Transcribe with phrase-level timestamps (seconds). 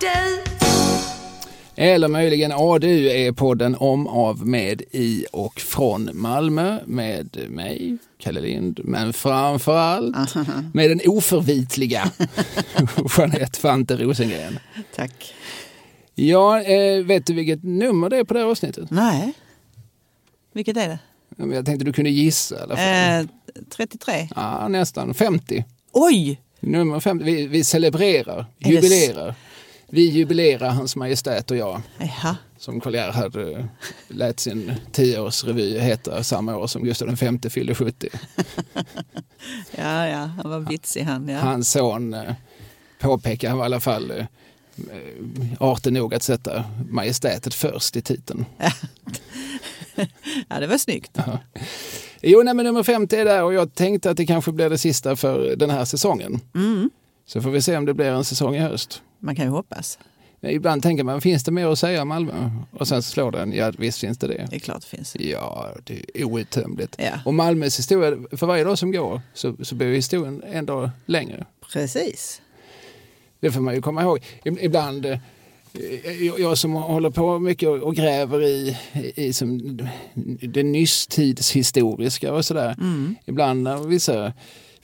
[0.00, 0.42] du.
[1.82, 8.40] Eller möjligen ADU är podden om, av, med, i och från Malmö med mig, Kalle
[8.40, 10.34] Lind, men framförallt
[10.74, 12.10] med den oförvitliga
[13.18, 14.58] Jeanette Fante Rosengren.
[14.96, 15.34] Tack.
[16.14, 18.90] Ja, eh, vet du vilket nummer det är på det här avsnittet?
[18.90, 19.32] Nej.
[20.52, 20.98] Vilket är det?
[21.54, 23.20] Jag tänkte du kunde gissa fall.
[23.20, 23.26] Eh,
[23.70, 24.28] 33.
[24.36, 25.64] Ja, nästan 50.
[25.92, 26.40] Oj!
[26.60, 27.24] Nummer 50.
[27.24, 29.34] Vi, vi celebrerar, Är jubilerar.
[29.92, 31.82] Vi jubilerar Hans Majestät och jag.
[31.98, 32.36] Jaha.
[32.58, 33.64] Som Karl Gerhard eh,
[34.08, 38.08] lät sin tioårsrevy heta samma år som Gustav V fyllde 70.
[39.76, 41.28] Ja, ja, han var vitsig han.
[41.28, 41.38] Ja.
[41.38, 42.34] Hans son eh,
[43.00, 44.26] påpekar han var i alla fall eh,
[45.58, 48.44] arten nog att sätta majestätet först i titeln.
[50.48, 51.18] ja, det var snyggt.
[52.22, 54.78] Jo, nej, men nummer 50 är där och jag tänkte att det kanske blir det
[54.78, 56.40] sista för den här säsongen.
[56.54, 56.90] Mm.
[57.26, 59.02] Så får vi se om det blir en säsong i höst.
[59.20, 59.98] Man kan ju hoppas.
[60.42, 62.50] Ibland tänker man, finns det mer att säga om Malmö?
[62.72, 64.46] Och sen så slår den, ja visst finns det det.
[64.50, 65.16] Det är klart det finns.
[65.16, 66.96] Ja, det är outtömligt.
[66.98, 67.10] Ja.
[67.24, 71.46] Och Malmös historia, för varje dag som går så, så blir historien en dag längre.
[71.72, 72.42] Precis.
[73.40, 74.18] Det får man ju komma ihåg.
[74.44, 75.18] Ib- Ibland, eh,
[76.38, 78.76] jag- som håller på mycket och gräver i,
[79.16, 79.78] i som
[80.42, 82.74] det nysstidshistoriska och sådär.
[82.80, 83.14] Mm.
[83.26, 84.32] Ibland när vissa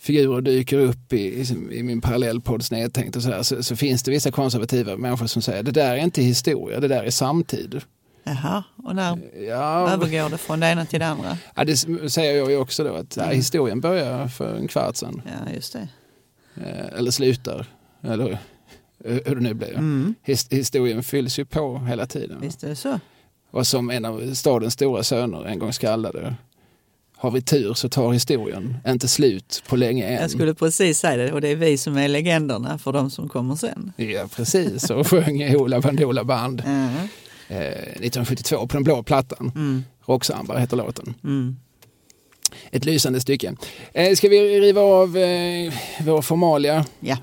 [0.06, 4.10] figurer dyker upp i, i, i min parallellpodd Snedtänkt och sådär så, så finns det
[4.10, 7.80] vissa konservativa människor som säger det där är inte historia, det där är samtid.
[8.24, 11.38] Jaha, och när Ja, övergår det från det ena till det andra?
[11.54, 11.76] ja, det
[12.10, 15.22] säger jag ju också då att ja, historien börjar för en kvart sedan.
[15.24, 15.88] Ja, just det.
[16.56, 17.66] Eh, eller slutar.
[18.02, 18.38] Eller
[19.04, 19.68] hur det nu blir.
[19.74, 20.14] Mm.
[20.22, 22.41] His, historien fylls ju på hela tiden.
[22.41, 23.00] Visst är det så?
[23.50, 26.34] Och som en av stadens stora söner en gång skallade.
[27.19, 30.20] Har vi tur så tar historien inte slut på länge än.
[30.22, 33.28] Jag skulle precis säga det och det är vi som är legenderna för de som
[33.28, 33.92] kommer sen.
[33.97, 36.89] Ja precis, och sjöng Hoola Bandoola Band Mm.
[37.48, 39.53] eh, 1972 på den blå plattan.
[39.55, 39.84] Mm.
[40.06, 41.14] Rocksamba heter låten.
[41.25, 41.56] Mm.
[42.71, 43.55] Ett lysande stycke.
[43.93, 45.72] Eh, ska vi riva av eh,
[46.05, 46.84] vår formalia?
[47.00, 47.16] Ja.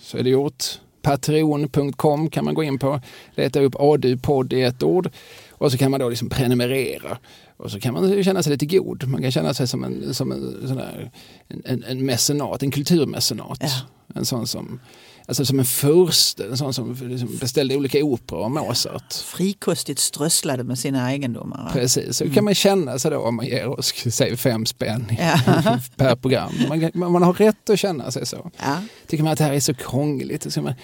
[0.00, 0.64] så är det gjort.
[1.02, 3.00] Patreon.com kan man gå in på,
[3.34, 5.10] leta upp ADU-podd i ett ord
[5.50, 7.18] och så kan man då liksom prenumerera.
[7.56, 9.08] Och så kan man känna sig lite god.
[9.08, 11.10] Man kan känna sig som en, som en, sån där,
[11.48, 13.58] en, en, en mecenat, en kulturmecenat.
[13.60, 13.70] Ja.
[14.14, 14.80] En sån som,
[15.26, 19.14] alltså som en furste, en sån som liksom beställde olika operor av Mozart.
[19.14, 21.70] Frikostigt strösslade med sina egendomar.
[21.72, 25.38] Precis, så kan man känna sig då om man ger oss, säg fem spänn Ja.
[25.96, 26.52] per program.
[26.94, 28.50] Man, man har rätt att känna sig så.
[28.58, 28.76] Ja.
[29.06, 30.74] Tycker man att det här är så krångligt, då ska man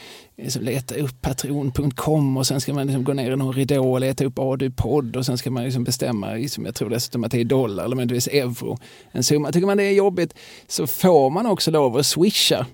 [0.42, 4.00] liksom leta upp patron.com och sen ska man liksom gå ner i någon ridå och
[4.00, 7.40] leta upp ADU-podd och sen ska man liksom bestämma, liksom, jag tror dessutom att det
[7.40, 8.78] är dollar eller möjligtvis euro,
[9.12, 9.52] en summa.
[9.52, 10.34] Tycker man det är jobbigt
[10.68, 12.66] så får man också lov att swisha.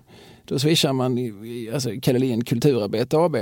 [0.46, 3.36] Då swishar man, i- alltså Kalle Kulturarbete AB,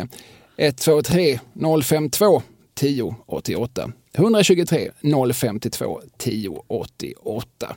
[0.56, 1.38] 123
[1.82, 2.42] 052
[2.74, 3.92] 10 88.
[4.12, 4.90] 123
[5.32, 7.76] 052 10 88.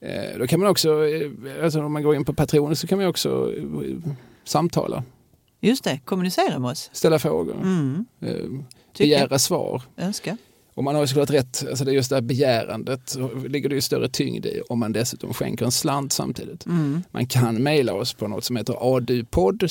[0.00, 1.30] Eh, Då kan man också, eh,
[1.64, 4.12] alltså om man går in på Patreon så kan man också eh,
[4.44, 5.02] samtala,
[5.60, 6.90] Just det, kommunicera med oss.
[6.92, 8.04] ställa frågor, Mm.
[8.20, 8.34] eh,
[8.98, 9.82] begära svar.
[9.96, 10.36] Önska.
[10.80, 13.16] Och man har ju såklart rätt, alltså det är just det här begärandet,
[13.48, 16.66] ligger det ju större tyngd i om man dessutom skänker en slant samtidigt.
[16.66, 17.02] Mm.
[17.10, 19.62] Man kan mejla oss på något som heter adupodd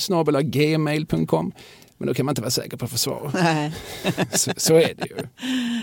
[0.42, 1.52] gmail.com
[1.98, 3.30] men då kan man inte vara säker på att få svar.
[3.34, 3.72] Nej,
[4.32, 5.16] Så, så är det ju.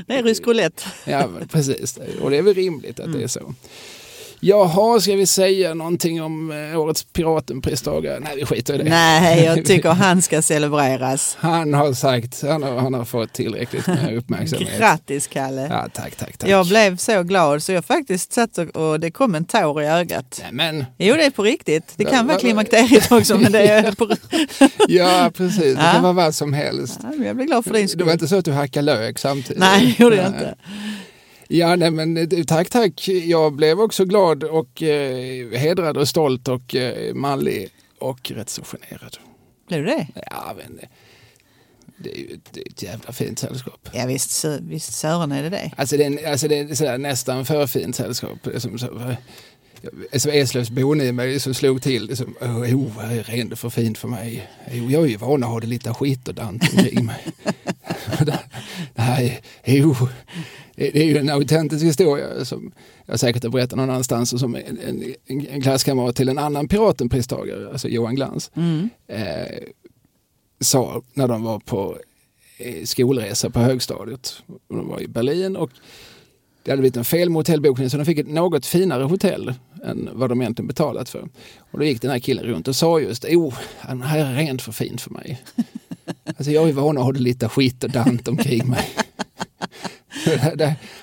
[0.07, 0.83] det är rysk roulette.
[1.05, 1.99] Ja, precis.
[2.21, 3.53] Och det är väl rimligt att det är så.
[4.39, 8.19] Jaha, ska vi säga någonting om eh, årets Piratenpristagare?
[8.19, 8.83] Nej, vi skiter i det.
[8.89, 11.37] Nej, jag tycker han ska celebreras.
[11.39, 14.77] Han har sagt, han har, han har fått tillräckligt med uppmärksamhet.
[14.79, 15.67] Grattis Kalle.
[15.71, 16.49] Ja, tack, tack, tack.
[16.49, 19.87] Jag blev så glad så jag faktiskt satt och, och det kom en tår i
[19.87, 20.39] ögat.
[20.43, 21.93] Nej, men, Jo, det är på riktigt.
[21.95, 24.09] Det kan va- vara klimakteriet också, men det är på...
[24.87, 25.75] ja, precis.
[25.75, 25.91] Det Ja.
[25.93, 26.99] kan vara vad som helst.
[27.03, 28.13] Ja, jag blir glad för din Det var skull.
[28.13, 29.59] inte så att du hackade lök samtidigt?
[29.59, 30.55] Nej, det gjorde jag inte.
[31.47, 33.07] Ja, nej, men eh, tack, tack.
[33.07, 37.69] Jag blev också glad och eh, hedrad och stolt och eh, manlig
[37.99, 39.17] och rätt så generad.
[39.67, 40.07] Blev du det?
[40.31, 40.87] Ja, men eh,
[41.97, 43.89] det är ju ett, det är ett jävla fint sällskap.
[43.93, 45.71] Ja, visst, visst Sören är det det.
[45.77, 48.37] Alltså det är, alltså det är sådär nästan för fint sällskap.
[48.43, 49.15] Det är Som, så,
[50.13, 52.05] som Eslövsbon i mig som slog till.
[52.05, 54.49] Liksom, oh, oh, här är det ändå för fint för mig.
[54.67, 57.25] Oh, jag är ju van att ha det lite skit och dant omkring mig.
[58.25, 59.41] Det
[60.77, 62.71] det är ju en autentisk historia som
[63.05, 64.79] jag säkert har berättat någon annanstans och som en,
[65.27, 68.89] en, en klasskamrat till en annan Piratenpristagare, alltså Johan Glans, Mm.
[69.07, 69.57] eh,
[70.59, 71.97] sa när de var på
[72.57, 74.33] eh, skolresa på högstadiet.
[74.69, 75.69] De var i Berlin och
[76.63, 79.53] det hade blivit en fel med hotellbokningen så de fick ett något finare hotell
[79.83, 81.29] än vad de egentligen betalat för.
[81.71, 83.53] Och då gick den här killen runt och sa just, oh,
[83.87, 85.41] den här är rent för fint för mig.
[86.37, 88.87] Alltså jag är van att ha det lite skit och dant omkring mig.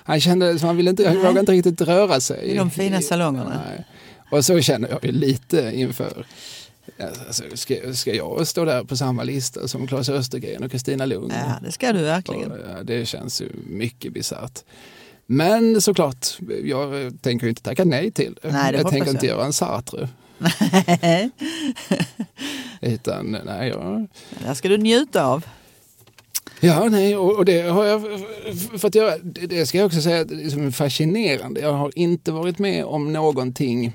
[0.05, 2.45] Han kände som han ville inte, han vågade inte riktigt röra sig.
[2.45, 3.63] I de fina salongerna.
[3.69, 3.85] Nej.
[4.31, 6.27] Och så känner jag ju lite inför,
[7.27, 11.33] alltså, ska, ska jag stå där på samma lista som Claes Östergren och Kristina Lugn?
[11.47, 12.53] Ja, det ska du verkligen.
[12.53, 14.61] Och, ja, det känns ju mycket bisarrt.
[15.27, 18.53] Men såklart, jag tänker ju inte tacka nej till det.
[18.53, 19.15] Nej, det jag tänker jag.
[19.15, 20.09] inte göra en Sartre.
[22.81, 24.09] Utan, nej, jag,
[24.39, 25.45] Det här ska du njuta av.
[26.61, 28.03] Ja, nej, och, och det har jag
[28.81, 29.19] fått göra.
[29.19, 31.61] Det, det ska jag också säga det är som fascinerande.
[31.61, 33.93] Jag har inte varit med om någonting.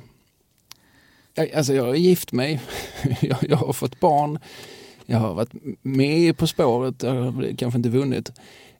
[1.33, 2.61] Jag, alltså jag har gift mig,
[3.21, 4.39] jag, jag har fått barn,
[5.05, 5.51] jag har varit
[5.81, 8.31] med På spåret, jag har kanske inte vunnit.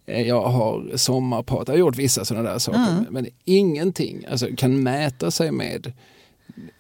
[0.05, 2.91] Eh, Jag har sommarpratat, jag har gjort vissa sådana där saker.
[2.91, 3.05] Mm.
[3.09, 5.93] Men ingenting alltså, kan mäta sig med,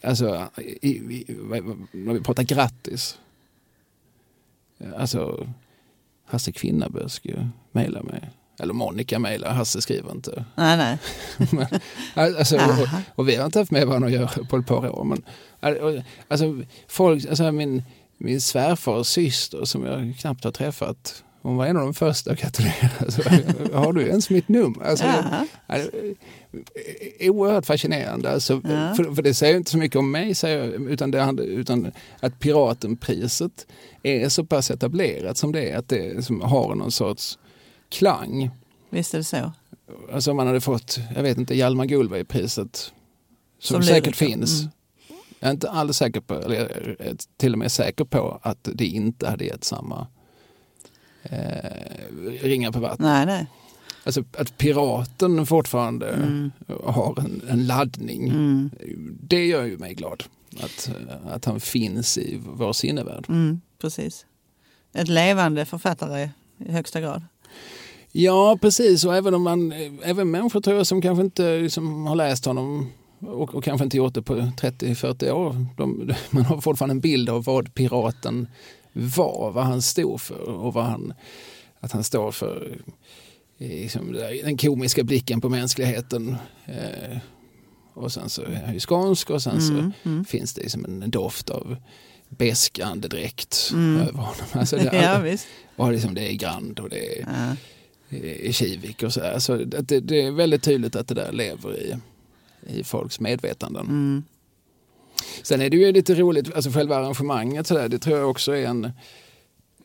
[0.03, 0.47] alltså
[0.81, 1.25] i, i,
[1.91, 3.17] när vi pratar grattis.
[4.97, 5.47] Alltså
[6.29, 8.29] Hasse Kvinnabö ska ju mejla mig.
[8.59, 10.45] Eller Monica mejlar, Hasse skriver inte.
[10.55, 10.97] Nej, nej.
[11.51, 11.67] Men,
[12.37, 15.03] alltså, och, och vi har inte haft med varandra att göra på ett par år.
[15.03, 15.23] Men,
[16.27, 17.83] alltså, folk, alltså, min,
[18.17, 22.41] min svärfars syster som jag knappt har träffat, hon var en av de första att
[22.41, 22.89] gratulera.
[22.99, 23.21] Alltså,
[23.73, 24.83] har du ens mitt nummer?
[24.85, 25.45] Alltså, Ja.
[25.67, 25.89] Är
[27.29, 28.31] Oerhört fascinerande.
[28.31, 28.93] Alltså, Ja.
[28.95, 33.67] för, för det säger inte så mycket om mig, säger, utan, det, utan att Piratenpriset
[34.03, 35.77] är så pass etablerat som det är.
[35.77, 37.39] Att det som har någon sorts
[37.89, 38.49] klang.
[38.89, 39.51] Visst är det så.
[40.13, 42.93] Alltså om man hade fått, jag vet inte, Hjalmar Gullberg-priset.
[43.59, 44.61] Som, Som säkert finns.
[44.61, 44.71] Mm.
[45.39, 46.65] Jag är inte alldeles säker på, eller jag
[47.07, 50.07] är till och med säker på att det inte hade gett samma
[51.23, 51.37] eh,
[52.41, 52.99] ringar på vattnet.
[52.99, 53.47] Nej, nej.
[54.03, 56.51] Alltså att piraten fortfarande Mm.
[56.83, 58.27] har en, en laddning.
[58.29, 58.69] Mm.
[59.21, 60.23] Det gör ju mig glad.
[60.63, 60.91] Att,
[61.29, 63.25] att han finns i vår sinnevärld.
[63.29, 64.25] Mm, precis.
[64.93, 66.29] Ett levande författare
[66.65, 67.23] i högsta grad.
[68.11, 69.05] Ja, precis.
[69.05, 69.71] Och även om man,
[70.03, 73.97] även människor tror jag som kanske inte liksom, har läst honom och, och kanske inte
[73.97, 75.65] gjort det på 30-40 år.
[75.77, 78.47] De, man har fortfarande en bild av vad piraten
[78.93, 81.13] var, vad han stod för och vad han,
[81.79, 82.77] att han står för
[83.57, 86.37] liksom, den komiska blicken på mänskligheten.
[86.65, 87.17] Eh,
[87.93, 90.25] och sen så är han ju skånsk och sen så Mm, mm.
[90.25, 91.77] finns det liksom en doft av
[92.29, 94.01] besk andedräkt Mm.
[94.01, 94.45] över honom.
[94.51, 95.47] Alltså det, Ja, visst.
[95.75, 97.55] och liksom det är Grand och det är Ja.
[98.19, 99.39] i Kivik och så där.
[99.39, 101.95] Så att det, det är väldigt tydligt att det där lever i,
[102.67, 103.85] i folks medvetanden.
[103.87, 104.23] Mm.
[105.43, 108.51] Sen är det ju lite roligt, alltså själva arrangemanget så där, det tror jag också
[108.55, 108.85] är en,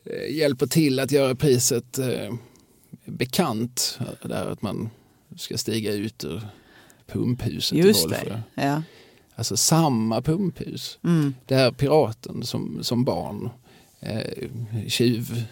[0.05, 2.33] eh, hjälper till att göra priset eh,
[3.05, 3.99] bekant.
[4.21, 4.89] Där att man
[5.37, 6.41] ska stiga ut ur
[7.07, 8.39] pumphuset Just i Vollsjö.
[8.55, 8.83] Ja.
[9.35, 10.99] Alltså samma pumphus.
[11.03, 11.35] Mm.
[11.45, 13.49] Där piraten som, som barn
[13.99, 14.49] eh,
[14.87, 15.43] tjuv,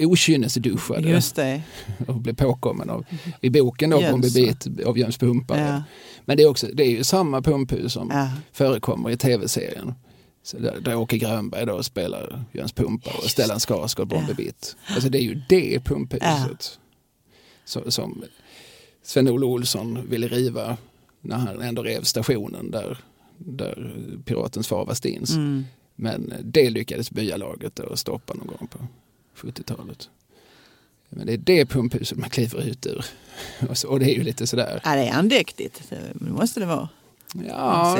[0.00, 1.62] okynnesduschade Just det.
[2.06, 3.04] och blev påkommen av,
[3.40, 4.12] i boken då, Jöns.
[4.12, 5.60] Bombibit av Jöns Pumpare.
[5.60, 5.82] Ja.
[6.24, 8.28] Men det är, också, det är ju samma pumphus som Ja.
[8.52, 9.94] förekommer i tv-serien.
[10.42, 14.76] Så där, där Åke Grönberg då spelar Jöns Pumpare och Stellan Skarsgård Bombibit.
[14.86, 16.78] Alltså det är ju det pumphuset
[17.64, 18.24] som, som
[19.02, 20.76] Sven-Olle Olsson ville riva
[21.20, 22.98] när han ändå rev stationen där,
[23.38, 23.92] där
[24.24, 25.30] Piratens far var stins.
[25.30, 25.64] Mm.
[25.94, 28.78] Men det lyckades byalaget stoppa någon gång på
[29.36, 30.08] 70-talet.
[31.08, 33.04] Men det är det pumphuset man kliver ut ur.
[33.70, 34.80] Och, så, och det är ju lite sådär.
[34.84, 35.82] ja, det är andäktigt.
[35.90, 36.88] Det måste det vara.
[37.48, 37.98] Ja,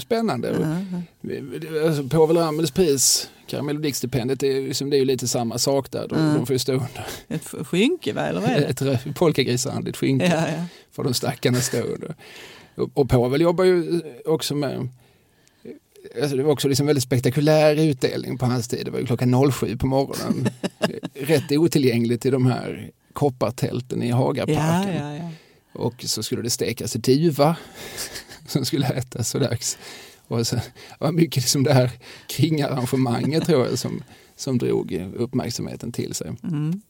[0.00, 0.76] spännande.
[1.86, 6.08] Alltså, Povel Ramels pris, Karamellodikstipendiet, det är, liksom, det är ju lite samma sak där.
[6.08, 6.34] De, Mm.
[6.34, 8.20] de får ju stå under Ett skynke, va?
[8.22, 8.90] eller vad är det?
[9.08, 10.26] ett polkagrisrandigt skynke.
[10.26, 10.64] Ja, ja.
[10.92, 12.14] får de stackarna stå under.
[12.80, 14.88] Och, och Povel jobbar ju också med
[16.22, 18.84] Alltså det var också liksom väldigt spektakulär utdelning på hans tid.
[18.84, 20.48] Det var ju klockan 07 på morgonen.
[21.14, 24.94] Rätt otillgängligt i de här koppartälten i Hagaparken.
[24.94, 25.30] Ja, ja, ja.
[25.72, 27.56] Och så skulle det stekas duva
[28.46, 29.78] som skulle ätas så dags.
[30.26, 30.56] Och så
[30.98, 31.90] var mycket liksom det här
[32.26, 34.02] kringarrangemanget tror jag som,
[34.36, 36.32] som drog uppmärksamheten till sig.
[36.42, 36.80] Mm.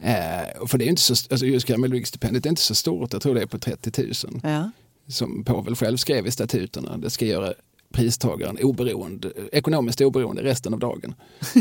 [0.00, 3.34] Eh, för det är inte så, alltså just Karamellodikstipendiet är inte så stort, jag tror
[3.34, 4.40] det är på 30 000.
[4.42, 4.70] ja.
[5.08, 7.54] Som Povel själv skrev i statuterna, det ska göra
[7.92, 11.14] pristagaren oberoende, ekonomiskt oberoende resten av dagen.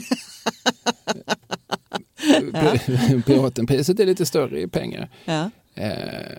[3.26, 5.10] Piratenpriset är lite större i pengar.
[5.26, 5.52] ja.
[5.76, 6.38] Eh,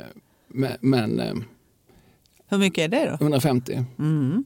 [0.49, 1.35] men men eh,
[2.49, 3.25] Hur mycket är det då?
[3.25, 3.85] 150.
[3.99, 4.45] Mm.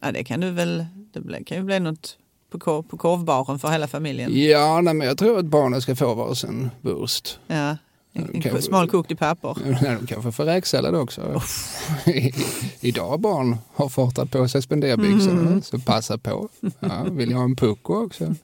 [0.00, 2.18] Ja, det kan du väl, det kan ju bli något
[2.58, 4.30] på, kor, på korvbaren för hela familjen.
[4.48, 7.38] Ja, nej, men jag tror att barnen ska få varsin wurst.
[7.46, 7.76] Ja,
[8.12, 9.56] En Kanske- smal kokt i papper.
[9.64, 11.42] Nej, de kanske får räksallad också.
[12.80, 15.62] Idag har barn har fartat på sig spenderbyxor, Mm.
[15.62, 16.48] så passa på.
[16.80, 18.24] Ja, vill jag ha en pucko också?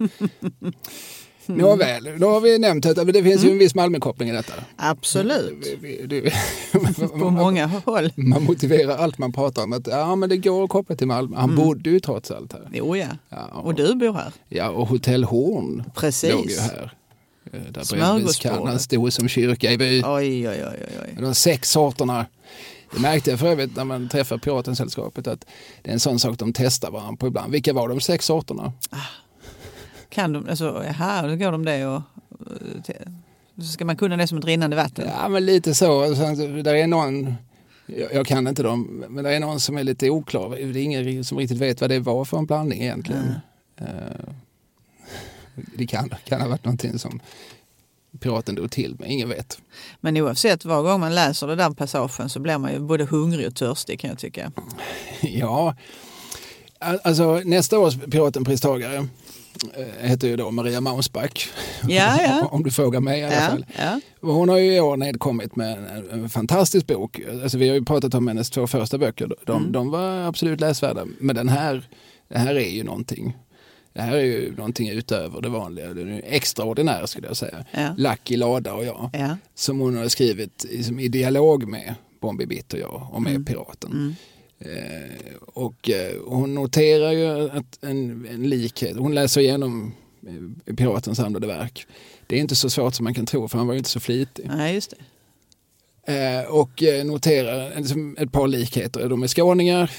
[1.47, 4.53] Nåväl, då har vi nämnt att det finns ju en viss Malmökoppling i detta.
[4.77, 5.67] Absolut.
[5.81, 6.33] Vi- vi- det-
[7.19, 8.13] På många håll.
[8.17, 11.37] Man motiverar allt man pratar om att ja, men det går att koppla till Malmö.
[11.37, 12.69] Han bodde ju trots allt här.
[12.73, 13.07] Jo ja.
[13.29, 14.33] Ja, Och du bor här.
[14.49, 16.61] Ja, och Hotell Horn låg ju Precis.
[16.61, 16.93] här.
[17.53, 20.03] Eh, Där bredviskannan stod som kyrka i by.
[20.07, 21.17] Oj, oj, oj, oj.
[21.23, 22.27] De sex sorterna.
[22.95, 25.47] Det märkte jag för övrigt när man träffar Piratensällskapet att
[25.83, 27.53] det är en sån sak de testar varandra på ibland.
[27.53, 28.73] Vilka var de sex sorterna?
[30.13, 32.03] Kan de, alltså, här då går de det och...
[33.59, 35.09] Så ska man kunna det som ett rinnande vatten.
[35.21, 36.01] Ja, men lite så.
[36.63, 37.35] Där är någon,
[38.13, 40.51] jag, kan inte dem, men det är någon som är lite oklar.
[40.51, 43.35] Det är ingen som riktigt vet vad det var för en blandning egentligen.
[43.77, 43.87] Eh,
[45.55, 47.21] Det kan, kan ha varit någonting som
[48.21, 49.59] piraten drog till med, ingen vet.
[50.01, 53.47] Men oavsett, var gång man läser den där passagen så blir man ju både hungrig
[53.47, 54.53] och törstig kan jag tycka.
[55.21, 55.77] Ja,
[56.79, 59.05] Al- alltså nästa års Piratenpristagare eh,
[60.01, 61.49] heter ju då Maria Mausback.
[61.89, 62.49] Ja, ja.
[62.51, 63.65] Om du frågar mig i alla Ja, fall.
[64.21, 67.21] Hon har ju i år nedkommit med en, en fantastisk bok.
[67.43, 69.31] Alltså vi har ju pratat om hennes två första böcker.
[69.47, 69.73] De, Mm.
[69.73, 71.05] de var absolut läsvärda.
[71.21, 71.89] Men den här,
[72.29, 73.37] det här är ju någonting.
[73.95, 75.95] Det här är ju någonting utöver det vanliga.
[75.95, 77.65] Den är extraordinär skulle jag säga.
[77.71, 77.95] Ja.
[77.97, 79.11] Lucky Lada och jag.
[79.13, 79.37] Ja.
[79.55, 83.93] Som hon har skrivit liksom, i dialog med Bombi Bitt och jag och med Piraten.
[83.93, 84.15] Mm.
[84.65, 88.97] Eh, och eh, hon noterar ju att en, en likhet.
[88.97, 89.95] Hon läser igenom
[90.27, 91.87] eh, Piratens samlade verk.
[92.27, 94.01] Det är inte så svårt som man kan tro för han var ju inte så
[94.01, 94.47] flitig.
[94.49, 96.47] Nej, just det.
[96.47, 97.71] Och noterar
[98.23, 99.09] ett par likheter.
[99.09, 99.91] De är skåningar.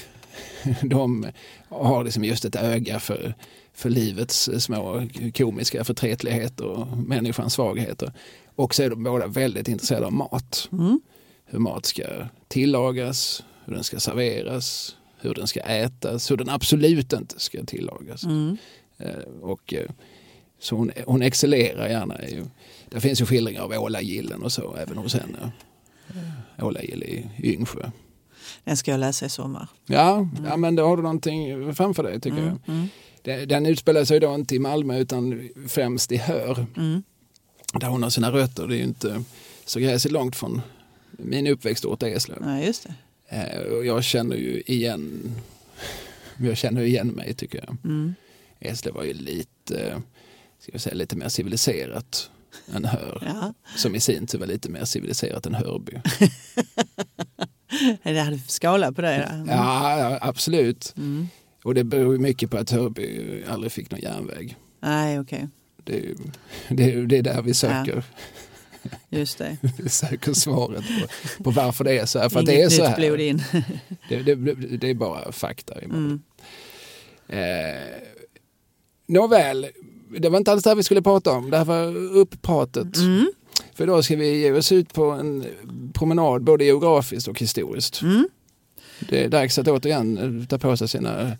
[0.82, 1.26] De
[1.68, 3.34] har liksom just ett öga för,
[3.74, 8.12] för livets små komiska förtretligheter och människans svagheter.
[8.54, 10.68] Och så är de båda väldigt intresserade av mat.
[10.72, 11.00] Mm.
[11.44, 12.04] Hur mat ska
[12.48, 18.24] tillagas, hur den ska serveras, hur den ska ätas, hur den absolut inte ska tillagas.
[18.24, 18.56] Mm.
[18.98, 19.90] Eh, och, eh,
[20.58, 22.16] så hon, hon excellerar gärna.
[22.90, 25.52] Det finns ju skildringar av ålagillen och så även hos henne.
[26.08, 27.90] Eh, Ålagill i Yngsjö.
[28.64, 29.68] Den ska jag läsa i sommar.
[29.86, 32.58] Ja, ja, men då har du någonting framför dig tycker jag.
[32.66, 32.88] Mm.
[33.48, 36.66] Den utspelar sig då inte i Malmö utan främst i Hör.
[36.76, 37.02] Mm.
[37.72, 38.66] Där hon har sina rötter.
[38.66, 39.24] Det är ju inte
[39.64, 40.62] så gräsligt långt från
[41.10, 42.38] min uppväxtort Eslöv.
[42.40, 42.94] Nej, just det.
[43.34, 45.32] Eh, och jag känner ju igen
[46.36, 47.76] jag känner igen mig tycker jag.
[47.84, 48.14] Mm.
[48.60, 50.02] Eslöv var ju lite,
[50.58, 52.30] ska jag säga, lite mer civiliserat
[52.74, 53.22] än Hör.
[53.26, 53.54] Ja.
[53.76, 55.92] Som i sin tur var lite mer civiliserat än Hörby.
[58.02, 59.14] Det hade skala på det.
[59.14, 59.48] Mm.
[59.48, 60.94] Ja, ja, absolut.
[60.96, 61.28] Mm.
[61.64, 64.56] Och det beror mycket på att Hörby aldrig fick någon järnväg.
[64.80, 65.48] Nej, okej.
[65.84, 66.16] Det är, ju-
[66.68, 68.04] det är, det är där vi söker,
[69.10, 69.56] Just det.
[69.78, 70.84] vi söker svaret
[71.38, 72.28] på, på varför det är så här.
[72.28, 73.20] För Inget det är så nytt blod här.
[73.20, 73.42] in.
[74.08, 75.74] Det, det, det är bara fakta.
[75.74, 76.22] Mm.
[77.28, 77.38] Eh,
[79.06, 79.66] nåväl,
[80.18, 81.50] det var inte alls det här vi skulle prata om.
[81.50, 82.96] Det här var upppratet.
[82.96, 83.32] Mm.
[83.74, 85.46] För idag ska vi ge oss ut på en
[85.94, 88.02] promenad både geografiskt och historiskt.
[88.02, 88.28] Mm.
[89.08, 91.36] Det är dags att återigen ta på sig sina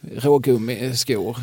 [0.00, 1.36] rågummiskor.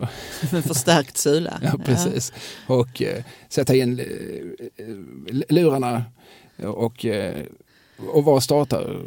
[0.52, 1.60] Med förstärkt sula.
[1.62, 2.32] Ja, precis.
[2.66, 4.06] Och eh, sätta in eh,
[4.86, 4.94] eh,
[5.48, 6.04] lurarna
[6.62, 7.34] och, eh,
[8.08, 9.00] och var startar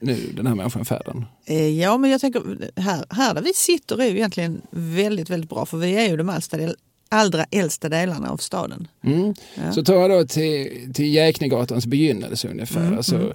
[0.00, 1.24] nu den här människan färden?
[1.44, 5.50] Eh, Ja, men jag tänker här, här där vi sitter är ju egentligen väldigt, väldigt
[5.50, 6.76] bra för vi är ju de allra, del,
[7.08, 8.88] allra äldsta delarna av staden.
[9.04, 9.34] Mm.
[9.54, 9.72] Ja.
[9.72, 12.80] Så tar jag då till, till Jäknegatans begynnelse ungefär.
[12.80, 13.34] Mm, Alltså,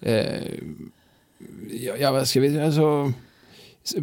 [0.00, 0.42] eh,
[1.70, 3.12] ja, ja, vad ska vi alltså,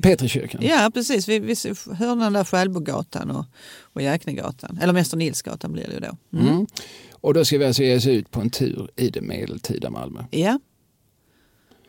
[0.02, 0.62] Petrikyrkan.
[0.64, 1.28] Ja, precis.
[1.28, 1.56] Vi, vi
[1.94, 3.46] hör den där Skälbogatan och,
[3.82, 4.80] och Jäknegatan.
[4.82, 6.18] Eller Mäster Nilsgatan blir det ju då.
[6.38, 6.54] Mm.
[6.54, 6.68] Mm.
[7.12, 10.24] Och då ska vi alltså ge oss ut på en tur i det medeltida Malmö.
[10.32, 10.60] Ja.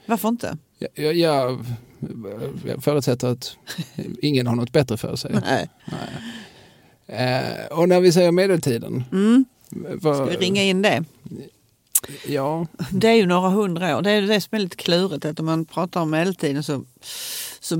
[0.07, 0.59] Varför inte?
[0.79, 1.65] Jag, jag, jag,
[2.67, 3.57] jag förutsätter att
[4.23, 5.31] ingen har något bättre för sig.
[5.45, 5.69] Nej.
[7.07, 9.05] Eh, och när vi säger medeltiden.
[9.13, 9.45] Mm.
[9.71, 11.05] Vad, Ska vi ringa in det?
[12.27, 14.03] Ja, Det är ju några hundra år.
[14.03, 15.25] Det är det som är lite klurigt.
[15.25, 16.85] Att om man pratar om medeltiden så...
[17.61, 17.77] så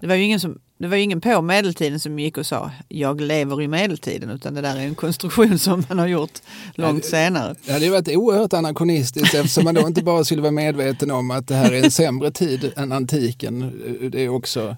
[0.00, 2.70] det, var ju ingen som, det var ju ingen på medeltiden som gick och sa
[2.88, 4.30] jag lever i medeltiden.
[4.30, 6.38] Utan det där är en konstruktion som man har gjort
[6.74, 7.54] långt senare.
[7.66, 11.30] det hade ju varit oerhört anakronistiskt eftersom man då inte bara skulle vara medveten om
[11.30, 13.80] att det här är en sämre tid än antiken.
[14.12, 14.76] Det är också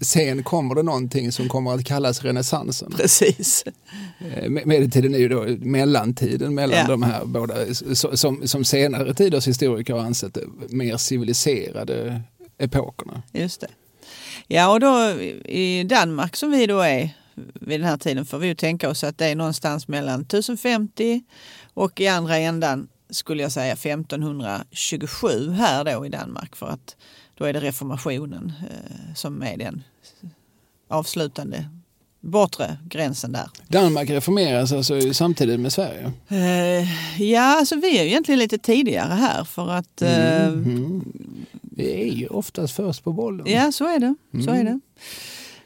[0.00, 2.92] Sen kommer det någonting som kommer att kallas renässansen.
[2.96, 3.64] Precis.
[4.34, 6.86] Eh, Medeltiden är ju då mellantiden mellan Ja.
[6.86, 7.54] de här båda,
[7.94, 12.22] som, som senare tiders historiker har ansett mer civiliserade
[12.58, 13.22] epokerna.
[13.32, 13.68] Just det.
[14.46, 17.10] Ja, och då i Danmark som vi då är,
[17.54, 21.22] vid den här tiden får vi ju tänka oss att det är någonstans mellan 1050
[21.74, 26.96] och i andra ändan skulle jag säga 1527 här då i Danmark för att
[27.34, 29.82] då är det reformationen eh, som är den
[30.88, 31.68] avslutande
[32.20, 33.46] bortre gränsen där.
[33.68, 36.12] Danmark reformeras alltså samtidigt med Sverige?
[36.28, 40.02] Eh, ja, alltså vi är ju egentligen lite tidigare här för att...
[40.02, 41.37] Eh, Mhm.
[41.78, 43.46] Vi är ju oftast först på bollen.
[43.50, 44.14] Ja, så är det.
[44.44, 44.80] Så är det.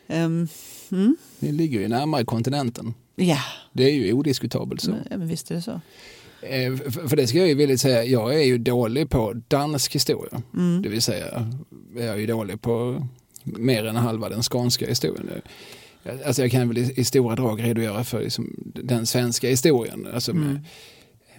[0.09, 0.49] Ehm,
[0.91, 2.95] mm, Vi ligger ju närmare kontinenten.
[3.17, 3.39] ja,
[3.73, 4.91] Det är ju odiskutabelt så.
[5.11, 5.81] ja, men visst är det så.
[6.47, 6.77] Eh,
[7.09, 10.43] För det ska jag ju villigt säga, jag är ju dålig på dansk historia.
[10.57, 10.83] Mm.
[10.83, 11.53] Det vill säga,
[11.97, 13.07] jag är ju dålig på
[13.45, 15.31] mer än halva den skånska historien.
[16.27, 20.07] Alltså jag kan väl i, i stora drag redogöra för liksom, den svenska historien.
[20.15, 20.61] Alltså med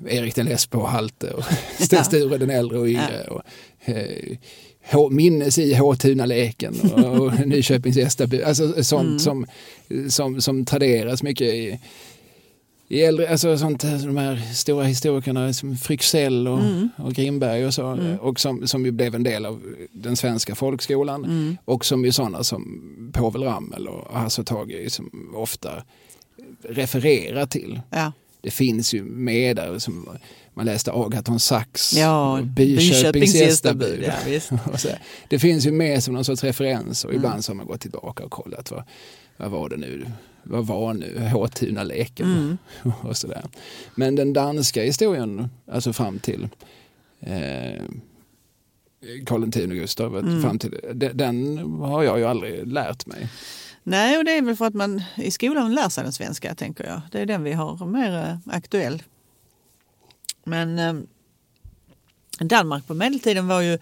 [0.07, 1.43] Erik den Lesbo och Halte och
[1.79, 3.23] Sten Sture den äldre och yngre.
[3.29, 3.41] Och,
[3.85, 4.37] eh,
[4.91, 8.41] H- minnes i Håtunaleken och, och Nyköpings Gästaby.
[8.43, 9.45] Alltså sånt som,
[10.09, 11.79] som, som traderas mycket i,
[12.87, 16.59] i äldre, alltså sånt, de här stora historikerna som Fryxell och,
[16.97, 17.97] och Grimberg och så.
[18.21, 21.57] Och som, som ju blev en del av den svenska folkskolan.
[21.65, 22.81] Och som ju sådana som
[23.13, 25.83] Povel Ramel och Hasse Tage som ofta
[26.69, 27.81] refererar till.
[27.89, 28.11] Ja.
[28.43, 30.09] Det finns ju med där som
[30.53, 34.03] man läste Agaton Sachs Ja, Byköpings gästabud.
[34.07, 34.13] Ja,
[35.29, 38.23] det finns ju med som någon sorts referens och ibland så har man gått tillbaka
[38.25, 38.83] och kollat vad,
[39.37, 40.05] vad var det nu,
[40.43, 41.29] vad var nu?
[41.33, 42.57] Håtunaleken
[43.01, 43.45] och sådär.
[43.95, 46.47] Men den danska historien, alltså fram till
[47.19, 47.81] eh,
[49.25, 53.29] Karl X Gustav, fram till, de- den har jag ju aldrig lärt mig.
[53.83, 56.83] Nej, och det är väl för att man i skolan lär sig den svenska, tänker
[56.83, 57.01] jag.
[57.11, 59.03] Det är den vi har mer eh, aktuell.
[60.43, 60.93] Men eh,
[62.39, 63.77] Danmark på medeltiden var ju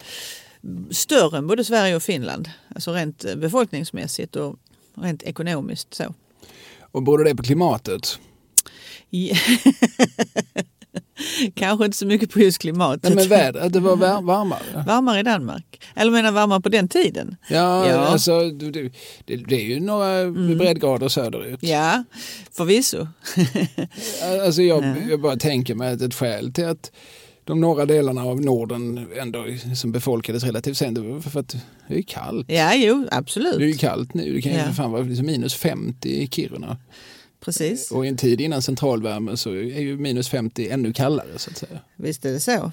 [0.90, 2.50] större än både Sverige och Finland.
[2.74, 4.56] Alltså rent eh, befolkningsmässigt och
[4.94, 6.14] rent ekonomiskt så.
[6.80, 8.18] Och berodde det på klimatet?
[11.54, 13.02] Kanske inte så mycket på just klimatet.
[13.02, 14.84] Nej men vädret, det var var- varmare.
[14.86, 15.80] Varmare i Danmark.
[15.94, 17.36] Eller menar varmare på den tiden?
[17.48, 17.94] Ja, Ja.
[17.96, 18.90] alltså det, det,
[19.36, 21.58] det är ju några breddgrader söderut.
[21.62, 22.04] Ja,
[22.56, 23.08] förvisso.
[24.44, 26.92] Alltså jag, jag bara tänker mig att ett skäl till att
[27.44, 29.44] de norra delarna av Norden ändå
[29.76, 31.56] som befolkades relativt sent, för att
[31.88, 32.46] det är kallt.
[32.50, 33.60] Ja, jo, Det är absolut.
[33.60, 34.64] ju kallt nu, det kan ju Ja.
[34.64, 36.76] för fan vara liksom minus 50 i Kiruna.
[37.44, 37.90] Precis.
[37.90, 41.56] Och i en tid innan centralvärme så är ju minus 50 ännu kallare så att
[41.56, 41.78] säga.
[41.96, 42.72] Visst är det så.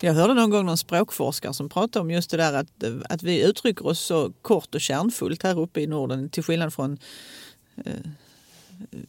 [0.00, 3.44] Jag hörde någon gång någon språkforskare som pratade om just det där att, att vi
[3.44, 6.98] uttrycker oss så kort och kärnfullt här uppe i Norden till skillnad från
[7.84, 7.92] eh,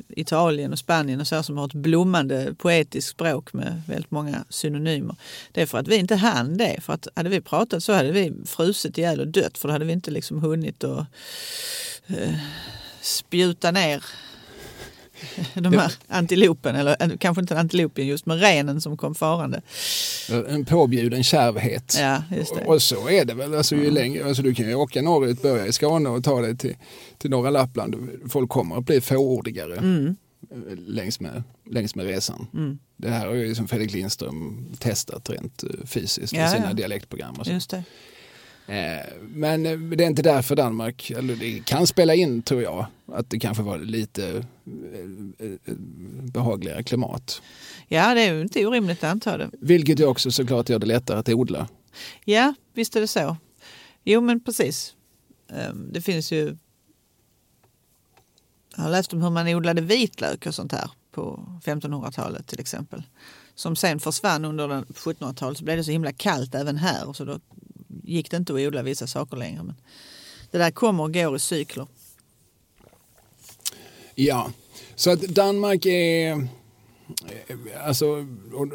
[0.10, 5.16] Italien och Spanien och så som har ett blommande poetiskt språk med väldigt många synonymer.
[5.52, 6.82] Det är för att vi inte hann det.
[6.82, 9.86] För att hade vi pratat så hade vi frusit ihjäl och dött för då hade
[9.86, 11.06] vi inte liksom hunnit att
[12.08, 12.36] eh,
[13.02, 14.04] spjuta ner
[15.54, 19.62] de här antilopen, eller eh, kanske inte antilopen just, men renen som kom farande.
[20.48, 21.96] En påbjuden kärvhet.
[22.00, 22.24] Ja.
[22.66, 23.56] Och så är det väl.
[23.56, 26.58] Alltså, ju längre, alltså, du kan ju åka norrut, börja i Skåne och ta dig
[26.58, 26.76] till,
[27.18, 28.10] till norra Lappland.
[28.30, 30.16] Folk kommer att bli fåordigare Mm.
[30.52, 32.48] eh, längs, med, längs med resan.
[32.98, 36.74] Det här har ju som Fredrik Lindström testat rent eh, fysiskt Ja, med sina ja.
[36.74, 37.36] dialektprogram.
[37.36, 37.52] Och så.
[37.52, 37.84] Just det.
[38.68, 42.86] Eh, Men eh, det är inte därför Danmark, eller det kan spela in tror jag,
[43.14, 44.42] att det kanske var lite eh, eh,
[46.34, 47.42] behagligare klimat.
[47.88, 49.50] Ja, det är ju inte orimligt att anta det.
[49.60, 51.68] Vilket ju också såklart gör det lättare att odla.
[52.26, 53.38] Ja, visst är det så.
[54.04, 54.96] Jo, men precis.
[55.50, 56.58] Ehm, Det finns ju...
[58.76, 63.04] Jag har läst om hur man odlade vitlök och sånt här på 1500-talet till exempel.
[63.56, 67.26] Som sen försvann under den- 1700-talet så blev det så himla kallt även här så
[67.26, 67.40] då
[68.04, 69.64] gick det inte att odla vissa saker längre.
[69.64, 69.76] Men
[70.52, 71.88] det där kommer och går i cykler.
[74.16, 74.52] Ja,
[74.96, 76.32] så att Danmark är...
[76.32, 76.38] eh,
[77.86, 78.26] Alltså,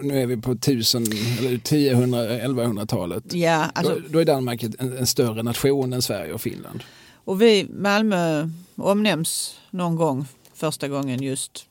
[0.03, 1.05] nu är vi på 1000,
[1.39, 3.33] eller 1000, 1100-talet.
[3.33, 6.83] Ja, alltså, då, då är Danmark en, en större nation än Sverige och Finland.
[7.25, 11.67] Och vi, Malmö omnämns någon gång, första gången just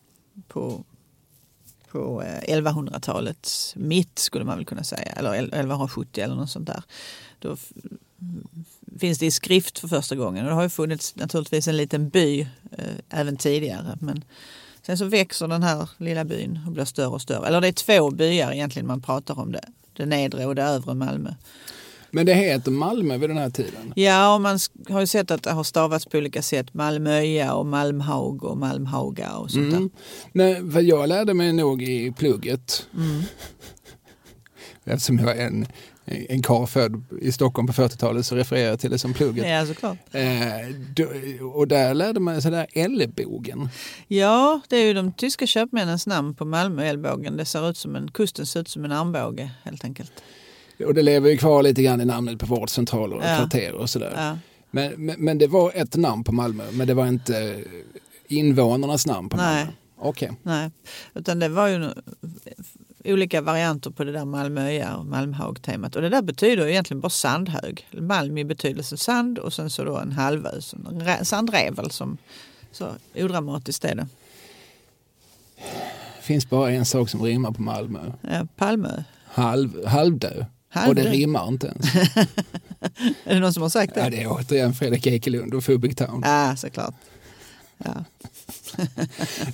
[0.48, 0.84] på,
[1.91, 6.84] på eh, 1100-talets mitt skulle man väl kunna säga, eller 1170 eller något sånt där.
[7.39, 7.58] Då
[9.00, 12.10] finns det i skrift för första gången och det har ju funnits naturligtvis en liten
[12.10, 12.42] by
[12.78, 13.98] eh, även tidigare.
[14.02, 14.24] Men
[14.86, 17.48] sen så växer den här lilla byn och blir större och större.
[17.48, 19.64] Eller det är två byar egentligen man pratar om det.
[19.94, 21.34] Det nedre och det övre Malmö.
[22.16, 23.94] Men det heter Malmö vid den här tiden.
[23.96, 26.74] Ja, och man har ju sett att det har stavats på olika sätt.
[26.74, 29.90] Malmöja och Malmhaug och Malmhauga och sånt Mm.
[30.32, 33.04] Men för jag lärde mig nog i plugget, där.
[33.04, 33.24] Mm.
[34.84, 35.66] eftersom jag är en
[36.06, 39.48] en karl född i Stockholm på 40-talet så refererar jag till det som plugget.
[39.50, 39.98] Ja, såklart.
[40.12, 43.70] Eh, och där lärde man sig där Ellebogen.
[44.08, 47.38] Ja, det är ju de tyska köpmännens namn på Malmö Ellbågen.
[47.38, 50.12] Det ser ut som en, kusten ser ut som en armbåge helt enkelt.
[50.86, 53.38] Och det lever ju kvar lite grann i namnet på vårdcentraler och Ja.
[53.38, 54.13] kvarter och sådär.
[54.16, 54.38] Ja.
[54.72, 57.63] Men, men, men det var ett namn på Malmö, men det var inte
[58.28, 59.56] invånarnas namn på Nej.
[59.56, 59.72] Malmö.
[59.98, 60.32] Okej.
[60.44, 60.72] Nej,
[61.13, 61.89] utan det var ju
[63.06, 65.96] olika varianter på det där Malmöja och Malmhaug-temat.
[65.96, 67.88] Och det där betyder egentligen bara sandhög.
[67.92, 70.50] Malm i betydelse sand och sen så då en halvö,
[71.20, 72.18] en sandrevel som
[72.72, 74.08] så odramatiskt är det.
[76.22, 78.00] finns bara en sak som rimmar på Malmö.
[78.22, 79.04] Ja, Palmö.
[79.26, 80.46] Halv, halvdö.
[80.70, 80.89] Halvdö.
[80.89, 81.96] Och det rimmar inte ens.
[83.26, 84.10] Är det någon som har sagt ja, det?
[84.10, 86.22] det är återigen Fredrik Ekelund och Fubic Town.
[86.26, 86.96] Ja, såklart.
[87.78, 88.04] Ja.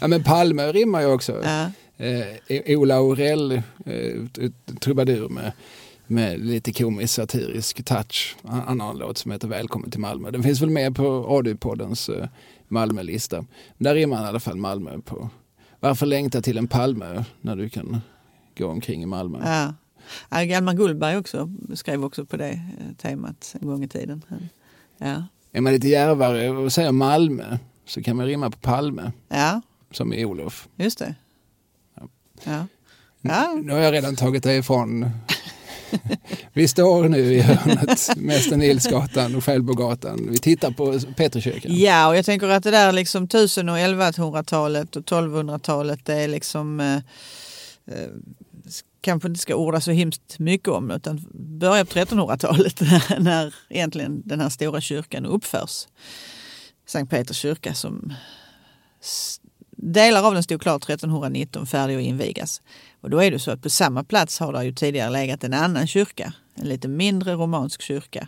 [0.01, 1.41] Ja, men Palmö rimmar ju också.
[1.43, 1.71] Ja.
[1.99, 3.51] Eh, Ola Aurell,
[3.85, 5.51] eh, trubadur med,
[6.07, 8.35] med lite komisk satirisk touch.
[8.43, 10.31] Han, han har en låt som heter Välkommen till Malmö.
[10.31, 12.27] Den finns väl med på Radiopoddens eh,
[12.67, 13.45] Malmölista.
[13.77, 15.29] Där rimmar han i alla fall Malmö på
[15.79, 18.01] Varför längta till en Palmö när du kan
[18.57, 19.39] gå omkring i Malmö?
[19.43, 19.73] Ja.
[20.29, 24.23] Ja, Hjalmar Gullberg också skrev också på det eh, temat en gång i tiden.
[24.97, 29.62] Ja, Är man lite djärvare och säger Malmö så kan man rimma på Palme ja
[29.91, 30.67] som i Olof.
[30.75, 31.15] just det.
[32.43, 32.67] Ja.
[33.21, 33.60] Ja.
[33.63, 35.12] Nu har jag redan tagit det ifrån.
[36.54, 40.28] Vi står nu i hörnet, Mäster Nilsgatan och Självbogatan.
[40.32, 41.75] Vi tittar på Peterkyrkan.
[41.75, 46.28] ja, och jag tänker att det där liksom 1000 och 1100-talet och 1200-talet det är
[46.28, 46.95] liksom eh,
[47.95, 48.10] eh,
[49.02, 51.25] kanske inte ska orda så hemskt mycket om utan
[51.60, 55.88] börja på 1300-talet när, när egentligen den här stora kyrkan uppförs.
[56.88, 58.13] Sankt Peters kyrka som
[59.81, 62.61] delar av den stod klar 1319 färdig att invigas.
[63.01, 65.53] Och då är det så att på samma plats har det ju tidigare legat en
[65.53, 68.27] annan kyrka, en lite mindre romansk kyrka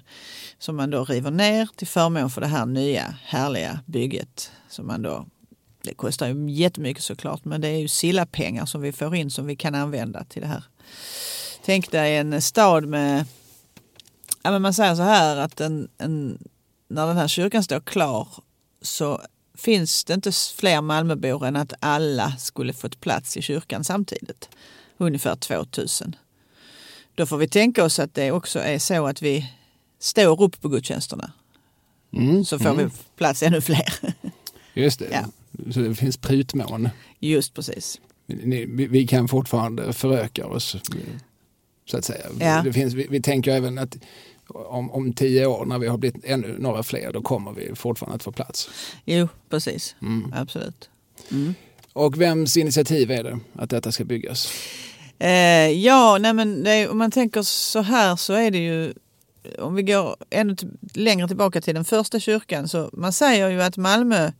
[0.59, 5.01] som man då river ner till förmån för det här nya härliga bygget som man
[5.01, 5.25] då
[5.83, 9.45] det kostar ju jättemycket såklart men det är ju Silla-pengar som vi får in som
[9.45, 10.63] vi kan använda till det här.
[11.65, 13.25] Tänk dig en stad med,
[14.43, 16.37] ja men man säger så här att en, en,
[16.87, 18.27] när den här kyrkan står klar
[18.81, 19.21] så
[19.61, 24.49] finns det inte fler Malmöbor än att alla skulle fått plats i kyrkan samtidigt.
[24.97, 26.15] Ungefär 2000.
[27.15, 29.51] Då får vi tänka oss att det också är så att vi
[29.99, 31.31] står upp på gudstjänsterna.
[32.13, 32.85] Mm, Så får mm.
[32.85, 33.93] vi plats ännu fler.
[34.73, 35.07] Just det.
[35.11, 35.25] Ja.
[35.71, 36.89] Så det finns prutmån.
[37.19, 37.99] Just precis.
[38.25, 40.75] Vi, vi kan fortfarande föröka oss.
[41.85, 42.25] Så att säga.
[42.39, 42.61] Ja.
[42.61, 43.97] Det finns, vi, vi tänker även att
[44.55, 48.15] om, om tio år när vi har blivit ännu några fler då kommer vi fortfarande
[48.15, 48.69] att få plats.
[49.05, 49.95] Jo, precis.
[50.01, 50.33] Mm.
[50.35, 50.89] Absolut.
[51.31, 51.53] Mm.
[51.93, 54.51] Och vems initiativ är det att detta ska byggas?
[55.19, 58.93] Eh, ja, nej men är- om man tänker så här så är det ju
[59.59, 60.55] om vi går ännu
[60.93, 64.31] längre tillbaka till den första kyrkan så man säger ju att Malmö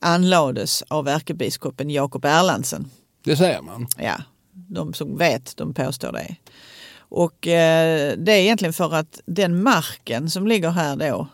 [0.00, 2.90] anlades av ärkebiskopen Jakob Erlandsen.
[3.24, 3.86] Det säger man.
[3.98, 4.14] Ja,
[4.52, 6.36] de som vet de påstår det.
[7.14, 11.28] Och eh, det är egentligen för att den marken som ligger här då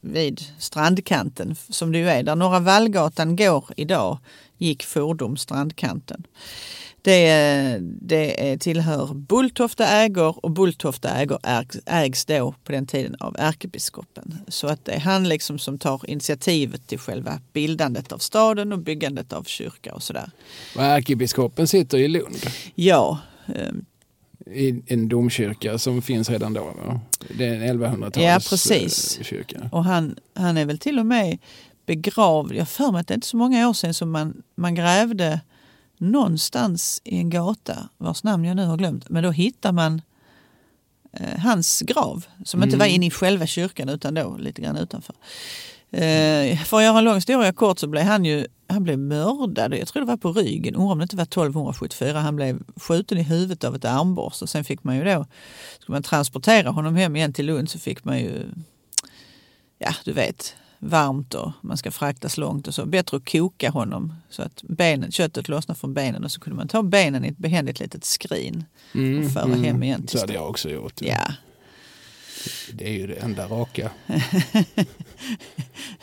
[0.00, 4.18] vid strandkanten som det ju är, där Norra Vallgatan går idag,
[4.58, 6.26] gick fordom strandkanten.
[7.02, 13.36] Det, det tillhör Bulltofta ägor och Bulltofta ägor ägs, ägs då på den tiden av
[13.38, 14.38] ärkebiskopen.
[14.48, 18.78] Så att det är han liksom som tar initiativet till själva bildandet av staden och
[18.78, 20.30] byggandet av kyrka och sådär.
[20.76, 23.18] Och ärkebiskopen sitter i Lund Ja,
[23.54, 23.72] eh,
[24.46, 26.64] i en domkyrka som finns redan då.
[26.64, 27.00] Va?
[27.38, 29.18] Det är en 1100-tals Ja, precis.
[29.18, 29.68] eh, kyrka.
[29.72, 31.38] och han, han är väl till och med
[31.86, 32.52] begravd.
[32.54, 35.40] Jag för mig att det är inte så många år sedan som man, man grävde
[35.98, 39.08] någonstans i en gata vars namn jag nu har glömt.
[39.08, 40.02] Men då hittar man
[41.12, 42.78] eh, hans grav som inte Mm.
[42.78, 45.14] var inne i själva kyrkan utan då lite grann utanför.
[45.90, 49.74] Eh, för att göra en lång historia kort så blev han ju han blev mördad,
[49.74, 52.20] jag tror det var på ryggen, undrar om det inte var 1274.
[52.20, 55.26] Han blev skjuten i huvudet av ett armborst och sen fick man ju då,
[55.78, 58.44] skulle man transportera honom hem igen till Lund så fick man ju,
[59.78, 62.86] ja du vet, varmt och man ska fraktas långt och så.
[62.86, 66.68] Bättre att koka honom så att benen, köttet lossnar från benen och så kunde man
[66.68, 68.64] ta benen i ett behändigt litet skrin.
[68.94, 71.02] Mm, och föra hem igen Så hade jag också gjort.
[71.02, 71.32] Ja,
[72.72, 73.90] Det är ju det enda raka.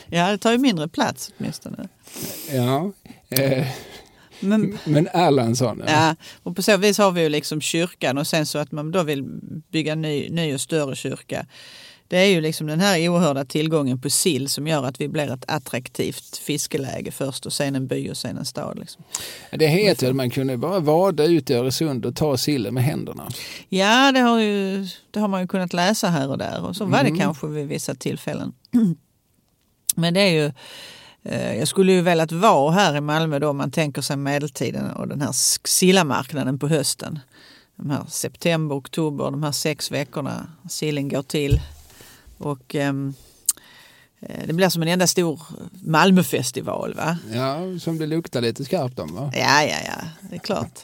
[0.07, 1.87] ja det tar ju mindre plats åtminstone.
[2.51, 2.91] Ja.
[3.29, 3.67] Eh,
[4.39, 5.91] Men, men Erlandsson, ja.
[5.91, 8.91] Ja, och på så vis har vi ju liksom kyrkan och sen så att man
[8.91, 9.23] då vill
[9.71, 11.45] bygga ny, ny och större kyrka.
[12.07, 15.33] det är ju liksom den här oerhörda tillgången på sill som gör att vi blir
[15.33, 18.79] ett attraktivt fiskeläge först och sen en by och sen en stad.
[18.79, 19.03] Liksom.
[19.51, 23.29] Det heter att man kunde bara vada ut i Öresund och ta sillen med händerna.
[23.69, 26.85] Ja, det har, ju, det har man ju kunnat läsa här och där och så
[26.85, 28.53] var det kanske vid vissa tillfällen.
[29.95, 30.51] Men det är ju
[31.23, 34.91] Eh, jag skulle ju velat vara här i Malmö då om man tänker sig medeltiden
[34.91, 35.31] och den här
[35.67, 37.19] sillamarknaden på hösten.
[37.75, 41.61] De här september, oktober, de här sex veckorna sillen går till.
[42.37, 43.13] Och um,
[44.19, 45.41] det blir som en enda stor
[45.83, 47.17] Malmöfestival va?
[47.33, 49.31] Ja, som det luktar lite skarpt om va?
[49.35, 50.79] Ja, ja, ja, det är klart.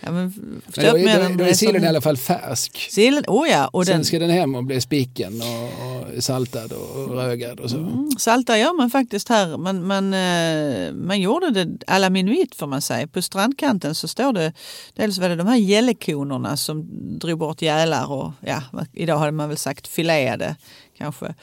[0.00, 2.88] ja, men, men då, då, då är sillen i alla fall färsk.
[2.90, 4.04] Sillen, oh ja, och Sen den...
[4.04, 7.76] ska den hem och bli spicken och, och saltad och rögad och så.
[7.76, 9.56] Mm, salta gör man faktiskt här.
[9.56, 13.06] Man, man, eh, man gjorde det à la minuit får man säga.
[13.06, 14.52] På strandkanten så står det,
[14.94, 16.86] dels var det de här gällekonorna som
[17.18, 20.56] drog bort gälar och ja, idag hade man väl sagt filéade
[20.98, 21.34] kanske.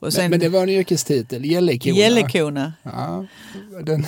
[0.00, 1.96] Sen, men, men, det var en yrkestitel, gällekona.
[1.96, 2.72] Gällekona.
[2.82, 3.26] Ja,
[3.82, 4.06] den,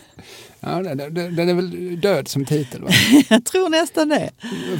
[0.60, 2.82] ja, den, den, är väl död som titel?
[2.82, 2.88] Va?
[3.30, 4.30] Jag tror nästan det.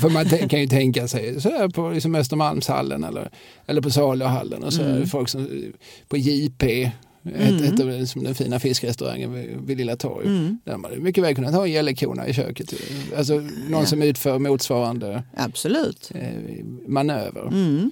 [0.01, 3.31] För man kan ju tänka sig så här på liksom Östermalmshallen eller,
[3.67, 5.07] eller på Saluhallen och så mm.
[5.07, 5.73] folk som
[6.09, 6.93] på JP
[7.27, 7.55] Mm.
[7.55, 10.27] Ett, ett av liksom den fina fiskrestaurangen vid, vid Lilla torg.
[10.27, 10.59] Mm.
[10.65, 12.75] Där man mycket väl kunnat ha en gällekona i köket.
[13.17, 13.87] Alltså någon ja.
[13.87, 16.11] som utför motsvarande Absolut.
[16.15, 17.49] Eh, manöver.
[17.49, 17.91] Mm.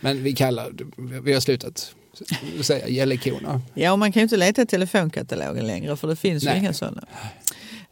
[0.00, 0.72] Men vi kallar,
[1.22, 1.94] vi har slutat
[2.60, 3.60] säga gällekona.
[3.74, 6.54] Ja, och man kan ju inte leta i telefonkatalogen längre för det finns Nej.
[6.54, 7.04] ju inga sådana.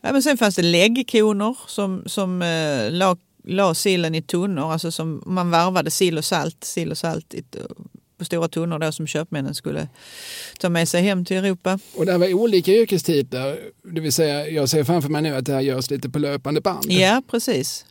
[0.01, 4.91] Ja, men sen fanns det läggkonor som, som eh, la, la sillen i tunnor, alltså
[4.91, 7.45] som man varvade sill och salt, sill och salt i,
[8.19, 9.89] på stora tunnor då som köpmännen skulle
[10.59, 11.79] ta med sig hem till Europa.
[11.95, 13.59] Och det här var olika yrkestitlar,
[13.95, 16.61] det vill säga jag ser framför mig nu att det här görs lite på löpande
[16.61, 16.93] band.
[16.93, 17.85] Ja, precis.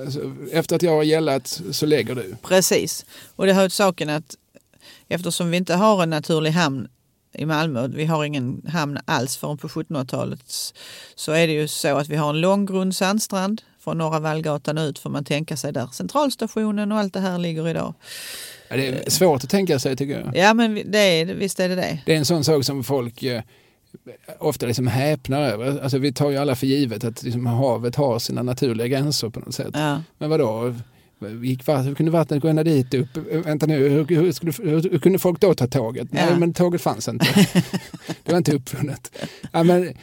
[0.00, 2.36] Alltså, efter att jag har gällat så lägger du?
[2.42, 3.06] Precis.
[3.36, 4.36] Och det hör till saken att
[5.08, 6.88] eftersom vi inte har en naturlig hamn
[7.32, 10.40] i Malmö, vi har ingen hamn alls förrän på 1700-talet,
[11.14, 14.78] så är det ju så att vi har en lång grund sandstrand från Norra Vallgatan
[14.78, 17.94] ut får man tänka sig där centralstationen och allt det här ligger idag.
[18.68, 20.36] Ja, det är svårt att tänka sig tycker jag.
[20.36, 21.98] Ja men det är, visst är det det.
[22.06, 23.42] Det är en sån sak som folk eh,
[24.38, 25.82] ofta liksom häpnar över.
[25.82, 29.40] Alltså vi tar ju alla för givet att liksom havet har sina naturliga gränser på
[29.40, 29.70] något sätt.
[29.72, 30.02] Ja.
[30.18, 30.74] Men vadå?
[31.42, 33.16] Gick hur kunde vattnet gå ända dit upp?
[33.46, 36.08] Vänta nu, hur, hur, skulle, hur, hur kunde folk då ta tåget?
[36.10, 36.26] Ja.
[36.26, 37.26] Nej, men tåget fanns inte.
[38.24, 39.16] det var inte uppfunnet.
[39.52, 39.94] Ja, men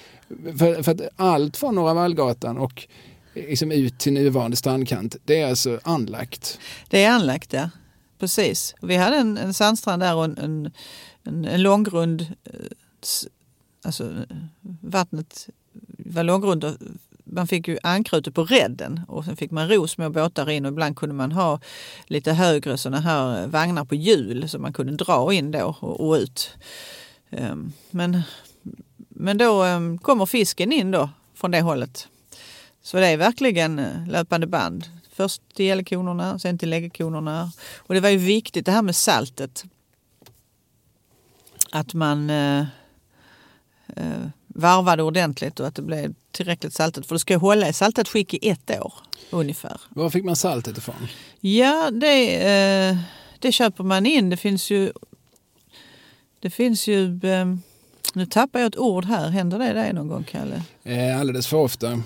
[0.58, 2.88] för, för att allt från Norra Vallgatan och
[3.34, 6.60] liksom ut till nuvarande strandkant, det är alltså anlagt.
[6.90, 7.70] Det är anlagt, ja.
[8.20, 8.76] Precis.
[8.82, 10.72] Vi hade en, en sandstrand där och en, en,
[11.24, 12.54] en, en långgrund eh,
[13.82, 14.26] alltså,
[14.82, 15.50] vattnet
[15.98, 16.76] var långgrund och
[17.24, 20.72] man fick ju ankrutet på redden och sen fick man ro små båtar in och
[20.72, 21.60] ibland kunde man ha
[22.06, 26.13] lite högre sådana här vagnar på hjul som man kunde dra in då och, och
[26.13, 26.58] ut.
[27.30, 28.22] Um, men,
[29.10, 32.08] men då um, kommer fisken in då från det hållet.
[32.82, 34.88] Så det är verkligen eh, löpande band.
[35.12, 37.52] Först till gällkonorna, sen till läggekonorna.
[37.78, 39.63] Och det var ju viktigt det här med saltet.
[41.72, 42.65] Att man uh,
[43.96, 47.06] eh, varvade ordentligt och att det blev tillräckligt saltet.
[47.06, 48.94] För det ska hålla i saltat skick i ett år
[49.30, 49.82] ungefär.
[49.90, 51.08] Var fick man saltet ifrån?
[51.40, 52.98] Ja, det, eh,
[53.40, 54.30] det köper man in.
[54.30, 54.92] Det finns ju...
[56.40, 57.20] Det finns ju...
[57.24, 57.56] Eh,
[58.14, 59.30] nu tappar jag ett ord här.
[59.30, 60.64] Händer det dig någon gång, Kalle?
[60.84, 62.02] Eh, alldeles för ofta.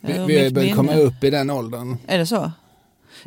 [0.00, 1.96] Vi, vi har börjat komma upp i den åldern.
[2.06, 2.52] Är det så?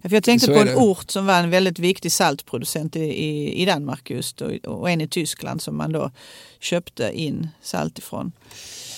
[0.01, 0.75] För jag tänkte så på en det.
[0.75, 5.01] ort som var en väldigt viktig saltproducent i, i, i Danmark just och, och, en
[5.01, 6.11] i Tyskland som man då
[6.59, 8.31] köpte in salt ifrån.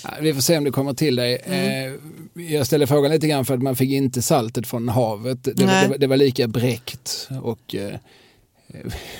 [0.03, 1.41] Ja, vi får se om det kommer till dig.
[1.45, 1.99] Mm.
[2.35, 5.43] Eh, jag ställer frågan lite grann för att man fick inte saltet från havet.
[5.43, 7.95] Det, det, var, det var, lika bräckt och eh,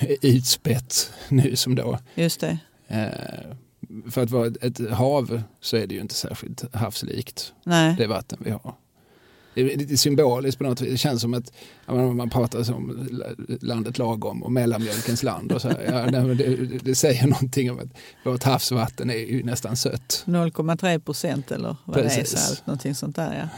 [0.22, 1.98] utspätt nu som då.
[2.14, 2.58] Just det.
[2.88, 7.52] Eh, för att vara ett, ett hav så är det ju inte särskilt havslikt.
[7.64, 7.94] Nej.
[7.98, 8.74] Det vatten vi har
[9.54, 10.90] det är lite symboliskt på något vis.
[10.90, 11.52] Det känns som att
[12.16, 13.08] man pratar om
[13.60, 15.52] landet lagom och mellanmjölkens land.
[15.52, 17.88] Och så ja, det, det, säger någonting om att
[18.24, 20.24] vårt havsvatten är ju nästan sött.
[20.26, 22.30] 0,3 procent eller vad Precis.
[22.30, 23.38] det är, salt, någonting sånt där.
[23.38, 23.48] Ja.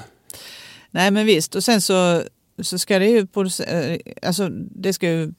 [0.90, 2.22] Nej men visst, och sen så,
[2.62, 5.32] så ska det ju producera, alltså det ska ju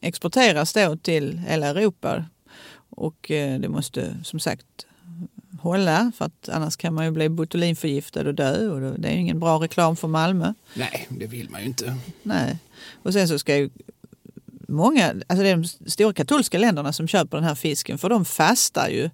[0.00, 2.24] exporteras då till hela Europa.
[2.90, 4.66] Och eh, det måste som sagt
[5.60, 9.40] hålla för att annars kan man ju bli botulinförgiftad och dö och det är ingen
[9.40, 10.54] bra reklam för Malmö.
[10.74, 11.96] Nej, det vill man ju inte.
[12.22, 12.58] Nej,
[13.02, 13.70] och sen så ska ju
[14.68, 18.24] många, alltså det är de stora katolska länderna som köper den här fisken för de
[18.24, 19.10] fastar ju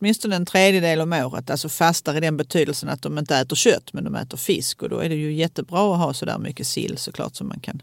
[0.00, 1.50] åtminstone en tredjedel om året.
[1.50, 4.88] Alltså fastar i den betydelsen att de inte äter kött men de äter fisk och
[4.88, 7.82] då är det ju jättebra att ha så där mycket sill såklart som man kan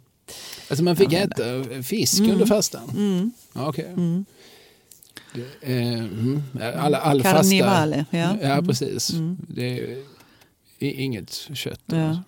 [0.69, 1.62] Alltså man fick använda.
[1.71, 2.31] äta fisk Mm.
[2.31, 2.89] under fastan?
[2.89, 3.31] Mm.
[3.53, 3.95] Ja, Okej.
[5.36, 5.48] Mm.
[5.62, 6.42] Eh, mm.
[6.78, 7.38] All, all fasta...
[7.38, 8.38] Carnivale, ja.
[8.42, 8.68] Ja, Mm.
[8.68, 9.13] precis.
[9.13, 9.38] Mm.
[9.48, 9.80] Det
[10.80, 11.82] är inget kött.
[11.86, 12.08] Ja.
[12.08, 12.22] alltså.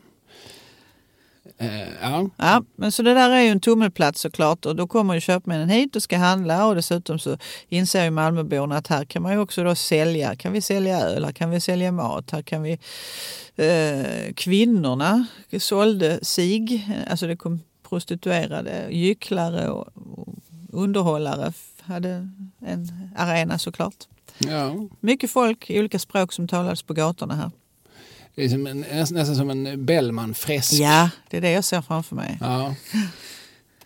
[1.57, 2.29] Eh, ja.
[2.37, 5.69] Ja, men så det där är ju en tummelplats såklart och då kommer ju köpmännen
[5.69, 7.37] hit och ska handla och dessutom så
[7.69, 11.25] inser ju Malmöborna att här kan man ju också då sälja, kan vi sälja öl,
[11.25, 12.71] här kan vi sälja mat, här kan vi
[13.55, 15.25] eh, kvinnorna
[15.59, 17.59] sålde sig, alltså det kom
[17.89, 20.35] prostituerade, gycklare och, och
[20.73, 23.95] underhållare hade en arena såklart.
[24.37, 24.75] ja.
[24.99, 27.51] Mycket folk i olika språk som talades på gatorna här.
[28.35, 30.73] Det är som en, nästan, nästan som en Bellman-fresk.
[30.73, 32.37] Ja, det är det jag ser framför mig.
[32.41, 32.75] Ja.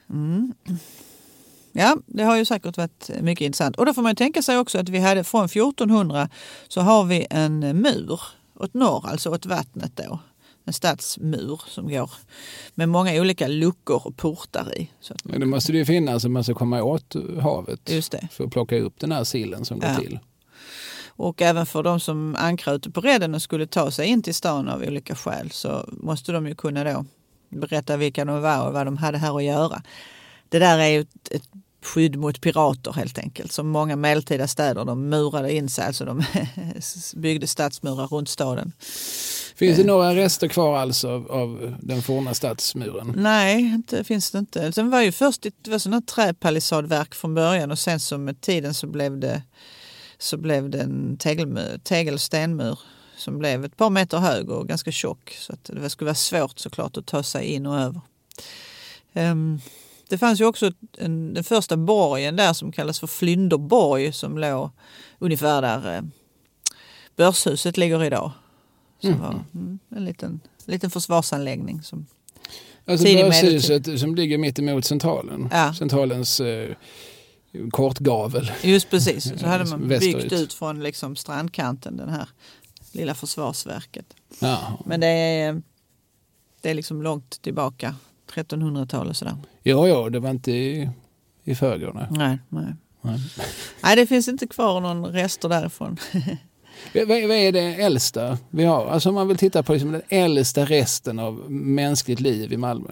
[0.10, 0.54] Mm.
[1.72, 3.76] Ja, det har ju säkert varit mycket intressant.
[3.76, 6.30] Och då får man ju tänka sig också att vi hade från 1400
[6.68, 8.20] så har vi en mur
[8.60, 10.20] åt norr, alltså åt vattnet då.
[10.68, 12.12] En stadsmur som går
[12.76, 14.90] med många olika luckor och portar i.
[15.02, 18.28] Så Men det måste det ju finnas om man ska komma åt havet just det.
[18.32, 19.96] för att plocka upp den här sillen som går Ja.
[19.96, 20.20] till.
[21.08, 24.36] Och även för de som ankrade ute på redden och skulle ta sig in till
[24.36, 27.06] stan av olika skäl så måste de ju kunna då
[27.50, 29.84] berätta vilka de var och vad de hade här att göra.
[30.50, 31.44] Det där är ju ett, ett
[31.84, 33.52] skydd mot pirater helt enkelt.
[33.52, 36.24] Som många medeltida städer, de murade in sig, alltså de
[37.16, 38.72] byggde stadsmurar runt staden.
[39.56, 43.14] Finns det några rester kvar alltså av, av den forna stadsmuren?
[43.18, 44.72] Nej, det finns det inte.
[44.72, 48.74] Sen var ju först det var sådana träpalissadverk från början och sen så med tiden
[48.74, 49.42] så blev det,
[50.18, 52.80] så blev det en tegelmur, tegelstenmur
[53.18, 55.38] som blev ett par meter hög och ganska tjock.
[55.40, 58.02] Så att det skulle vara svårt såklart att ta sig in och över.
[59.14, 59.60] Ehm,
[60.10, 64.70] det fanns ju också en, den första borgen där som kallas för Flynderborg som låg
[65.20, 66.02] ungefär där eh,
[67.16, 68.32] Börshuset ligger idag.
[69.06, 69.22] Som Mhm.
[69.22, 71.82] var mm, en liten, liten försvarsanläggning.
[71.84, 72.06] Som,
[72.88, 75.50] Alltså Börshuset som ligger mitt emot centralen.
[75.52, 75.74] Ja.
[75.74, 76.76] Centralens eh,
[77.72, 78.52] kortgavel.
[78.64, 80.16] Just precis, så hade man Västerut.
[80.22, 82.30] byggt ut från liksom strandkanten den här
[82.92, 84.06] lilla försvarsverket.
[84.40, 84.80] Ja.
[84.86, 85.62] Men det är,
[86.62, 87.96] det är liksom långt tillbaka,
[88.34, 89.36] 1300-tal och sådär.
[89.64, 90.90] Jo, jo, det var inte i,
[91.44, 91.94] i förrgår.
[91.94, 92.08] nej.
[92.12, 92.74] Nej, nej.
[93.02, 93.20] Nej.
[93.84, 95.98] nej, det finns inte kvar någon rester därifrån.
[96.94, 98.88] Vad, är det äldsta vi har?
[98.88, 102.90] Alltså om man vill titta på liksom den äldsta resten av mänskligt liv i Malmö.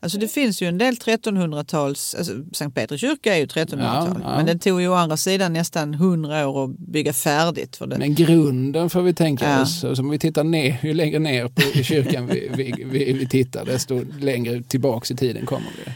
[0.00, 4.30] Alltså det finns ju en del 1300-tals, alltså Sankt Petri kyrka är ju 1300-tal, Ja,
[4.30, 4.36] ja.
[4.36, 7.76] men den tog ju å andra sidan nästan 100 år att bygga färdigt.
[7.76, 7.98] För den.
[7.98, 9.62] Men grunden får vi tänka Ja.
[9.62, 9.84] oss.
[9.84, 13.28] Alltså om vi tittar ner, ju längre ner på i kyrkan vi, vi, vi, vi
[13.28, 15.92] tittar, desto längre tillbaks i tiden kommer vi.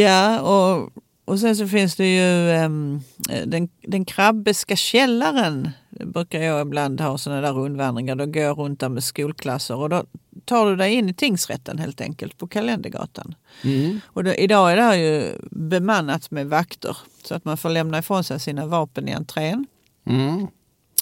[0.00, 0.90] Ja, och,
[1.24, 3.00] och sen så finns det ju ehm,
[3.46, 5.70] den, den krabbeska källaren.
[6.00, 8.14] Brukar jag ibland ha sådana där rundvandringar.
[8.14, 10.04] Då går jag runt där med skolklasser och då
[10.44, 13.34] tar du dig in i tingsrätten helt enkelt på Kalendergatan.
[13.64, 14.00] Mm.
[14.06, 17.98] Och det, idag är det här ju bemannat med vakter så att man får lämna
[17.98, 19.66] ifrån sig sina vapen i entrén.
[20.06, 20.46] Mm.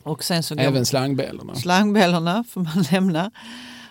[0.03, 1.55] Och sen så Även slangbällarna.
[1.55, 3.31] Slangbällarna får man lämna.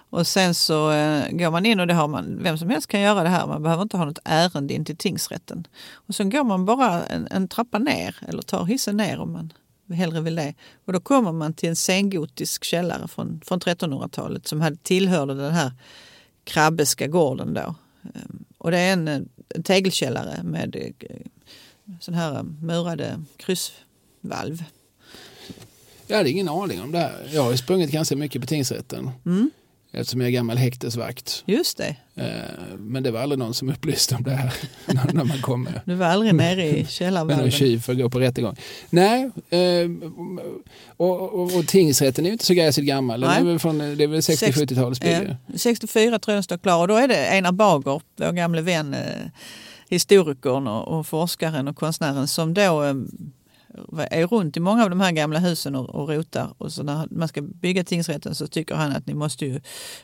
[0.09, 3.01] Och sen så eh, går man in och det har man, vem som helst kan
[3.01, 3.47] göra det här.
[3.47, 5.67] Man behöver inte ha något ärende in till tingsrätten.
[5.93, 9.53] Och sen går man bara en, en trappa ner eller tar hissen ner om man
[9.95, 10.53] hellre vill det.
[10.85, 15.53] Och då kommer man till en sengotisk källare från, från 1300-talet som hade tillhörde den
[15.53, 15.71] här
[16.43, 17.75] krabbeska gården då.
[18.15, 21.15] Ehm, Och det är en, en tegelkällare med eh,
[21.99, 24.63] sån här eh, murade kryssvalv.
[26.07, 27.29] Jag hade ingen aning om det här.
[27.33, 29.51] Jag har ju sprungit ganska mycket på tingsrätten Mm,
[29.91, 31.43] eftersom jag är gammal häktesvakt.
[31.45, 31.95] just det.
[32.15, 32.25] Eh,
[32.77, 34.53] Men det var aldrig någon som upplyste om det här
[35.13, 35.81] när man kom med.
[35.85, 37.51] Du var aldrig nere i med någon källarvalven.
[37.51, 38.55] tjuv för att gå på rättegång.
[38.89, 39.89] Nej, eh,
[40.97, 43.19] och, och, och tingsrätten är ju inte så gräsligt gammal.
[43.19, 43.39] Nej.
[43.39, 45.29] är väl från, det är väl 60-70-talsbygge.
[45.47, 48.93] Eh, 64 tror jag står klar och då är det Einar Bager, vår gamle vän,
[48.93, 48.99] eh,
[49.89, 52.93] historikern och, forskaren och konstnären som då eh,
[54.09, 56.53] är runt i många av de här gamla husen och, och rotar.
[56.57, 59.61] Och så när man ska bygga tingsrätten så tycker han att ni måste ju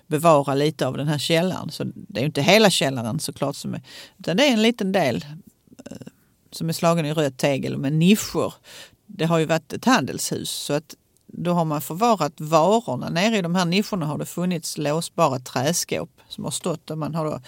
[0.08, 1.72] bevara lite av den här källaren.
[1.72, 3.82] Så det är ju inte hela källaren såklart som är,
[4.18, 5.26] utan det är en liten del
[5.86, 6.08] eh,
[6.52, 8.54] som är slagen i röd tegel med nischer.
[9.06, 10.96] Det har ju varit ett handelshus så att
[11.28, 13.10] då har man förvarat varorna.
[13.10, 17.16] Nere i de här nischerna har det funnits låsbara träskåp som har stått och man
[17.16, 17.40] har då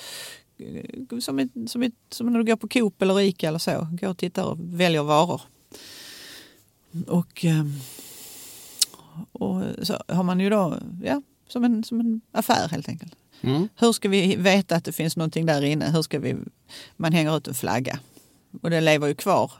[0.65, 3.88] eh, som, ett, som, ett, som när du går på Coop eller Ica eller så,
[3.91, 5.41] går och tittar och väljer varor.
[7.08, 7.73] Och, ehm,
[9.32, 13.15] och så har man ju då, ja, som en, som en affär helt enkelt.
[13.41, 13.69] Mm.
[13.76, 15.91] Hur ska vi veta att det finns någonting där inne?
[15.91, 16.36] Hur ska vi,
[16.95, 17.99] man hänger ut en flagga.
[18.61, 19.51] Och det lever ju kvar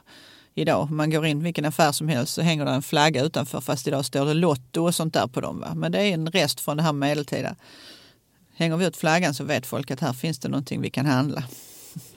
[0.54, 0.90] idag.
[0.90, 4.04] Man går in vilken affär som helst så hänger det en flagga utanför fast idag
[4.04, 5.60] står det Lotto och sånt där på dem.
[5.60, 5.74] Va?
[5.74, 7.56] Men det är en rest från det här medeltida.
[8.54, 11.44] Hänger vi ut flaggan så vet folk att här finns det någonting vi kan handla.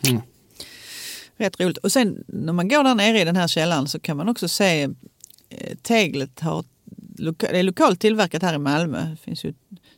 [0.08, 0.22] Mm.
[1.38, 1.78] Rätt roligt.
[1.78, 4.48] Och sen när man går där nere i den här källaren så kan man också
[4.48, 4.84] se
[5.50, 6.66] eh, teglet har
[7.18, 9.10] loka, det är lokalt tillverkat här i Malmö.
[9.10, 9.54] Det finns ju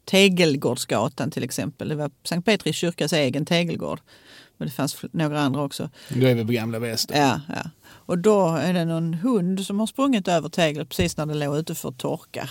[0.06, 1.90] Tegelgårdsgatan till exempel.
[1.90, 4.00] Det var Sankt Petri kyrkas egen tegelgård.
[4.58, 5.90] Men det fanns några andra också.
[6.10, 7.20] Då är vi på gamla väster.
[7.20, 7.70] Ja, ja.
[7.86, 11.58] Och då är det någon hund som har sprungit över teglet precis när det låg
[11.58, 12.50] ute för att torka.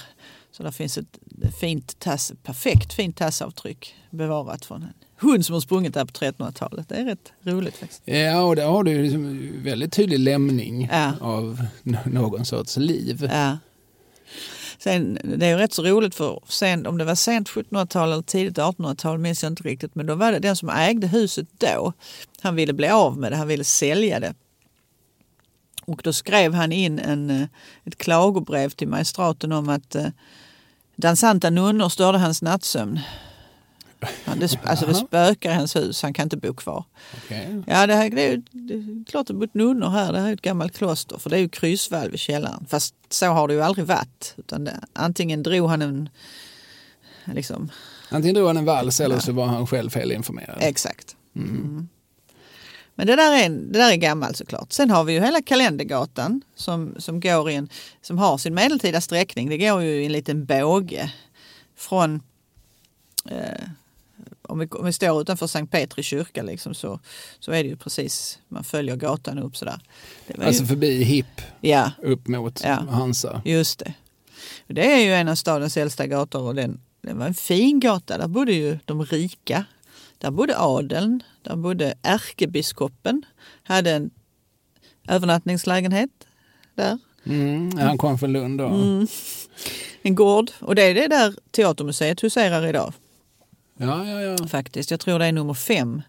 [0.52, 1.18] Så där finns ett
[1.60, 6.88] fint tass, perfekt fint tassavtryck bevarat från en hund som har sprungit där på 1300-talet.
[6.88, 8.02] Det är rätt roligt faktiskt.
[8.04, 11.12] Ja, och där har du liksom väldigt tydlig lämning Ja.
[11.20, 11.66] av
[12.04, 13.28] någon sorts liv.
[13.32, 13.58] Ja.
[14.78, 18.22] Sen, det är ju rätt så roligt för sen, om det var sent 1700-tal eller
[18.22, 19.94] tidigt 1800-tal minns jag inte riktigt.
[19.94, 21.92] Men då var det den som ägde huset då.
[22.40, 24.34] Han ville bli av med det, han ville sälja det.
[25.84, 27.46] Och då skrev han in en, eh,
[27.84, 30.06] ett klagobrev till magistraten om att eh,
[30.96, 33.00] dansanta nunnor störde hans nattsömn.
[34.24, 36.84] Han, det, alltså det spökar i hans hus, han kan inte bo kvar.
[37.24, 37.62] Okej.
[37.66, 40.12] Ja, det, här, det är ju det är klart det bott nunnor här.
[40.12, 41.18] Det här är ett gammalt kloster.
[41.18, 42.66] För det är ju kryssvalv i källaren.
[42.68, 44.34] Fast så har det ju aldrig varit.
[44.36, 46.08] Utan det, antingen drog han en...
[47.24, 47.70] Liksom,
[48.08, 50.56] Antingen drog han en vals eller så var han själv felinformerad.
[50.60, 51.16] exakt.
[51.36, 51.88] Mm.
[52.94, 54.72] Men det där, är, det där är gammalt såklart.
[54.72, 57.68] Sen har vi ju hela Kalendergatan som, som, går i en,
[58.02, 59.48] som har sin medeltida sträckning.
[59.48, 61.12] Det går ju i en liten båge
[61.76, 62.22] från
[63.30, 63.68] eh,
[64.42, 67.00] om, vi, om vi står utanför Sankt Petri kyrka liksom, så,
[67.40, 69.80] så är det ju precis, man följer gatan upp sådär.
[70.38, 72.74] Alltså ju, förbi Hipp ja, upp mot Ja.
[72.90, 73.42] Hansa.
[73.44, 73.94] just det.
[74.66, 78.18] Det är ju en av stadens äldsta gator och den, den var en fin gata.
[78.18, 79.64] Där bodde ju de rika.
[80.22, 83.22] Där bodde adeln, där bodde ärkebiskopen,
[83.62, 84.10] hade en
[85.08, 86.10] övernattningslägenhet
[86.74, 86.98] där.
[87.24, 88.66] Mm, han kom från Lund då.
[88.66, 89.06] Mm.
[90.02, 90.50] En gård.
[90.60, 92.92] Och det är det där Teatermuseet huserar idag
[93.78, 94.46] Ja, ja, ja.
[94.46, 94.90] faktiskt.
[94.90, 96.02] Jag tror det är nummer fem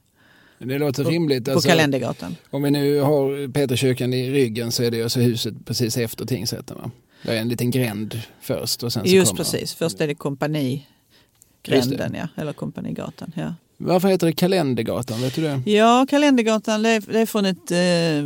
[0.60, 1.46] Det låter på, rimligt.
[1.46, 2.36] på Alltså, Kalendergatan.
[2.50, 6.78] om vi nu har Peterkyrkan i ryggen så är det alltså huset precis efter tingsrätten.
[6.78, 6.92] Va?
[7.24, 9.38] Det är en liten gränd först och sen så Just kommer...
[9.44, 9.74] precis.
[9.74, 12.28] Först är det kompanigränden, ja.
[12.42, 13.32] Eller kompanigatan.
[13.36, 13.54] Ja.
[13.86, 15.22] Varför heter det Kalendergatan?
[15.22, 15.72] Vet du det?
[15.72, 18.24] Ja, Kalendergatan det är, det är från ett eh,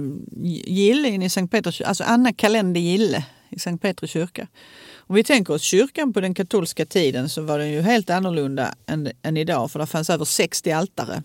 [0.66, 4.48] gille in i Sankt Peters alltså Anna Kalender Gille i Sankt Petri kyrka.
[4.96, 8.76] Om vi tänker oss kyrkan på den katolska tiden så var den ju helt annorlunda
[8.86, 11.24] än, än idag för det fanns över 60 altare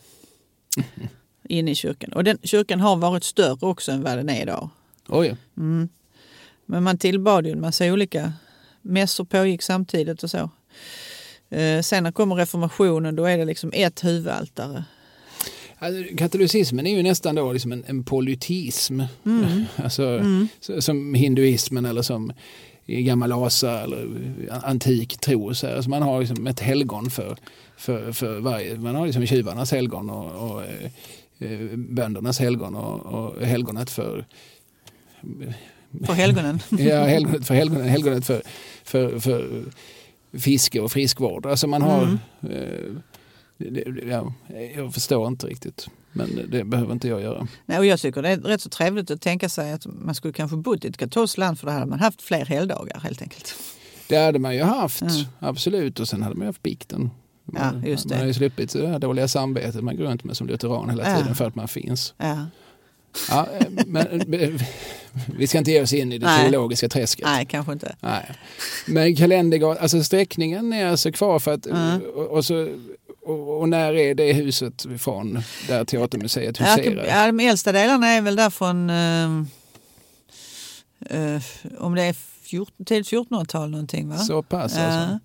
[1.48, 2.12] inne i kyrkan.
[2.12, 4.68] Och den kyrkan har varit större också än vad den är idag.
[5.08, 5.88] Oj, Mm.
[6.66, 8.32] Men man tillbad ju en massa olika
[8.82, 10.50] mässor pågick samtidigt och så.
[11.52, 14.84] Eh, sen när kommer reformationen då är det liksom ett huvudaltare.
[15.78, 19.00] Alltså, katolicismen är ju nästan då liksom en, en politism.
[19.26, 19.64] Mm.
[19.76, 20.20] Alltså,
[20.60, 22.32] så- Som hinduismen eller som
[22.86, 24.08] gammal asa eller
[24.62, 25.54] antik tro.
[25.54, 25.66] Så.
[25.76, 27.36] Alltså man har liksom ett helgon för,
[27.76, 28.76] för, för varje.
[28.76, 30.90] Man har liksom tjuvarnas helgon och, och eh,
[31.52, 34.24] eh, böndernas helgon och, och helgonet för
[36.06, 36.58] På helgonen.
[36.70, 38.42] Ja, helgonet för, helgonet, helgonet för,
[38.84, 39.64] för, för
[40.38, 41.46] fiske och friskvård.
[41.46, 42.02] Alltså man har...
[42.02, 42.18] Mm.
[42.42, 42.94] Eh,
[43.58, 44.32] det, det, ja,
[44.76, 45.86] jag förstår inte riktigt.
[46.12, 47.48] Men det behöver inte jag göra.
[47.66, 50.32] Nej, och jag tycker det är rätt så trevligt att tänka sig att man skulle
[50.32, 53.54] kanske bott i ett katolskt land för då hade man haft fler helgdagar helt enkelt.
[54.08, 55.12] Det hade man ju haft, Mm.
[55.38, 56.00] absolut.
[56.00, 57.10] Och sen hade man ju haft bikten.
[57.52, 58.14] Ja, Man, just det.
[58.14, 61.10] man har ju sluppit det här dåliga samvetet man går runt med som lutheran hela
[61.10, 61.16] Ja.
[61.18, 62.14] tiden för att man finns.
[62.18, 62.46] Ja.
[63.30, 63.46] Ja,
[63.86, 64.50] men, eh,
[65.38, 66.42] vi ska inte ge oss in i det Nej.
[66.50, 67.26] teologiska träsket.
[67.26, 67.96] Nej, kanske inte.
[68.00, 68.30] Nej.
[68.86, 72.00] Men kalendergatan, alltså sträckningen är alltså kvar för att, Mm.
[72.02, 72.68] och, och, så,
[73.22, 77.04] och, och när är det huset från där Teatermuseet huserar?
[77.08, 79.24] ja, de äldsta delarna är väl där från eh,
[81.10, 81.42] eh,
[81.78, 84.18] om det är 14, tidigt 1400-tal någonting va?
[84.18, 85.18] Så pass alltså.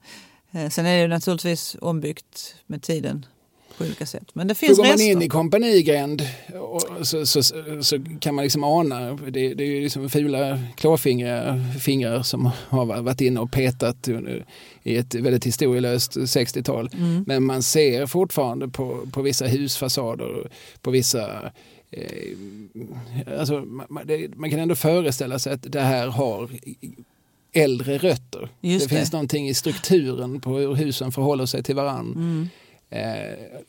[0.51, 3.25] Eh, Sen är det naturligtvis ombyggt med tiden
[3.77, 4.29] på olika sätt.
[4.33, 5.11] Men det För finns går man rester.
[5.11, 6.21] in i kompanigränd
[7.01, 11.79] så, så, så, så kan man liksom ana, det, det är ju liksom fula klåfingrar
[11.79, 14.09] fingrar som har varit inne och petat
[14.83, 16.89] i ett väldigt historielöst 60-tal.
[16.93, 17.23] Mm.
[17.27, 20.49] Men man ser fortfarande på, på vissa husfasader,
[20.81, 21.51] på vissa
[21.91, 23.59] eh, alltså,
[23.89, 26.49] man, det, man kan ändå föreställa sig att det här har
[27.53, 28.49] äldre rötter.
[28.61, 28.99] Just det, det.
[28.99, 32.13] finns någonting i strukturen på hur husen förhåller sig till varann.
[32.15, 32.49] Mm.
[32.89, 32.99] Eh,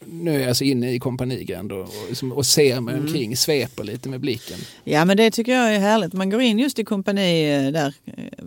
[0.06, 3.06] nu är jag alltså inne i kompanigränd och, och, liksom- och ser mig Mm.
[3.06, 4.58] omkring, sveper lite med blicken.
[4.84, 6.12] Ja men det tycker jag är härligt.
[6.12, 8.44] Man går in just i kompani eh, där eh,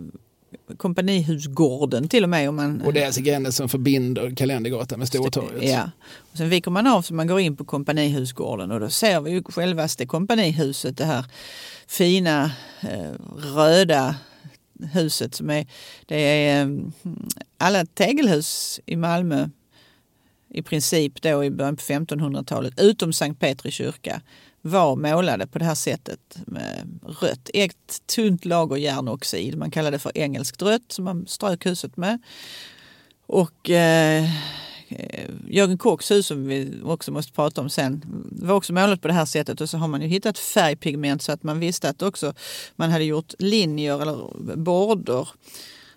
[0.76, 2.48] kompanihusgården till och med.
[2.48, 5.70] Om man, Och det är alltså gränden som förbinder Kalendergatan med Stortorget.
[5.70, 5.90] Ja.
[6.32, 9.30] Och sen viker man av så man går in på kompanihusgården och då ser vi
[9.30, 11.24] ju självaste kompanihuset, det här
[11.88, 12.50] fina
[12.80, 13.12] eh,
[13.54, 14.14] röda
[14.92, 15.66] huset som är,
[16.06, 16.68] det är eh,
[17.58, 19.48] alla tegelhus i Malmö
[20.54, 24.20] i princip då i början på 1500-talet, utom Sankt Petri kyrka,
[24.62, 27.50] var målade på det här sättet med rött.
[27.54, 32.18] Ett tunt lager järnoxid, man kallade det för engelskt rött, som man strök huset med.
[33.26, 34.30] Och eh,
[35.48, 39.14] Jörgen Kocks hus som vi också måste prata om sen var också målat på det
[39.14, 42.34] här sättet och så har man ju hittat färgpigment så att man visste att också
[42.76, 45.28] man hade gjort linjer eller border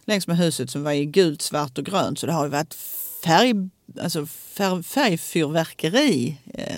[0.06, 2.20] längs med huset som var i gult, svart och grönt.
[2.20, 2.74] Så det har ju varit
[3.24, 3.54] färg,
[4.02, 6.38] alltså färg, färgfyrverkeri.
[6.54, 6.78] Eh,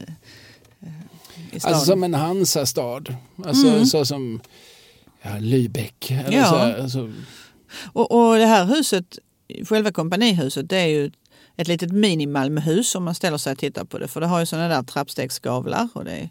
[1.52, 1.76] i staden.
[1.76, 3.16] Alltså som en Hansa-stad.
[3.46, 3.86] Alltså Mm.
[3.86, 4.42] så som
[5.22, 6.12] ja, Lübeck.
[6.26, 6.46] Eller Ja.
[6.50, 7.14] så, här, alltså,
[7.94, 9.18] Och, och det här huset,
[9.70, 11.12] själva kompanihuset, det är ju
[11.56, 14.08] ett litet mini-Malmöhus om man ställer sig och tittar på det.
[14.08, 15.88] För det har ju sådana där trappstegsgavlar.
[15.94, 16.30] Och det är,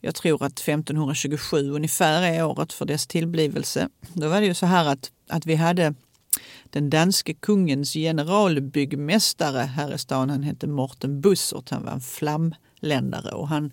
[0.00, 3.88] jag tror att 1527 ungefär är året för dess tillblivelse.
[4.12, 5.94] Då var det ju så här att, att vi hade
[6.70, 10.30] den danske kungens generalbyggmästare här i stan.
[10.30, 11.70] Han hette Morten Bussert.
[11.70, 13.72] Han var en flamländare och han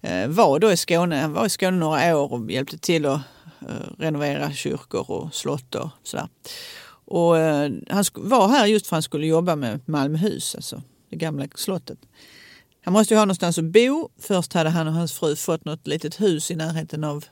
[0.00, 1.16] eh, var då i Skåne.
[1.16, 3.20] Han var i Skåne några år och hjälpte till att
[3.60, 6.28] eh, renovera kyrkor och slott och sådär.
[7.04, 11.16] Och eh, han var här just för att han skulle jobba med Malmöhus, alltså det
[11.16, 11.98] gamla slottet.
[12.84, 14.08] Han måste ju ha någonstans att bo.
[14.18, 17.24] Först hade han och hans fru fått något litet hus i närheten av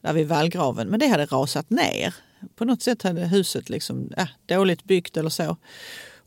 [0.00, 2.14] där vid vallgraven, men det hade rasat ner.
[2.56, 5.56] På något sätt hade huset liksom, äh, dåligt byggt eller så.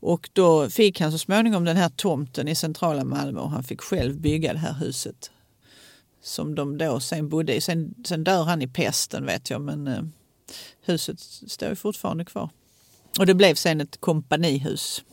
[0.00, 3.80] Och då fick han så småningom den här tomten i centrala Malmö och han fick
[3.80, 5.30] själv bygga det här huset.
[6.22, 7.60] Som de då sen bodde i.
[7.60, 10.02] Sen, sen dör han i pesten vet jag men eh,
[10.82, 12.50] huset står ju fortfarande kvar.
[13.18, 15.04] Och det blev sen ett kompanihus.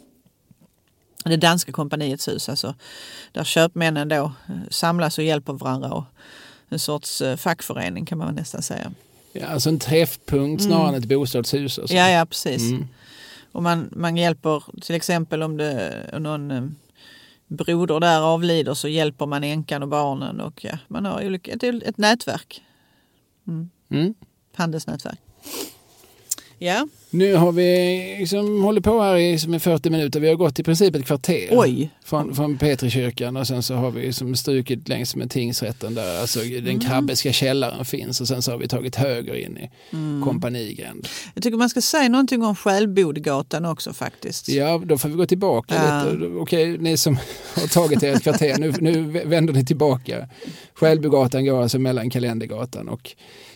[1.24, 2.76] Det danska kompaniets hus, alltså
[3.32, 5.92] där köpmännen då eh, samlas och hjälper varandra.
[5.94, 6.04] Och
[6.70, 8.92] en sorts eh, fackförening kan man nästan säga
[9.40, 11.80] ja, alltså en träffpunkt snarare än ett bostadshus.
[11.80, 11.96] Alltså.
[11.96, 12.62] Ja, ja precis.
[12.62, 12.88] Mm.
[13.52, 16.64] Och man, man hjälper till exempel om det någon eh,
[17.48, 20.42] broder där avlider så hjälper man änkan och barnen.
[20.42, 22.62] Och ja, man har olika, ett, ett nätverk.
[23.90, 24.14] Mm.
[24.56, 25.20] Handelsnätverk.
[26.58, 30.20] Ja, Nu har vi liksom hållit på här i som i 40 minuter.
[30.20, 31.48] Vi har gått i princip ett kvarter.
[31.52, 31.90] oj.
[32.06, 36.40] Från, från Petrikyrkan och sen så har vi som strukit längs med tingsrätten där alltså
[36.40, 36.80] den Mm.
[36.80, 40.24] krabbeska källaren finns och sen så har vi tagit höger in i Mm.
[40.24, 41.08] kompanigränd.
[41.34, 44.50] Jag tycker man ska säga någonting om Skälbodgatan också faktiskt.
[44.50, 46.12] Ja, då får vi gå tillbaka Ja.
[46.12, 46.26] lite.
[46.26, 47.16] Okej, ni som
[47.56, 50.30] har tagit er ett kvarter, nu, nu vänder ni tillbaka.
[50.74, 53.12] Skälbygatan går alltså mellan Kalendergatan och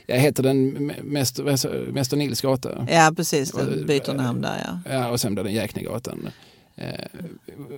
[0.07, 2.87] jag heter den Mäster, Mäster Nils gata.
[2.89, 4.93] Ja precis, den byter namn där ja.
[4.93, 6.29] Ja, och sen blir det Jäknegatan.
[6.75, 7.05] Eh,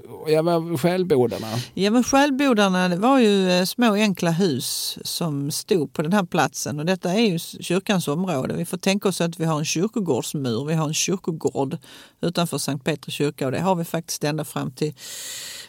[0.09, 1.47] och jag var Skälbodarna.
[1.73, 6.23] Ja men Skälbodarna det var ju eh, små enkla hus som stod på den här
[6.23, 8.53] platsen och detta är ju kyrkans område.
[8.53, 11.77] Vi får tänka oss att vi har en kyrkogårdsmur, vi har en kyrkogård
[12.21, 14.93] utanför Sankt Petri kyrka och det har vi faktiskt ända fram till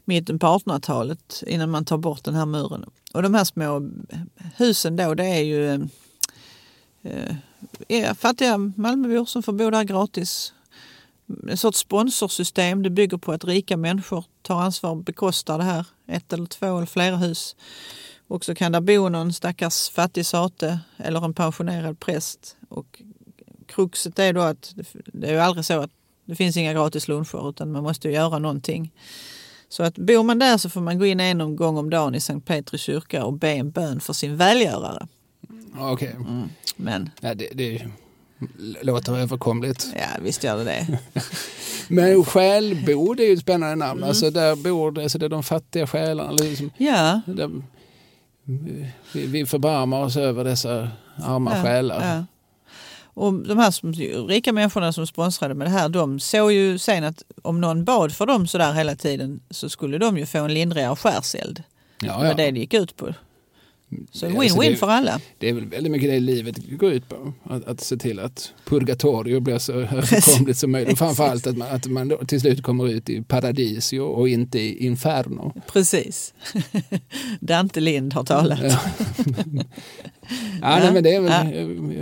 [0.05, 2.85] mitten på 1800-talet innan man tar bort den här muren.
[3.13, 3.91] Och de här små
[4.57, 5.89] husen då det är ju
[7.89, 10.53] eh, fattiga Malmöbor som får bo där gratis
[11.51, 12.83] en sorts sponsorsystem.
[12.83, 15.87] Det bygger på att rika människor tar ansvar och bekostar det här.
[16.07, 17.57] Ett eller två eller flera hus.
[18.29, 22.57] Och så kan där bo någon stackars fattig sate eller en pensionerad präst.
[22.69, 23.03] Och
[23.67, 24.75] kruxet är då att
[25.07, 25.91] det är ju aldrig så att
[26.25, 28.93] det finns inga gratis luncher utan man måste ju göra någonting.
[29.69, 32.21] Så att bor man där så får man gå in en gång om dagen i
[32.21, 35.07] Sankt Petri kyrka och be en bön för sin välgörare.
[35.75, 36.17] Ja, Okej,
[36.77, 37.83] Men ja, det, det
[38.83, 39.87] låter överkomligt.
[39.97, 40.99] ja, visst gör det det.
[41.89, 43.99] Men Skälbo, det är ju ett spännande namn.
[43.99, 44.09] Mm.
[44.09, 46.33] Alltså där bor det, alltså det är de fattiga själarna.
[46.33, 47.51] Liksom, Ja, där,
[49.13, 52.17] vi, vi förbarmar oss över dessa arma själar.
[52.17, 52.25] Ja.
[53.17, 53.93] Och de här som,
[54.29, 58.13] rika människorna som sponsrade med det här, de såg ju sen att om någon bad
[58.13, 61.63] för dem sådär hela tiden så skulle de ju få en lindrigare skärseld.
[62.01, 62.35] Ja, Det var ja.
[62.35, 63.15] det det gick ut på.
[64.13, 65.21] Så Alltså, win-win det- för alla.
[65.39, 67.33] Det är väl väldigt mycket det livet går ut på.
[67.45, 70.99] Att, att se till att purgatorio blir så överkomligt som möjligt.
[70.99, 74.87] Framförallt att man, att man då till slut kommer ut i paradisio och inte i
[74.87, 75.53] inferno.
[75.73, 76.35] Precis.
[77.41, 78.59] Dante Lind har talat.
[78.63, 78.79] Ja.
[80.63, 81.33] Ja, nej, men det är väl,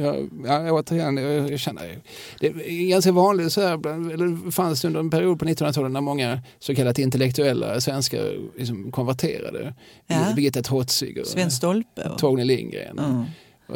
[0.02, 0.14] Ja.
[0.44, 0.62] ja.
[0.64, 1.98] Ja, återigen, jag, jag känner,
[2.40, 5.92] det är ganska vanligt så här, bland, eller det fanns under en period på 1900-talet
[5.92, 9.74] när många så kallat intellektuella svenskar liksom konverterade.
[10.06, 10.32] Ja.
[10.36, 12.02] Birgitta Trotzig och Sven Stolpe.
[12.02, 12.98] Och, Torgny Lindgren.
[12.98, 13.24] mm.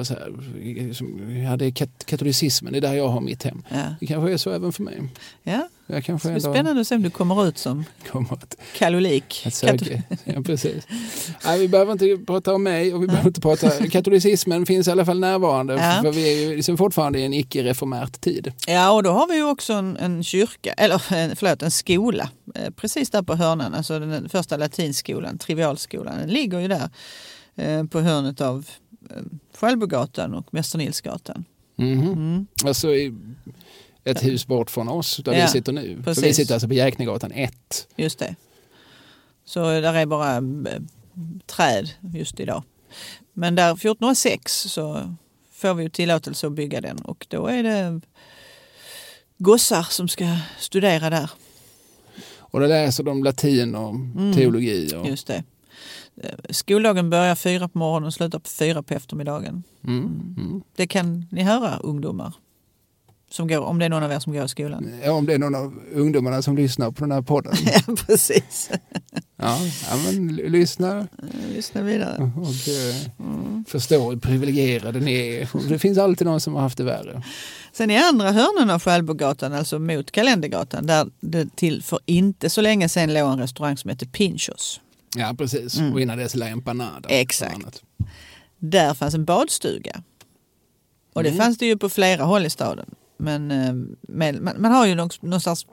[0.03, 3.63] Så här, som, ja, det är kat katolicismen, det är där jag har mitt hem.
[3.71, 3.95] Ja.
[4.01, 5.03] Det kanske är så även för mig.
[5.43, 5.69] Ja.
[5.87, 9.43] Jag kanske Det ändå spännande att se om du kommer ut som kommer att, katolik.
[9.47, 10.03] att söka.
[10.25, 10.87] Ja, precis.
[11.45, 13.71] Nej, vi behöver inte prata om mig och vi behöver inte prata...
[13.91, 15.99] Katolicismen finns i alla fall närvarande Ja.
[16.03, 18.53] för vi är ju liksom fortfarande i en icke-reformärt tid.
[18.67, 22.31] Ja, och då har vi ju också en, en kyrka, eller en- förlåt, en skola
[22.55, 23.75] eh, precis där på hörnan.
[23.75, 26.91] Alltså den första latinskolan, Trivialskolan, den ligger ju där
[27.57, 28.67] eh, på hörnet av
[29.11, 29.23] eh,
[29.55, 31.45] Skällbogatan och Mäster Nilsgatan.
[31.77, 32.03] Mhm.
[32.13, 32.47] Mm.
[32.65, 32.89] Alltså
[34.05, 36.03] ett hus bort från oss där Ja, vi sitter nu.
[36.03, 37.89] För vi sitter alltså på Jäknegatan 1.
[37.97, 38.35] Just det.
[39.45, 40.81] Så där är bara eh,
[41.47, 42.63] träd just idag.
[43.33, 45.15] Men där 1406 så
[45.53, 48.01] får vi ju tillåtelse att bygga den och då är det
[49.39, 51.31] gossar som ska studera där.
[52.39, 53.95] Och då läser de latin och
[54.35, 54.87] teologi.
[54.87, 55.11] Och, Mm.
[55.11, 55.45] Just det.
[56.23, 59.63] Eh, Skoldagen börjar fyra på morgonen och slutar på fyra på eftermiddagen.
[59.87, 60.63] mm, mm.
[60.77, 62.33] Det kan ni höra ungdomar.
[63.31, 64.91] Som går, om det är någon av er som går i skolan.
[65.05, 67.55] Ja, om det är någon av ungdomarna som lyssnar på den här podden.
[67.87, 68.71] Ja, precis.
[69.37, 69.59] Ja,
[69.91, 71.07] ja men lyssna
[71.55, 72.31] Lyssna vidare.
[72.37, 72.97] och eh,
[73.67, 75.69] förstå hur privilegierade ni är.
[75.69, 77.23] Det finns alltid någon som har haft det värre.
[77.73, 82.61] Sen i andra hörnan av Skällbogatan, alltså mot Kalendergatan, där det till för inte så
[82.61, 84.81] länge sedan låg en restaurang som hette Pinchos.
[85.17, 85.81] Ja, precis.
[85.93, 87.09] Och innan dess La Empanada.
[87.09, 87.21] Mm.
[87.21, 87.83] Exakt.
[88.59, 90.03] Där fanns en badstuga.
[91.13, 91.39] Och det Mm.
[91.39, 92.95] fanns det ju på flera håll i staden.
[93.19, 93.73] Men eh,
[94.09, 95.67] med, man, man har ju någon, någon slags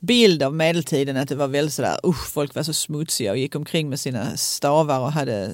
[0.00, 3.54] bild av medeltiden att det var väldigt sådär, usch, folk var så smutsiga och gick
[3.54, 5.50] omkring med sina stavar och hade, eh,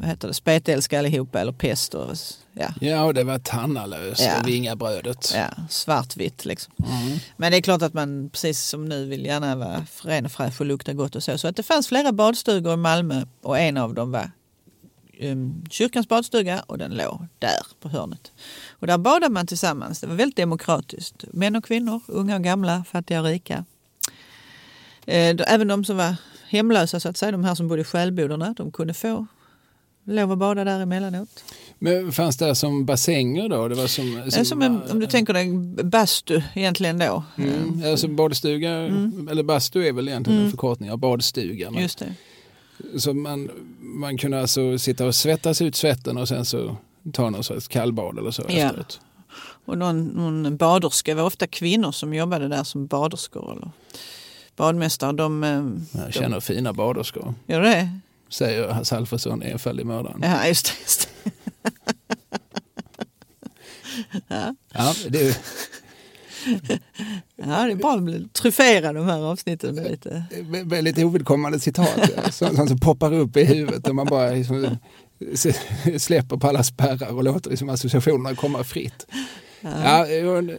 [0.00, 2.16] vad heter det, spetälska allihopa eller pest och
[2.52, 4.40] ja, Ja, och det var tannalöst Ja.
[4.40, 5.32] och vingabrödet.
[5.34, 6.72] ja, svartvitt liksom.
[6.78, 7.18] Mm.
[7.36, 10.60] Men det är klart att man precis som nu vill gärna vara ren och fräsch
[10.60, 11.38] och lukta gott och så.
[11.38, 14.30] Så att det fanns flera badstugor i Malmö och en av dem var
[15.70, 18.32] kyrkans badstuga och den låg där på hörnet.
[18.70, 20.00] Och där badade man tillsammans.
[20.00, 21.24] Det var väldigt demokratiskt.
[21.32, 23.64] Män och kvinnor, unga och gamla, fattiga och rika.
[25.06, 26.14] Eh, även de som var
[26.48, 29.26] hemlösa så att säga, de här som bodde i själbodarna, de kunde få
[30.04, 31.44] lov att bada där emellanåt.
[31.78, 33.68] Men fanns det som bassänger då?
[33.68, 35.52] Det var som, Det är som en, om du tänker dig
[35.84, 37.24] bastu egentligen då.
[37.38, 38.70] Mm, alltså badstuga,
[39.30, 41.64] eller bastu är väl egentligen en förkortning av badstuga.
[41.64, 41.82] Men- Mm.
[41.82, 42.14] Just det.
[42.98, 46.76] Så man, man kunde alltså sitta och svettas ut svetten och sen så
[47.12, 48.54] ta någon sorts kallbad eller så Ja.
[48.54, 49.00] efteråt.
[49.64, 53.70] Och någon, någon baderska, det var ofta kvinnor som jobbade där som baderskor eller
[54.56, 55.12] badmästare.
[55.12, 55.64] De, eh,
[56.04, 57.98] Jag känner fina baderskor, gör det?
[58.28, 60.20] säger Hasse Alfredsson, enfaldig mördaren.
[60.22, 60.72] Ja, just det.
[60.82, 61.30] Just det.
[64.28, 64.54] ja.
[64.74, 65.38] Ja, det
[67.36, 70.24] ja, det är bra att bli tryfferad de här avsnitten med lite...
[70.30, 72.22] Vä- väldigt ovidkommande citat ja.
[72.30, 74.76] sånt sånt som poppar upp i huvudet och man bara liksom,
[75.98, 79.06] släpper på alla spärrar och låter liksom associationerna komma fritt.
[79.60, 80.58] Ja, jo,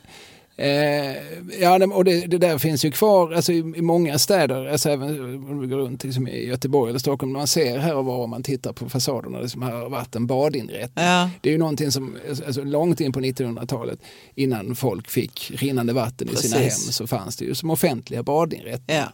[0.58, 1.16] eh,
[1.62, 5.20] ja och det, det där finns ju kvar alltså, i, i många städer, alltså, även
[5.50, 8.30] om vi går runt liksom, i Göteborg eller Stockholm, man ser här och var om
[8.30, 11.06] man tittar på fasaderna, det som har varit en badinrättning.
[11.06, 14.00] Ja, Det är ju någonting som, alltså, långt in på 1900-talet,
[14.36, 16.96] innan folk fick rinnande vatten i sina hem, Precis.
[16.96, 19.02] så fanns det ju som offentliga badinrättningar.
[19.02, 19.12] ja.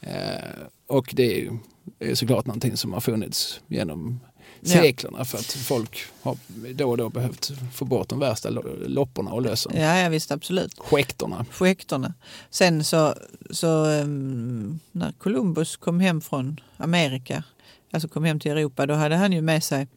[0.00, 1.50] Eh, och det är ju
[1.98, 4.20] är såklart någonting som har funnits genom.
[4.64, 6.36] Seklerna för att folk har
[6.74, 9.72] då och då behövt få bort de värsta lo- lopporna och lösen.
[9.76, 10.78] ja, ja visst absolut.
[10.78, 11.46] Skäktorna.
[11.58, 12.14] Projektorna.
[12.50, 13.14] Sen så,
[13.50, 17.44] så um, när Columbus kom hem från Amerika,
[17.90, 19.88] alltså kom hem till Europa, då hade han ju med sig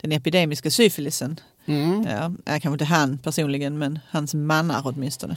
[0.00, 1.40] den epidemiska syfilisen.
[1.66, 2.06] Mm.
[2.10, 5.36] Ja, kanske inte han personligen, men hans mannar åtminstone.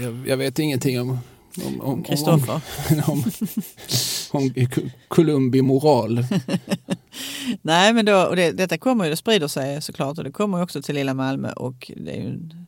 [0.00, 1.18] Jag, jag vet ingenting om
[1.56, 2.60] om, om, om, Kristoffer.
[3.08, 3.24] om,
[4.30, 4.52] om, om
[5.08, 6.26] Columbi moral.
[7.62, 10.58] Nej, men då, och det, detta kommer ju, det sprider sig såklart och det kommer
[10.58, 12.66] ju också till lilla Malmö och det är ju en,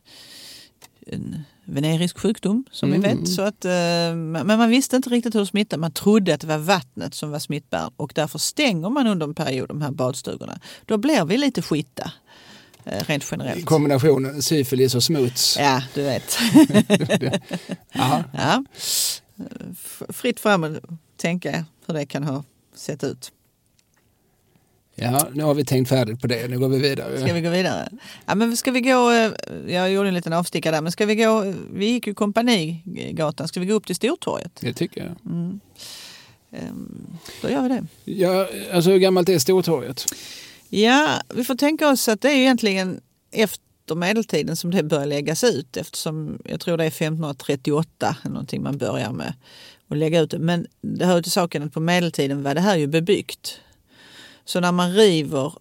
[1.07, 3.01] en venerisk sjukdom som Mm.
[3.01, 3.29] vi vet.
[3.29, 3.71] Så att, eh,
[4.15, 5.79] men man visste inte riktigt hur det smittade.
[5.79, 9.33] Man trodde att det var vattnet som var smittbäraren och därför stänger man under en
[9.35, 10.59] period de här badstugorna.
[10.85, 12.11] Då blir vi lite skitta
[12.85, 13.65] eh, rent generellt.
[13.65, 15.57] Kombinationen syfilis och smuts.
[15.59, 16.37] Ja, du vet.
[18.33, 18.63] Ja.
[20.09, 20.73] Fritt fram att
[21.17, 22.43] tänka hur det kan ha
[22.75, 23.31] sett ut.
[24.99, 26.47] Ja, nu har vi tänkt färdigt på det.
[26.47, 27.21] Nu går vi vidare.
[27.21, 27.89] Ska vi gå vidare?
[28.25, 29.31] Ja, men ska vi gå, eh,
[29.67, 33.59] jag gjorde en liten avstickare där, men ska vi gå, vi gick ju Kompanigatan, ska
[33.59, 34.51] vi gå upp till Stortorget?
[34.59, 35.31] Det tycker jag.
[36.51, 37.83] Ehm, Då gör vi det.
[38.05, 40.05] Ja, alltså hur gammalt är Stortorget?
[40.69, 45.05] Ja, vi får tänka oss att det är ju egentligen efter medeltiden som det börjar
[45.05, 49.33] läggas ut eftersom jag tror det är 1538 eller någonting man börjar med
[49.87, 50.39] att lägga ut det.
[50.39, 53.59] Men det hör ju till saken att på medeltiden var det här ju bebyggt.
[54.47, 55.53] Så när man river,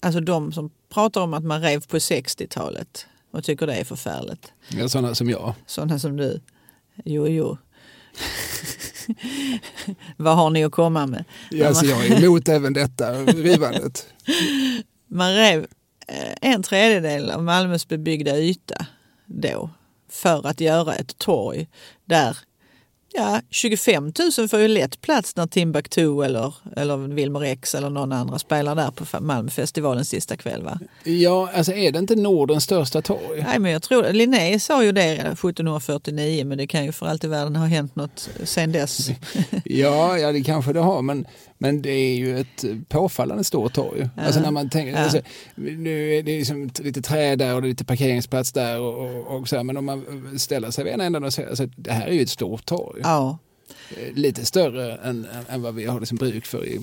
[0.00, 4.52] alltså de som pratar om att man rev på 60-talet och tycker det är förfärligt.
[4.68, 5.54] Ja, sådana som jag.
[5.66, 6.40] Sådana som du.
[7.04, 7.58] Jo, jo.
[10.16, 11.24] Vad har ni att komma med?
[11.50, 14.06] Ja, alltså, jag är emot även detta rivandet.
[15.06, 15.66] Man rev
[16.06, 18.86] eh, en tredjedel av Malmös bebyggda yta
[19.26, 19.70] då
[20.08, 21.68] för att göra ett torg
[22.04, 22.38] där
[23.18, 28.12] Ja, 25 000 får ju lätt plats när Timbuktu eller, eller Wilmer X eller någon
[28.12, 30.62] andra spelar där på Malmöfestivalens sista kväll.
[30.62, 30.78] Va?
[31.04, 33.44] Ja, alltså är det inte Nordens största torg?
[33.46, 37.24] Nej, men jag tror Linné sa ju det 1749, men det kan ju för allt
[37.24, 39.10] i världen ha hänt något sen dess.
[39.64, 41.26] ja, ja, det kanske det har, men,
[41.58, 44.08] men det är ju ett påfallande stort torg.
[44.16, 44.22] Ja.
[44.22, 44.98] Alltså när man tänker, ja.
[44.98, 45.20] alltså,
[45.54, 49.56] nu är det liksom lite träd där och lite parkeringsplats där och, och, och så
[49.56, 50.04] här, men om man
[50.38, 53.00] ställer sig vid en ända och säger alltså, det här är ju ett stort torg.
[53.08, 53.38] Ja.
[53.96, 56.80] Eh, lite större än, än vad vi har liksom bruk för i,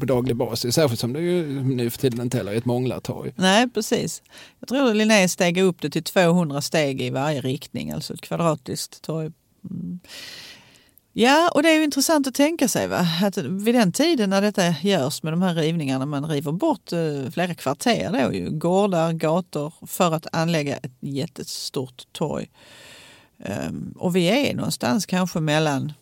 [0.00, 0.74] på daglig basis.
[0.74, 3.32] Särskilt som det ju nu för tiden inte heller är ett månglartorg.
[3.36, 4.22] Nej, precis.
[4.60, 9.02] Jag tror Linné steg upp det till 200 steg i varje riktning, alltså ett kvadratiskt
[9.02, 9.32] torg.
[9.70, 10.00] Mm.
[11.12, 13.06] Ja, och det är ju intressant att tänka sig va?
[13.22, 17.30] att vid den tiden när detta görs med de här rivningarna, man river bort eh,
[17.30, 22.50] flera kvarter, då, ju, gårdar, gator, för att anlägga ett jättestort torg.
[23.38, 25.92] Um, och vi är någonstans kanske mellan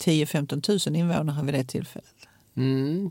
[0.00, 2.14] 10-15 000 invånare vid det tillfället.
[2.56, 3.10] Mm.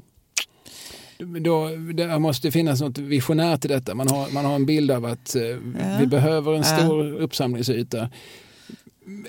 [1.19, 3.95] Då, det måste finnas något visionärt i detta.
[3.95, 5.57] Man har, man har en bild av att eh, ja.
[5.99, 7.15] vi behöver en stor ja.
[7.15, 8.09] uppsamlingsyta.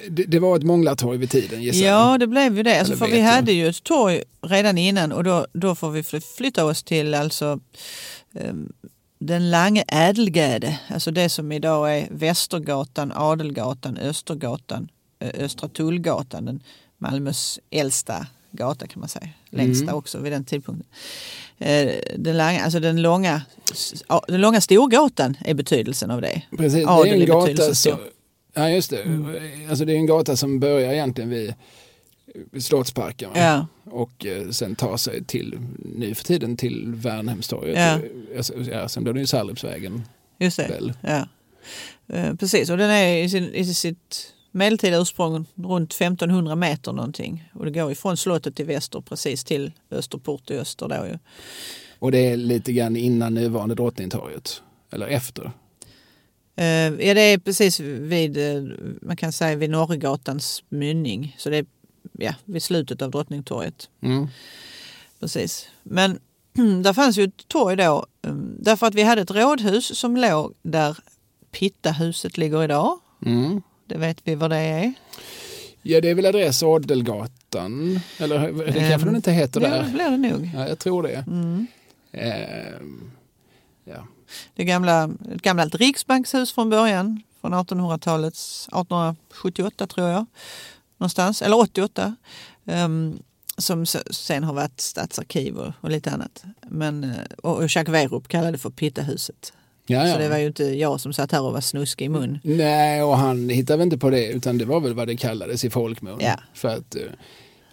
[0.08, 2.78] Det, det, var ett månglartorg vid tiden gissar Ja det blev ju det.
[2.78, 6.64] Alltså, för vi hade ju ett torg redan innan och då, då får vi flytta
[6.64, 7.60] oss till alltså
[8.32, 8.72] um,
[9.18, 14.88] den Lange Ädelgäde, alltså det som idag är Västergatan, Adelgatan, Östergatan,
[15.20, 16.62] Östra Tullgatan, den
[16.98, 19.28] Malmös äldsta gata kan man säga.
[19.50, 19.94] Längsta mm.
[19.94, 20.86] också vid den tidpunkten.
[22.16, 23.42] Den, långa, alltså den, långa,
[24.28, 26.42] den långa Storgatan är betydelsen av det.
[26.56, 27.98] Precis, det är en gata som,
[28.54, 29.02] ja, just det.
[29.02, 29.36] Mm.
[29.70, 31.54] Alltså det är en gata som börjar egentligen vid
[32.60, 33.66] Slottsparken ja.
[33.84, 35.58] och eh, sen tar sig till,
[35.96, 37.78] nu för tiden till Värnhemstorget.
[37.78, 38.00] Ja.
[38.36, 40.02] Alltså, ja, sen blir det ju Salrupsvägen.
[40.38, 40.68] Just det.
[40.68, 40.92] Väl.
[41.00, 41.28] Ja.
[42.14, 47.50] Eh, precis, och den är i, sin, i sitt medeltida ursprung runt 1500 meter någonting.
[47.54, 50.88] Och det går ifrån slottet till väster precis till Österport i öster.
[50.88, 51.18] Då ju.
[51.98, 54.62] Och det är lite grann innan nuvarande Drottningtorget?
[54.92, 55.52] Eller efter?
[57.00, 58.38] Ja, det är precis vid,
[59.02, 61.36] man kan säga vid Norregatans mynning.
[61.38, 61.66] Så det är
[62.18, 63.88] ja, vid slutet av Drottningtorget.
[64.00, 64.28] Mm.
[65.20, 65.68] Precis.
[65.82, 66.18] Men
[66.82, 70.54] där fanns ju ett torg då um, därför att vi hade ett rådhus som låg
[70.62, 70.98] där
[71.50, 72.98] Pittahuset ligger idag.
[73.26, 73.62] Mm.
[73.86, 74.92] Det vet vi vad det är.
[75.82, 78.00] Ja, det är väl adress Adelgatan.
[78.18, 79.82] Eller det kanske um, den inte heter där.
[79.82, 80.50] Det blir det nog.
[80.54, 81.24] Ja, jag tror det.
[81.26, 81.66] Mm.
[82.80, 83.10] Um,
[83.84, 84.06] ja.
[84.54, 87.22] Det gamla, ett gammalt riksbankshus från början.
[87.40, 90.26] Från 1800-talets, 1878 tror jag
[90.98, 92.16] någonstans, eller 88.
[92.64, 93.18] Um, ehm,
[93.58, 96.44] som sen har varit stadsarkiv och, och lite annat.
[96.68, 97.10] Men, eh,
[97.42, 99.52] och, och Jacques Werup kallade det för Pittahuset.
[99.86, 100.12] Ja, ja.
[100.12, 102.38] Så det var ju inte jag som satt här och var snuskig i mun.
[102.42, 105.64] Nej, och han hittade väl inte på det utan det var väl vad det kallades
[105.64, 106.18] i folkmun.
[106.20, 106.34] Ja.
[106.54, 107.02] För att eh,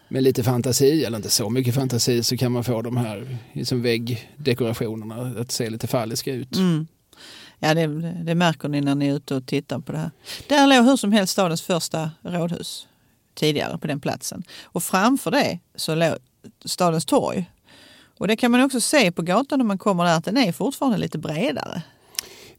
[0.08, 3.82] med lite fantasi, eller inte så mycket fantasi, så kan man få de här liksom
[3.82, 6.56] väggdekorationerna att se lite falliska ut.
[6.56, 6.88] Mm.
[7.60, 7.88] Ja, det,
[8.24, 10.12] det märker ni när ni är ute och tittar på det här.
[10.48, 12.88] Där låg hur som helst stadens första rådhus
[13.36, 14.44] tidigare på den platsen.
[14.64, 16.16] Och framför det så låg
[16.66, 17.52] Stadens torg.
[18.18, 20.52] Och det kan man också se på gatan när man kommer där att den är
[20.52, 21.82] fortfarande lite bredare.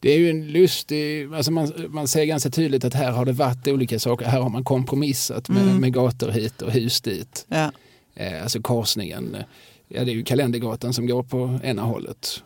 [0.01, 3.33] Det är ju en lustig, alltså man, man ser ganska tydligt att här har det
[3.33, 4.27] varit olika saker.
[4.27, 5.77] Här har man kompromissat med, mm.
[5.77, 7.47] med gator hit och hus dit.
[7.49, 7.73] Ja.
[8.15, 9.37] Eh, alltså korsningen,
[9.89, 12.43] ja det är ju Kalendergatan som går på ena hållet.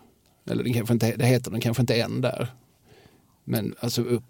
[0.51, 2.49] Eller den kanske inte, det heter den kanske inte än där.
[3.45, 4.25] Men alltså upp,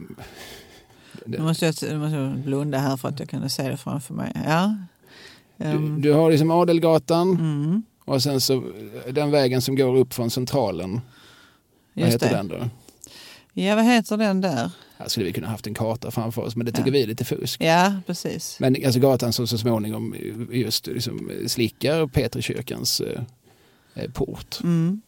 [1.27, 4.15] nu måste jag, nu måste jag blunda här för att jag kunde se det framför
[4.15, 4.33] mig.
[4.47, 4.77] Ja.
[5.57, 5.95] Um.
[5.95, 7.83] Du, du, har liksom Adelgatan mm.
[8.05, 8.63] och sen så
[9.11, 11.01] den vägen som går upp från Centralen.
[11.95, 12.37] Vad heter det.
[12.37, 12.69] den då?
[13.53, 14.71] Ja, vad heter den där?
[14.99, 16.93] Här skulle vi kunna haft en karta framför oss men det tycker ja.
[16.93, 17.63] vi är lite fusk.
[17.63, 18.57] Ja, precis.
[18.61, 20.15] Men alltså gatan som så småningom
[20.51, 24.59] just liksom slickar Petrikyrkans eh, port.
[24.63, 25.01] Mm.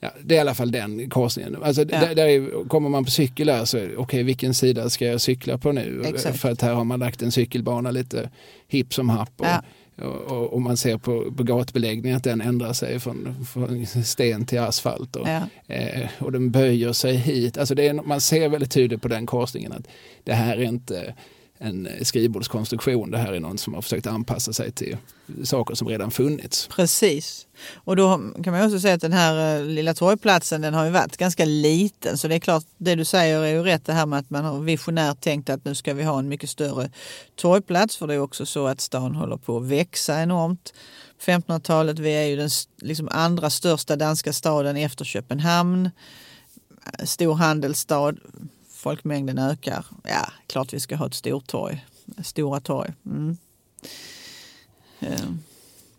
[0.00, 1.56] Ja, det är i alla fall den korsningen.
[1.62, 2.00] Alltså, ja.
[2.00, 5.20] där, där är, kommer man på cykel där så okej okay, vilken sida ska jag
[5.20, 6.02] cykla på nu?
[6.06, 6.38] Exakt.
[6.38, 8.30] För att här har man lagt en cykelbana lite
[8.68, 9.32] hipp som happ.
[9.36, 9.62] Och, ja.
[10.04, 14.46] och, och, och, man ser på, på gatbeläggningen att den ändrar sig från, från sten
[14.46, 15.16] till asfalt.
[15.16, 15.74] Och, ja.
[15.74, 17.58] eh, och den böjer sig hit.
[17.58, 19.88] Alltså det är, man ser väldigt tydligt på den korsningen att
[20.24, 21.14] det här är inte
[21.58, 23.10] en skrivbordskonstruktion.
[23.10, 24.96] Det här är någon som har försökt anpassa sig till
[25.44, 26.66] saker som redan funnits.
[26.66, 27.46] Precis.
[27.74, 30.90] Och då kan man också säga att den här eh, lilla torgplatsen den har ju
[30.90, 32.18] varit ganska liten.
[32.18, 34.44] Så det är klart, det du säger är ju rätt det här med att man
[34.44, 36.90] har visionärt tänkt att nu ska vi ha en mycket större
[37.36, 37.96] torgplats.
[37.96, 40.72] För det är också så att stan håller på att växa enormt.
[41.24, 42.50] 1500-talet, vi är ju den
[42.82, 45.90] liksom andra största danska staden efter Köpenhamn.
[47.04, 48.14] Stor handelsstad,
[48.78, 49.84] folkmängden ökar.
[50.04, 51.86] Ja, klart vi ska ha ett stortorg.
[52.22, 52.92] Stora torg.
[53.06, 53.36] Mm.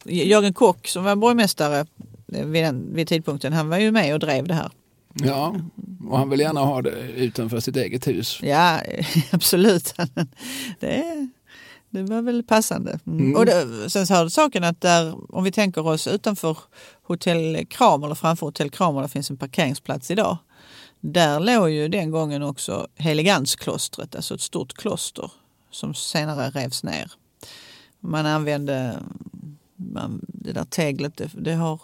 [0.06, 1.86] Jörgen Kock som var borgmästare
[2.26, 4.72] vid, den, vid tidpunkten, han var ju med och drev det här.
[5.14, 5.56] Ja,
[6.10, 8.40] och han vill gärna ha det utanför sitt eget hus.
[8.44, 8.80] Ja,
[9.32, 9.94] absolut.
[10.80, 11.28] Det,
[11.90, 13.00] det var väl passande.
[13.08, 13.20] Mm.
[13.20, 13.36] Mm.
[13.36, 16.58] Och det, sen så hörde saken att där, om vi tänker oss utanför
[17.04, 20.38] Hotell Kram eller framför Hotell Kram där finns en parkeringsplats idag.
[21.02, 25.32] Där låg ju den gången också Heligansklostret, alltså ett stort kloster
[25.72, 27.12] som senare revs ner.
[28.00, 29.00] Man använde
[29.76, 31.82] man, det där teglet, det, det har,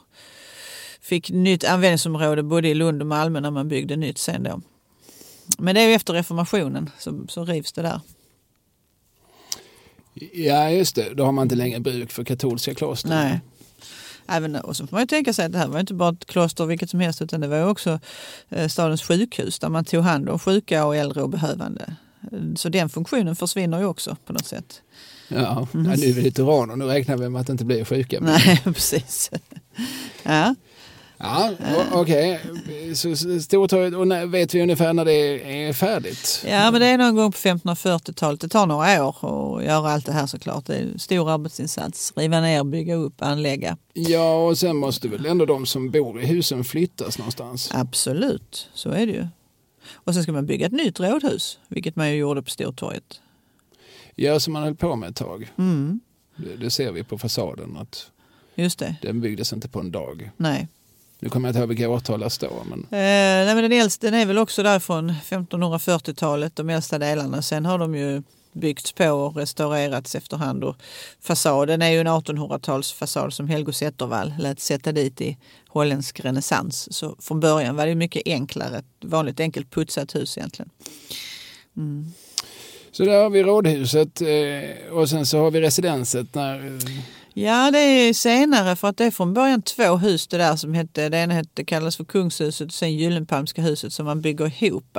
[1.02, 4.62] fick nytt användningsområde både i Lund och Malmö när man byggde nytt sen då.
[5.58, 8.02] Men det är ju efter reformationen så, så rivs det där.
[10.34, 13.10] Ja just det, då har man inte längre bruk för katolska kloster.
[13.10, 13.42] Nej.
[14.28, 16.26] Även, och så får man ju tänka sig att det här var inte bara ett
[16.26, 18.00] kloster vilket som helst utan det var också
[18.50, 21.96] eh, stadens sjukhus där man tog hand om sjuka och äldre och behövande.
[22.56, 24.82] Så den funktionen försvinner ju också på något sätt.
[25.28, 25.86] Ja, mm.
[25.92, 28.20] ja nu är vi och nu räknar vi med att det inte blir sjuka.
[28.22, 29.32] Nej, precis.
[30.24, 30.56] Ja.
[31.18, 31.52] Ja,
[31.92, 32.42] okej.
[32.52, 32.96] Okay.
[32.96, 36.46] Så Stortorget, och när, vet vi ungefär när det är färdigt?
[36.48, 38.42] Ja, men det är någon gång på 1540-talet.
[38.42, 40.66] Det tar några år att göra allt det här såklart.
[40.66, 42.14] Det är en stor arbetsinsats.
[42.16, 43.78] Riva ner, bygga upp, anlägga.
[43.94, 47.72] Ja, och sen måste väl ändå de som bor i husen flyttas någonstans?
[47.74, 49.28] Absolut, så är det ju.
[49.94, 53.22] Och sen ska man bygga ett nytt rådhus, vilket man ju gjorde på Stortorget.
[54.16, 55.52] Ja, som man höll på med ett tag.
[55.58, 56.00] Mm.
[56.36, 58.12] Det, det, ser vi på fasaden att
[58.56, 58.96] Just det.
[59.02, 60.32] den byggdes inte på en dag.
[60.38, 60.68] Nej.
[61.20, 62.64] Nu kommer jag inte ihåg vilka årtal det står.
[62.70, 62.80] Men...
[62.80, 67.42] Eh, nej, men den, äldsta, den är väl också där från 1540-talet, de äldsta delarna.
[67.42, 68.24] Sen har de ju
[68.56, 70.64] byggts på och restaurerats efterhand.
[70.64, 70.76] Och
[71.22, 75.38] fasaden är ju en 1800-talsfasad som Helgo Zettervall lät sätta dit i
[75.68, 76.94] holländsk renässans.
[76.94, 80.70] Så från början var det mycket enklare, ett vanligt enkelt putsat hus egentligen.
[81.78, 82.14] Mm.
[82.92, 86.36] Så där har vi rådhuset eh, och sen så har vi residenset.
[86.36, 86.80] När...
[87.38, 90.74] Ja, det är senare för att det är från början två hus det där som
[90.74, 94.98] hette, det ena hette, kallades för Kungshuset och sen Gyllenpalmska huset som man bygger ihop.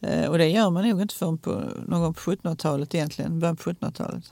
[0.00, 1.50] Eh, och det gör man nog inte förrän på,
[1.86, 4.24] någon gång på 1700-talet egentligen, början på 1700-talet.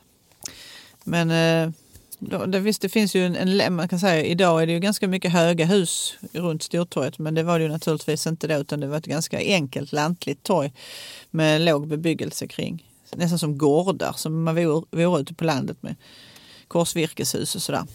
[1.05, 1.73] Men eh,
[2.19, 4.81] då, det, visst, det finns ju en, en, man kan säga idag är det ju
[4.81, 8.81] ganska mycket höga hus runt Stortorget men det var det ju naturligtvis inte då utan
[8.81, 10.73] det var ett ganska enkelt lantligt torg
[11.31, 12.91] med låg bebyggelse kring.
[13.17, 15.97] Nästan som gårdar som man vore, vore ute på landet med
[16.75, 17.87] korsvirkeshus och sådär.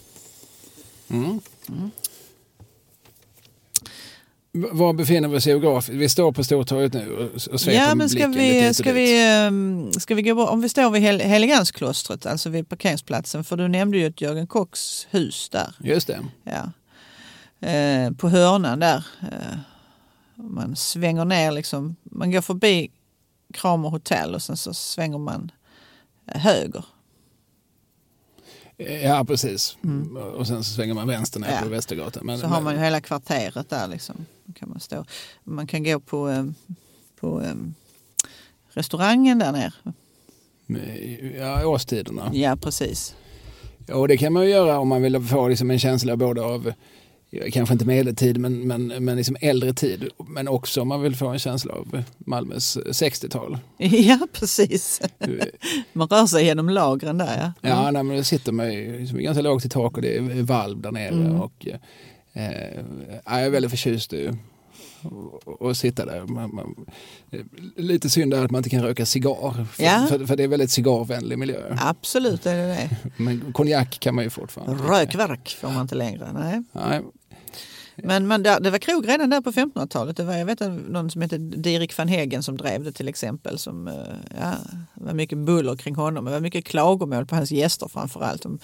[1.08, 1.40] Mm.
[1.68, 1.90] Mm.
[4.52, 6.00] Var befinner vi oss geografiskt?
[6.00, 9.28] Vi står på Stortorget nu och sveper ja, men ska blicken vi, lite ska vi,
[9.28, 13.68] ehm, ska vi gå Om vi står vid Hel Helgeandsklostret, alltså vid parkeringsplatsen, för du
[13.68, 15.74] nämnde ju ett Jörgen Kocks hus där.
[15.80, 16.18] Just det.
[16.44, 16.72] Ja.
[17.68, 19.06] Eh, på hörnan där.
[19.22, 19.58] Eh,
[20.34, 22.90] man svänger ner liksom, man går förbi
[23.54, 25.52] Kramer hotell och sen så svänger man
[26.26, 26.84] höger
[29.02, 29.76] Ja, precis.
[29.84, 30.16] Mm.
[30.16, 31.60] Och sen så svänger man vänster ner ja.
[31.62, 32.26] på Västergatan.
[32.26, 34.26] Men, så har man ju hela kvarteret där liksom.
[34.54, 35.04] Kan man, stå.
[35.44, 36.44] man kan gå på, eh,
[37.20, 37.74] på um,
[38.72, 39.72] restaurangen där nere.
[41.38, 42.30] Ja, årstiderna.
[42.32, 43.14] Ja, precis.
[43.92, 46.72] Och det kan man ju göra om man vill få liksom en känsla både av
[47.52, 50.08] kanske inte medeltid men, men, men liksom äldre tid.
[50.28, 53.58] Men också om man vill få en känsla av Malmös 60-tal.
[53.78, 55.00] Ja precis.
[55.92, 57.68] man rör sig genom lagren där ja.
[57.70, 57.94] Ja, mm.
[57.94, 60.92] nej, men det sitter man liksom ganska lågt i tak och det är valv där
[60.92, 61.08] nere.
[61.08, 61.40] Mm.
[61.40, 61.68] Och,
[62.32, 62.84] eh,
[63.24, 64.30] jag är väldigt förtjust i
[65.60, 66.26] att sitta där.
[66.26, 66.86] Man, man,
[67.76, 69.66] lite synd att man inte kan röka cigarr.
[69.72, 70.06] För, ja.
[70.08, 71.76] för, för det är väldigt cigarrvänlig miljö.
[71.80, 72.90] Absolut är det det.
[73.16, 74.82] Men konjak kan man ju fortfarande.
[74.82, 76.32] Rökverk får man inte längre.
[76.32, 76.62] Nej.
[76.72, 77.00] nej.
[78.04, 80.16] Men, men det var krog redan där på 1500-talet.
[80.16, 83.58] Det var, jag vet någon som hette Dirik van Hegen som drev det till exempel.
[83.58, 83.94] Som, eh,
[84.40, 84.54] ja,
[84.94, 86.24] det var mycket buller kring honom.
[86.24, 88.42] Det var mycket klagomål på hans gäster framförallt.
[88.42, 88.58] De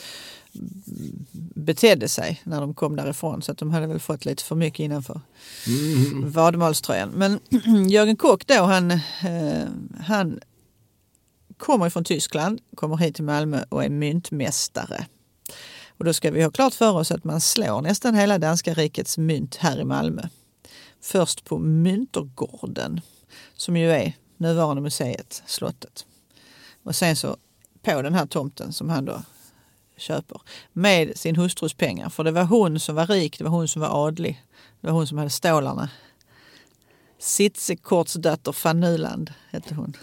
[1.55, 4.81] betedde sig när de kom därifrån så att de hade väl fått lite för mycket
[4.81, 5.21] innanför
[5.67, 6.31] mm.
[6.31, 7.09] vadmalströjan.
[7.09, 7.41] Men
[7.91, 9.69] Jörgen Kock då, han, eh,
[10.01, 10.41] han
[11.57, 15.07] kommer från Tyskland, kommer hit till Malmö och är myntmästare.
[15.99, 19.19] Och då ska vi ha klart för oss att man slår nästan hela danska rikets
[19.19, 20.23] mynt här i Malmö.
[21.01, 23.01] Först på Myntergården,
[23.55, 26.07] som ju är nuvarande museet, slottet.
[26.83, 27.37] Och sen så
[27.83, 29.23] på den här tomten som han då
[29.97, 30.41] köper
[30.73, 32.09] med sin hustrus pengar.
[32.09, 34.43] För det var hon som var rik, det var hon som var adlig.
[34.81, 35.89] Det var hon som hade stålarna.
[37.19, 39.97] Sitsekortsdotter van Nyland hette hon.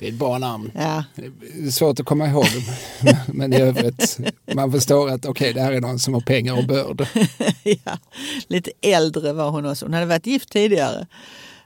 [0.00, 0.70] Det är ett bra namn.
[0.74, 1.04] Ja.
[1.14, 2.46] Det är svårt att komma ihåg,
[3.26, 4.18] men i övrigt,
[4.54, 7.06] man förstår att okej, okay, det här är någon som har pengar och börd.
[7.62, 7.98] ja,
[8.46, 9.84] lite äldre var hon också.
[9.84, 11.06] Hon hade varit gift tidigare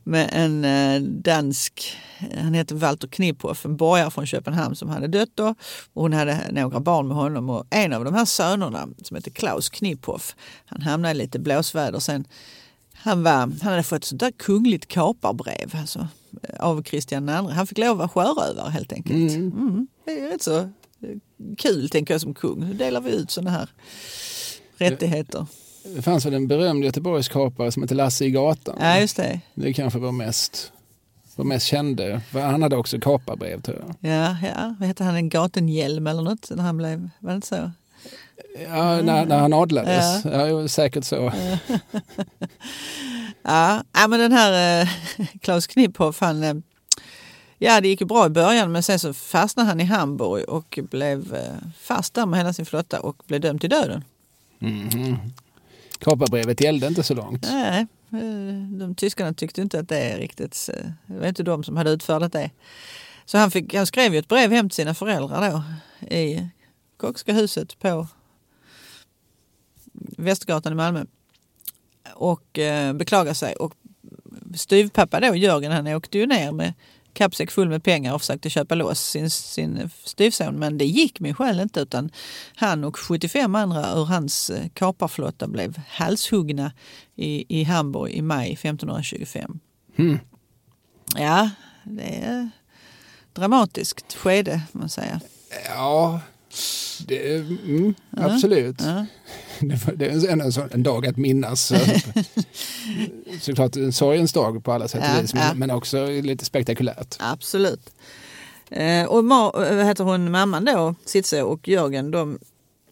[0.05, 1.97] med en eh, dansk,
[2.43, 5.55] han heter Walter Kniphoff, en borgare från Köpenhamn som hade dött då.
[5.93, 9.31] Och hon hade några barn med honom och en av de här sönerna som heter
[9.31, 12.25] Klaus Kniphoff, han hamnade i lite blåsväder sen.
[12.95, 16.09] Han, var, han hade fått ett sånt där kungligt kaparbrev alltså,
[16.61, 17.35] av Kristian II.
[17.35, 19.35] Han fick lov att vara sjörövare helt enkelt.
[19.35, 19.53] Mm.
[19.53, 20.69] Mm, det är rätt så
[21.59, 22.61] kul tänker jag som kung.
[22.61, 23.69] Nu delar vi ut sådana här
[24.77, 25.47] rättigheter.
[25.85, 28.77] Det fanns väl en berömd Göteborgskapare som hette Lasse i gatan.
[28.81, 29.41] Ja, just det.
[29.55, 30.73] Det kanske var mest,
[31.37, 32.21] var mest kände.
[32.33, 34.13] Han hade också kaparbrev tror jag.
[34.13, 34.75] Ja, ja.
[34.79, 35.17] vad hette han?
[35.17, 36.51] En gatenhjälm eller något?
[36.51, 37.71] När han blev, var det inte så?
[38.69, 40.25] Ja, när, när han adlades.
[40.25, 40.49] Ja.
[40.49, 41.33] Ja, säkert så.
[41.69, 41.89] ja.
[43.45, 44.89] ja, men den här eh,
[45.41, 46.55] Klaus Kniphoff, han, eh,
[47.59, 50.79] ja det gick ju bra i början men sen så fastnade han i Hamburg och
[50.91, 54.05] blev eh, fast där med hela sin flotta och blev dömd till döden.
[54.61, 55.17] Mm.
[55.99, 57.47] Kaparbrevet gällde inte så långt.
[57.51, 57.87] Nej,
[58.79, 60.71] de tyskarna tyckte inte att det är riktigt,
[61.07, 62.51] det var inte de som hade utfärdat det.
[63.25, 65.63] Så han, fick, han skrev ju ett brev hem till sina föräldrar då
[66.15, 66.49] i
[66.97, 68.07] Kockska huset på
[70.17, 71.05] Västergatan i Malmö
[72.15, 73.55] och eh, beklagade sig.
[73.55, 73.75] Och
[74.55, 76.73] styvpappa då, Jörgen, han åkte ju ner med
[77.15, 80.55] kappsäck full med pengar och försökte köpa loss sin, sin styvson.
[80.55, 82.11] Men det gick med skäl inte utan
[82.57, 86.73] han och 75 andra ur hans eh, kaparflotta blev halshuggna
[87.17, 89.59] i, i Hamburg i maj 1525.
[89.97, 90.19] Mm.
[91.17, 91.51] Ja,
[91.85, 92.51] det är
[93.33, 95.21] dramatiskt skede man säger.
[95.69, 96.21] Ja,
[97.07, 98.25] det, mm, ja.
[98.25, 98.81] absolut.
[98.81, 99.07] Ja.
[99.97, 101.73] Det, är en, en, en, dag att minnas.
[103.41, 107.17] Såklart en sorgens dag på alla sätt och vis, men, men, också lite spektakulärt.
[107.19, 107.91] Absolut.
[108.71, 112.39] Eh, och ma, heter hon, mamman då, Sitze och Jörgen, de,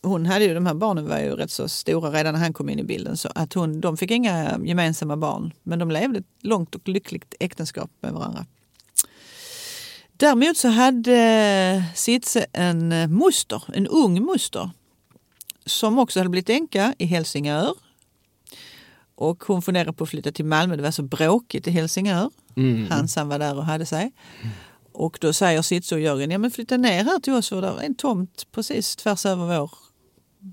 [0.02, 2.68] hon hade ju, de här barnen var ju rätt så stora redan när han kom
[2.68, 3.16] in i bilden.
[3.16, 7.34] Så att hon, de fick inga gemensamma barn, men de levde ett långt och lyckligt
[7.40, 8.46] äktenskap med varandra.
[10.22, 14.70] Däremot så hade Sitze en eh, moster, en ung moster
[15.66, 17.74] som också hade blivit änka i Helsingör.
[19.14, 20.76] Och hon funderade på att flytta till Malmö.
[20.76, 22.30] Det var så bråkigt i Helsingör.
[22.56, 22.90] Mm.
[22.90, 24.12] Hansan var där och hade sig.
[24.92, 27.68] Och då säger Sitze och Jörgen, ja men flytta ner här till oss för det
[27.68, 29.70] är en tomt precis tvärs över vår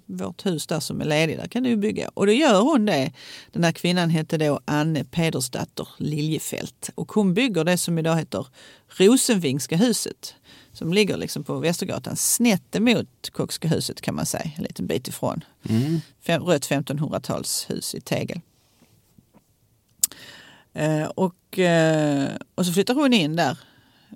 [0.06, 2.10] vårt hus där som är ledigt, där kan du bygga.
[2.14, 3.12] Och då gör hon det.
[3.52, 8.48] Den här kvinnan hette då Anne Pedersdatter Liljefelt och hon bygger det som idag heter
[8.88, 10.36] Rosenvingska huset
[10.74, 15.08] som ligger liksom på Västergatan snett emot Kockska huset kan man säga, en liten bit
[15.08, 15.44] ifrån.
[15.70, 16.02] Mm.
[16.26, 18.42] Rött 1500-talshus i tegel.
[20.74, 23.58] Eh, och, eh, och så flyttar hon in där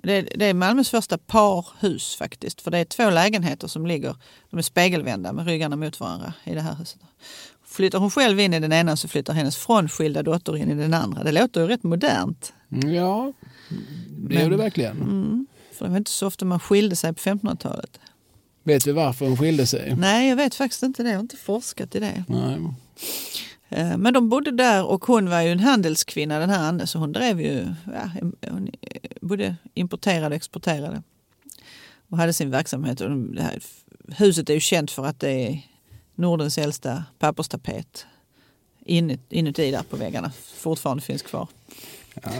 [0.02, 2.60] det, det, är Malmös första parhus faktiskt.
[2.60, 4.16] För det är två lägenheter som ligger,
[4.50, 7.00] de är spegelvända med ryggarna mot varandra i det här huset.
[7.64, 10.94] Flyttar hon själv in i den ena så flyttar hennes frånskilda dotter in i den
[10.94, 11.22] andra.
[11.22, 12.52] Det låter ju rätt modernt.
[12.68, 13.32] Ja,
[14.08, 14.96] det gör det verkligen.
[14.96, 18.00] Mm, för det var inte så ofta man skilde sig på 1500-talet.
[18.62, 19.96] Vet du varför hon skilde sig?
[19.96, 21.08] Nej, jag vet faktiskt inte det.
[21.08, 22.24] Jag har inte forskat i det.
[22.28, 22.58] Nej.
[23.74, 26.98] Eh, men de bodde där och hon var ju en handelskvinna den här Anne så
[26.98, 28.10] hon drev ju, ja,
[28.50, 28.70] hon
[29.20, 31.02] både importerade och exporterade.
[32.08, 33.00] Och hade sin verksamhet.
[33.00, 33.62] Och det här,
[34.16, 35.60] huset är ju känt för att det är
[36.14, 38.06] Nordens äldsta papperstapet
[39.30, 40.32] inuti där på väggarna.
[40.56, 41.48] Fortfarande finns kvar.
[42.22, 42.30] Ja,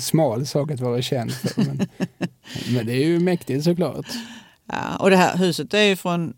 [0.00, 1.64] smal sak att vara känd för.
[1.64, 1.78] Men,
[2.74, 4.06] men det är ju mäktigt såklart.
[4.66, 6.34] Ja, och det här huset är ju från,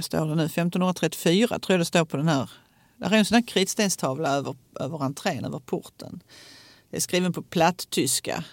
[0.00, 2.50] står det nu, 1534 tror jag det står på den här
[2.98, 6.22] det är en sån här kritstenstavla över, över entrén, över porten.
[6.90, 8.44] Det är skriven på platttyska.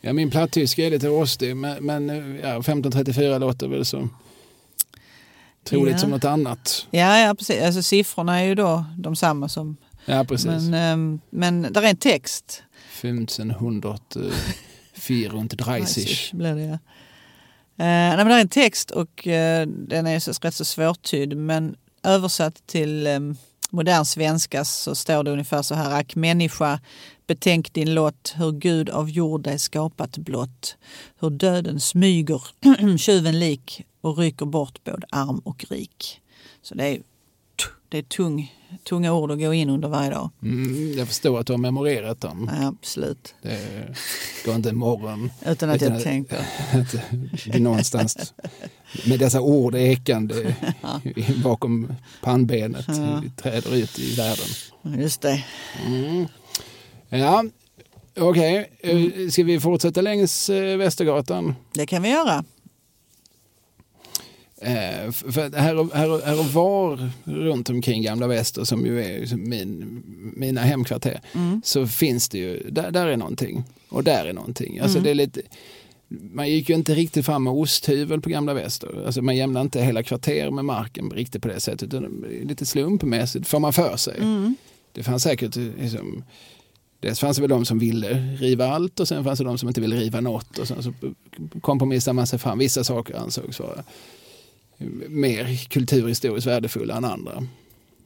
[0.00, 2.08] Ja, min platttyska är lite rostig, men, men
[2.42, 4.08] ja, 1534 låter väl så
[5.64, 5.98] troligt ja.
[5.98, 6.86] som något annat.
[6.90, 7.62] Ja, ja precis.
[7.62, 9.76] Alltså, siffrorna är ju då de samma som...
[10.04, 10.46] Ja, precis.
[10.46, 12.62] Men, ähm, men där är en text.
[13.00, 15.46] 1534
[16.32, 16.78] blir det, ja.
[17.78, 21.36] Uh, nej, men det är en text och uh, den är så, rätt så svårtydd
[21.36, 21.76] men
[22.06, 23.36] översatt till ehm,
[23.70, 26.00] modern svenska så står det ungefär så här.
[26.00, 26.80] Ack människa,
[27.26, 30.76] betänk din lott, hur Gud av jord dig skapat blott.
[31.20, 32.42] Hur döden smyger
[32.98, 36.20] tjuven lik och rycker bort både arm och rik.
[36.62, 37.02] Så det är
[37.88, 38.54] det är tung,
[38.88, 40.30] tunga ord att gå in under varje dag.
[40.42, 42.50] Mm, jag förstår att du har memorerat dem.
[42.60, 43.34] Ja, absolut.
[43.42, 43.94] Det
[44.44, 45.30] går inte imorgon.
[45.46, 46.36] Utan att Utan jag att- tänker.
[46.72, 46.96] Att
[47.52, 48.34] det någonstans
[49.06, 50.56] med dessa ord ekande
[51.44, 53.22] bakom pannbenet Ja.
[53.36, 54.46] träder ut i världen.
[55.02, 55.44] Just det.
[55.86, 56.26] Mm.
[57.08, 57.44] Ja,
[58.20, 58.70] okej.
[58.80, 61.54] Eh, Ska vi fortsätta längs eh, Västergatan?
[61.74, 62.44] Det kan vi göra.
[64.60, 69.02] Eh, för här, och, här, och, här och var runt omkring Gamla Väster som ju
[69.04, 70.02] är liksom min,
[70.36, 71.60] mina hemkvarter Mm.
[71.64, 74.78] så finns det ju, där, där är någonting och där är någonting.
[74.78, 75.04] Alltså Mm.
[75.04, 75.40] det är lite,
[76.08, 79.02] man gick ju inte riktigt fram med osthyvel på Gamla Väster.
[79.06, 83.46] Alltså man jämnar inte hela kvarter med marken riktigt på det sättet utan lite slumpmässigt
[83.46, 84.16] får man för sig.
[84.18, 84.54] Mm.
[84.92, 86.24] Det fanns säkert liksom,
[87.00, 89.68] Dels fanns det väl de som ville riva allt och sen fanns det de som
[89.68, 90.58] inte ville riva något.
[90.58, 90.92] Och sen så
[91.60, 92.58] kompromissade man sig fram.
[92.58, 93.84] Vissa saker ansågs vara
[95.08, 97.46] mer kulturhistoriskt värdefulla än andra.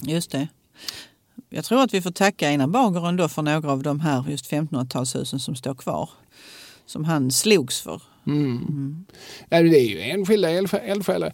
[0.00, 0.48] Just det.
[1.48, 4.50] Jag tror att vi får tacka Einar Bager ändå för några av de här just
[4.52, 6.10] 1500-talshusen som står kvar.
[6.86, 8.02] Som han slogs för.
[8.26, 9.04] Mm.
[9.48, 11.32] Nej, det är ju enskilda eldsjä- eldsjälar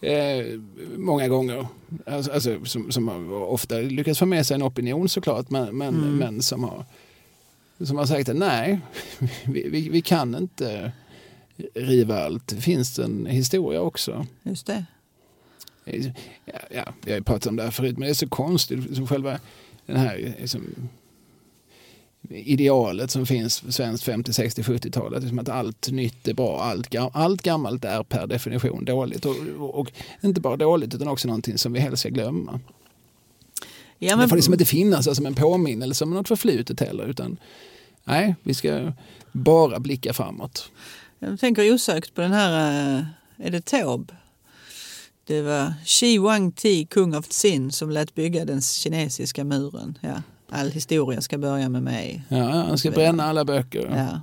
[0.00, 0.60] eh,
[0.96, 1.66] många gånger.
[2.06, 6.16] Alltså, alltså, som, som ofta lyckats få med sig en opinion såklart men, men, Mm.
[6.16, 6.84] men som, har,
[7.84, 8.80] som har sagt att nej,
[9.44, 10.92] vi, vi, vi kan inte
[11.74, 12.46] riva allt.
[12.46, 14.26] Det finns en historia också.
[14.42, 14.84] Just det.
[15.84, 18.96] Ja, ja, vi har ju pratat om det här förut, men det är så konstigt.
[18.96, 19.38] Som själva
[19.86, 20.74] den här liksom,
[22.28, 25.22] idealet som finns för svenskt 50, 60, 70-talet.
[25.22, 29.24] Liksom att allt nytt är bra, allt, gam- allt gammalt är per definition dåligt.
[29.24, 32.60] Och, och, och inte bara dåligt utan också någonting som vi helst ska glömma.
[33.98, 37.04] Ja, Det får liksom inte finnas alltså, som en påminnelse om något förflutet heller.
[37.06, 37.36] Utan,
[38.04, 38.92] nej, vi ska
[39.32, 40.70] bara blicka framåt.
[41.24, 43.04] Jag tänker osökt på den här, eh,
[43.46, 44.14] är det Taube?
[45.26, 49.98] Det var Shi Huangti, kung av Tsin, som lät bygga den kinesiska muren.
[50.00, 50.22] Ja.
[50.48, 52.22] All historia ska börja med mig.
[52.28, 53.92] Ja, han ska bränna alla böcker.
[53.96, 54.20] Ja,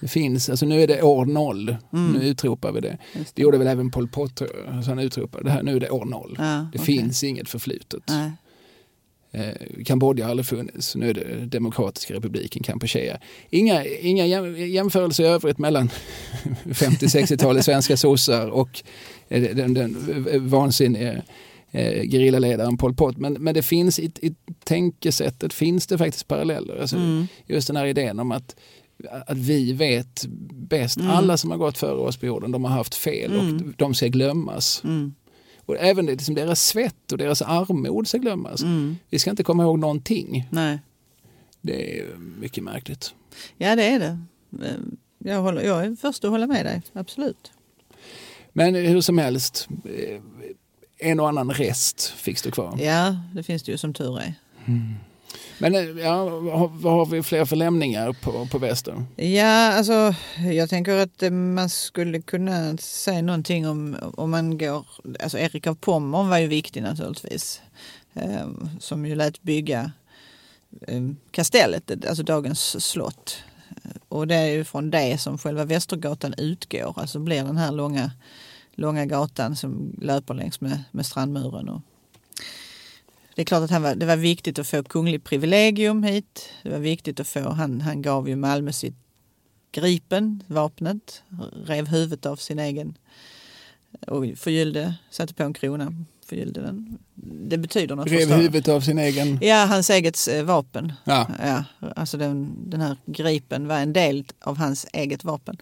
[0.00, 1.76] Det finns, alltså nu är det år noll.
[1.92, 2.12] Mm.
[2.12, 2.98] Nu utropar vi det.
[3.12, 4.38] just Det gjorde väl även Pol Pot,
[4.84, 6.36] så han utropade det här, nu är det år noll.
[6.38, 6.80] Ja, Det okej.
[6.98, 8.02] finns inget förflutet.
[8.08, 8.32] Nej.
[9.34, 13.18] Eh, Kambodja har aldrig funnits, nu är det Demokratiska republiken Kampuchea.
[13.50, 15.90] Inga, inga jäm- jämförelser i övrigt mellan
[16.64, 18.82] 50-60-talets svenska sossar och
[19.28, 19.96] eh, den, den
[20.48, 21.12] vansinniga
[21.70, 23.16] eh, gerillaledaren Pol Pot.
[23.18, 26.80] Men, men det finns i, i tänkesättet finns det faktiskt paralleller.
[26.80, 27.26] Alltså, Mm.
[27.46, 28.56] Just den här idén om att,
[29.26, 30.96] att vi vet bäst.
[30.96, 31.10] Mm.
[31.10, 33.74] Alla som har gått före oss på jorden, de har haft fel och Mm.
[33.78, 34.80] de ska glömmas.
[34.84, 35.14] Mm.
[35.72, 38.62] Och även det, liksom deras svett och deras armod ska glömmas.
[38.62, 38.96] Mm.
[39.10, 40.48] Vi ska inte komma ihåg någonting.
[40.50, 40.78] Nej.
[41.60, 43.14] Det är mycket märkligt.
[43.56, 44.18] Ja, det är det.
[45.18, 47.52] Jag, håller, jag är först att hålla med dig, absolut.
[48.52, 50.20] Men hur som helst, eh,
[50.98, 52.78] en och annan rest fick stå kvar.
[52.80, 54.34] Ja, det finns det ju som tur är.
[55.62, 56.24] Men eh, ja,
[56.72, 59.04] vad har- vi fler för lämningar på, på väster?
[59.16, 60.14] Ja, alltså
[60.52, 64.86] jag tänker att eh, man skulle kunna säga någonting om om man går,
[65.20, 67.62] alltså Erik av Pommern var ju viktig naturligtvis.
[68.14, 68.48] Eh,
[68.80, 69.92] som ju lät bygga
[70.88, 73.36] eh, kastellet, eh, alltså dagens slott.
[74.08, 78.10] Och det är ju från det som själva Västergatan utgår, alltså blir den här långa,
[78.74, 81.68] långa gatan som löper längs med, med strandmuren.
[81.68, 81.80] Och
[83.34, 86.48] det är klart att han var, det var viktigt att få kunglig privilegium hit.
[86.62, 88.94] Det var viktigt att få, han, han gav ju Malmö sitt
[89.72, 91.22] Gripen, vapnet,
[91.66, 92.98] rev huvudet av sin egen
[94.06, 95.92] och förgyllde, satte på en krona,
[96.26, 96.98] förgyllde den.
[97.48, 98.06] Det betyder något.
[98.06, 99.38] Rev förstår huvudet av sin egen...
[99.42, 100.92] Ja, hans eget eh, vapen.
[101.04, 101.28] Ja.
[101.42, 101.64] Ja,
[101.96, 105.56] alltså den, den här gripen var en del av hans eget vapen.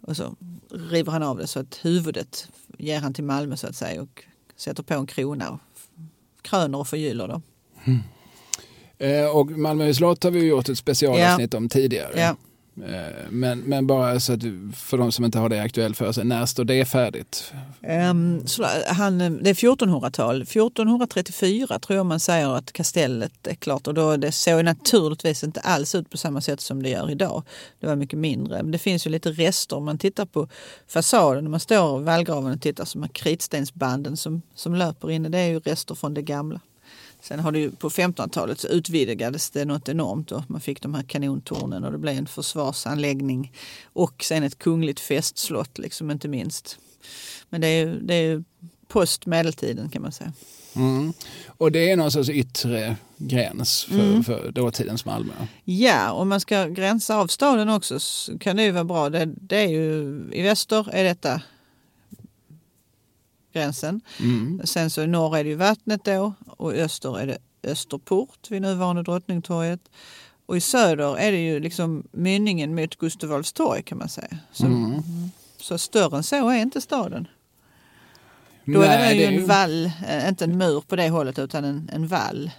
[0.00, 0.36] Och så
[0.70, 4.24] river han av det så att huvudet ger han till Malmö så att säga och
[4.56, 5.60] sätter på en krona och
[6.44, 7.42] kröner och förgyller då.
[8.98, 12.20] Eh, och Malmö slott har vi gjort ett specialavsnitt om tidigare.
[12.20, 12.36] Ja.
[12.82, 14.42] Eh, men, men bara så att
[14.74, 17.52] för de som inte har det aktuellt för sig, när står det färdigt?
[18.10, 20.42] Um, så han, eh, det är 1400-tal.
[20.42, 25.60] 1434 tror jag man säger att kastellet är klart och då det såg naturligtvis inte
[25.60, 27.42] alls ut på samma sätt som det gör idag.
[27.80, 28.62] Det var mycket mindre.
[28.62, 30.48] Men det finns ju lite rester om man tittar på
[30.88, 31.44] fasaden.
[31.44, 35.28] När man står i vallgraven och tittar så de kritstensbanden som, som löper inne.
[35.28, 36.60] Det är ju rester från det gamla.
[37.24, 40.94] Sen har det ju på 1500-talet så utvidgades det något enormt och man fick de
[40.94, 43.52] här kanontornen och det blev en försvarsanläggning
[43.92, 46.78] och sen ett kungligt festslott liksom inte minst.
[47.48, 48.44] Men det är ju, det är ju
[48.88, 50.32] post medeltiden kan man säga.
[50.76, 51.12] Mm.
[51.46, 54.24] Och det är någon sorts yttre gräns för, Mm.
[54.24, 55.32] för dåtidens Malmö.
[55.64, 59.10] Ja, om man ska gränsa av staden också så kan det ju vara bra.
[59.10, 61.40] Det, det är ju, I väster är detta
[63.54, 64.00] gränsen.
[64.20, 64.60] Mm.
[64.64, 67.38] Sen så i norr är det ju vattnet då och i öster är det
[67.70, 69.80] Österport vid nuvarande Drottningtorget.
[70.46, 74.38] Och i söder är det ju liksom mynningen mot Gustav Adolfs torg kan man säga.
[74.52, 75.02] Så, Mm.
[75.56, 77.28] så större än så är inte staden.
[78.66, 81.38] Då är Nej, det ju är en vall, eh, inte en mur på det hållet
[81.38, 82.50] utan en, en vall.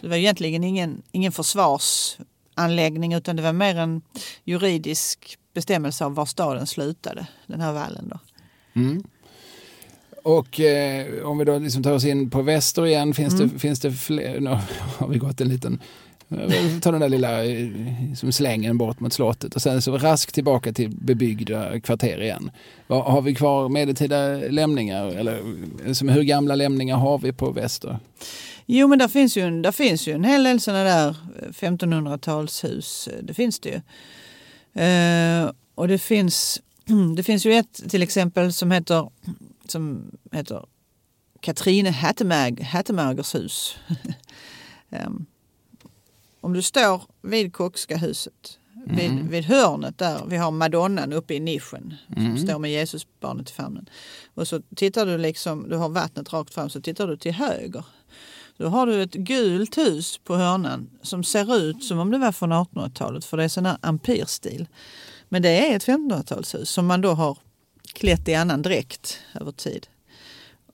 [0.00, 4.02] Det var egentligen ingen, ingen försvarsanläggning utan det var mer en
[4.44, 8.08] juridisk bestämmelse av var staden slutade, den här vallen.
[8.08, 8.18] Då.
[8.80, 9.04] Mm.
[10.22, 13.48] Och eh, om vi då liksom tar oss in på väster igen, finns, Mm.
[13.52, 14.40] det, finns det fler?
[14.40, 14.50] Nu
[14.98, 15.80] har vi gått en liten
[16.48, 17.68] vi tar den där lilla eh,
[18.16, 22.50] som slängen bort mot slottet och sen så raskt tillbaka till bebyggda kvarter igen.
[22.86, 25.06] Har vi kvar medeltida lämningar?
[25.06, 25.40] Eller
[25.94, 27.98] som, hur gamla lämningar har vi på väster?
[28.66, 31.48] Jo men där finns ju en, där finns ju en hel del sådana där eh,
[31.48, 33.08] 1500-talshus.
[33.08, 33.80] eh, Det finns det ju.
[34.82, 36.60] Eh, och det finns,
[37.16, 39.10] det finns ju ett till exempel som heter,
[39.72, 40.64] som heter
[41.40, 43.76] Katrine Hattemag, Hattemagers hus.
[44.90, 45.26] Em,
[46.40, 49.28] om du står vid Kockska huset, vid, Mhm.
[49.28, 52.38] vid hörnet där, vi har madonnan uppe i nischen som Mm.
[52.38, 53.88] står med Jesusbarnet i famnen.
[54.34, 57.84] Och så tittar du liksom, du har vattnet rakt fram, så tittar du till höger.
[58.56, 62.32] Då har du ett gult hus på hörnan som ser ut som om det var
[62.32, 64.66] från 1800-talet för det är sån här ampirstil.
[65.28, 67.38] Men det är ett 1500-talshus som man då har
[67.92, 69.86] klätt i annan dräkt över tid.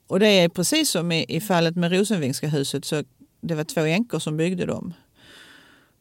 [0.06, 3.04] Och det är precis som i, i fallet med Rosenvingska huset så
[3.40, 4.94] det var två änkor som byggde dem.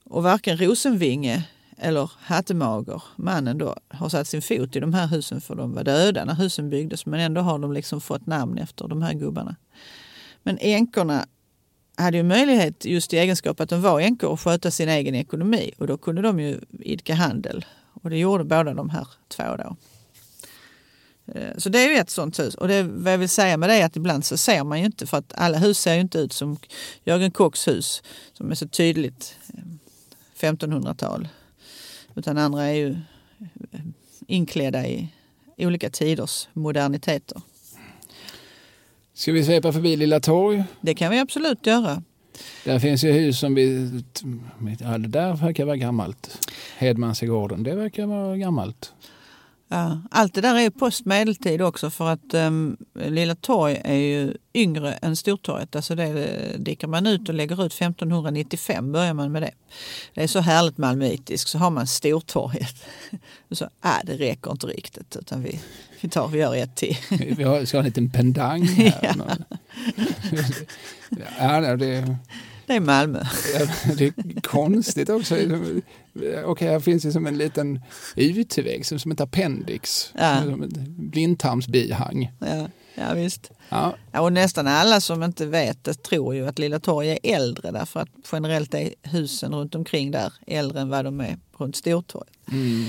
[0.04, 1.44] Och varken Rosenvinge
[1.78, 5.84] eller Hattemager, mannen då, har satt sin fot i de här husen för de var
[5.84, 9.56] döda när husen byggdes men ändå har de liksom fått namn efter de här gubbarna.
[10.44, 11.26] Men änkorna
[11.98, 15.72] hade ju möjlighet just i egenskap att de var änkor att sköta sin egen ekonomi
[15.78, 17.66] och då kunde de ju idka handel.
[18.04, 19.76] Och det gjorde båda de här två då.
[21.36, 22.56] Eh, Så det är ju ett sånt hus.
[22.56, 24.86] Och det, vad jag vill säga med det är att ibland så ser man ju
[24.86, 26.58] inte, för att alla hus ser ju inte ut som
[27.04, 29.60] Jörgen Kocks hus som är så tydligt eh,
[30.40, 31.28] 1500-tal.
[32.16, 32.90] Utan andra är ju
[33.72, 33.80] eh,
[34.28, 35.10] inklädda i
[35.58, 37.42] olika tiders moderniteter.
[39.14, 40.64] Ska vi svepa förbi Lilla Torg?
[40.82, 42.04] Det kan vi absolut göra.
[42.66, 43.92] Där finns ju hus som vi...
[44.80, 46.48] Ja, det där verkar vara gammalt.
[46.78, 48.94] Hedmansegården, det verkar vara gammalt.
[49.70, 54.34] Ja, allt det där är ju postmedeltid också för att um, Lilla Torg är ju
[54.54, 55.76] yngre än Stortorget.
[55.76, 59.52] Alltså det dickar man ut och lägger ut 1595 börjar man med det.
[60.14, 61.50] Det är så härligt malmöitiskt.
[61.50, 62.76] Så har man Stortorget.
[63.50, 65.60] Och så, äh, det räcker inte riktigt utan vi,
[66.02, 66.98] vi tar vi gör ett till.
[67.38, 68.98] Vi har, ska ha en liten pendang här.
[71.40, 72.18] ja, nej, det,
[72.68, 73.24] Det är Malmö.
[73.98, 75.36] det är konstigt också.
[76.46, 77.82] Okej, här finns det som en liten
[78.16, 80.14] utväg, som, som ett appendix.
[80.18, 80.42] Ja.
[80.44, 82.32] Som ett blindtarmsbihang.
[82.40, 83.52] Ja, ja visst.
[83.70, 87.20] Ja, Ja, och nästan alla som inte vet det tror ju att Lilla Torg är
[87.24, 91.76] äldre därför att generellt är husen runt omkring där äldre än vad de är runt
[91.76, 92.34] Stortorget.
[92.52, 92.86] mm.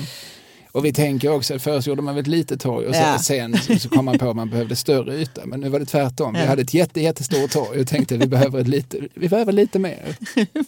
[0.78, 3.18] Och vi tänker också att först gjorde man väl ett litet torg och Ja.
[3.18, 5.46] sen, sen så, så kom man på att man behövde större yta.
[5.46, 6.32] Men nu var det tvärtom.
[6.34, 6.46] Vi Ja.
[6.46, 9.78] hade ett jätte, jättestort torg och tänkte att vi behöver, ett lite, vi behöver lite
[9.78, 10.16] mer.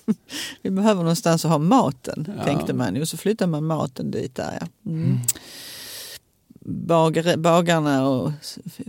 [0.63, 2.45] Vi behöver någonstans att ha maten, Ja.
[2.45, 3.07] tänkte man ju.
[3.07, 4.59] Så flyttar man maten dit där.
[4.61, 4.91] Ja.
[4.91, 5.19] Mm.
[6.65, 8.33] Bagare, bagarna och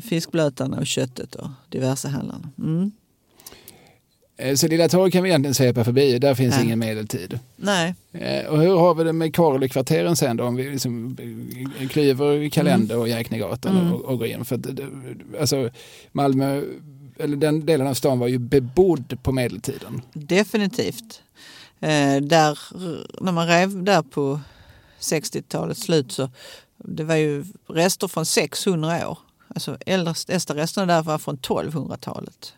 [0.01, 2.49] fiskblötarna och köttet och diverse handlarna.
[2.57, 2.91] Mm.
[4.41, 6.63] Eh, Så Lilla torg kan vi egentligen svepa förbi, där finns Ja.
[6.63, 7.39] ingen medeltid.
[7.55, 10.43] Nej, Eh, Och hur har vi det med Karlekvarteren sen då?
[10.43, 11.17] Om vi liksom
[11.79, 13.93] eh, klyver Kalender och Jäknegatan Mm.
[13.93, 14.45] och, och går in.
[14.45, 14.65] För att,
[15.39, 15.69] alltså,
[16.11, 16.61] Malmö,
[17.19, 20.01] eller den delen av stan var ju bebodd på medeltiden.
[20.13, 21.21] definitivt.
[21.79, 22.59] Eh, där,
[23.23, 24.39] när man rev där på
[24.99, 26.29] 60-talets slut så
[26.77, 29.17] det var ju rester från 600 år.
[29.47, 32.53] Alltså äldsta äldsta resterna där var från 1200-talet.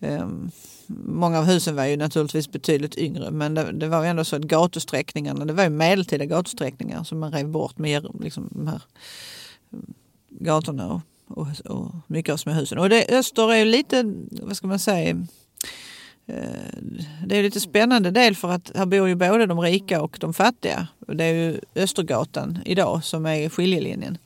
[0.00, 0.50] Um,
[0.88, 4.36] många av husen var ju naturligtvis betydligt yngre men det, det var ju ändå så
[4.36, 8.82] att gatusträckningarna, det var ju medeltida gatusträckningar som man rev bort med liksom, de här
[9.72, 9.78] eh,
[10.28, 11.00] gatorna och,
[11.38, 12.78] och, och mycket av småhusen.
[12.78, 15.10] Och det, Öster är ju lite, vad ska man säga,
[16.26, 16.36] eh,
[17.26, 20.34] det är lite spännande del för att här bor ju både de rika och de
[20.34, 20.88] fattiga.
[20.98, 24.18] Det är ju Östergatan idag som är skiljelinjen.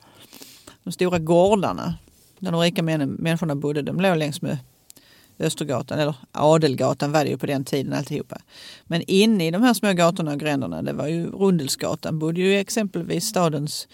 [0.83, 1.95] De stora gårdarna
[2.39, 4.57] där de rika männen, människorna bodde, de låg längs med
[5.39, 8.37] Östergatan, eller Adelgatan var det ju på den tiden alltihopa.
[8.85, 12.59] Men inne i de här små gatorna och gränderna, det var ju Rundelsgatan, bodde ju
[12.59, 13.87] exempelvis stadens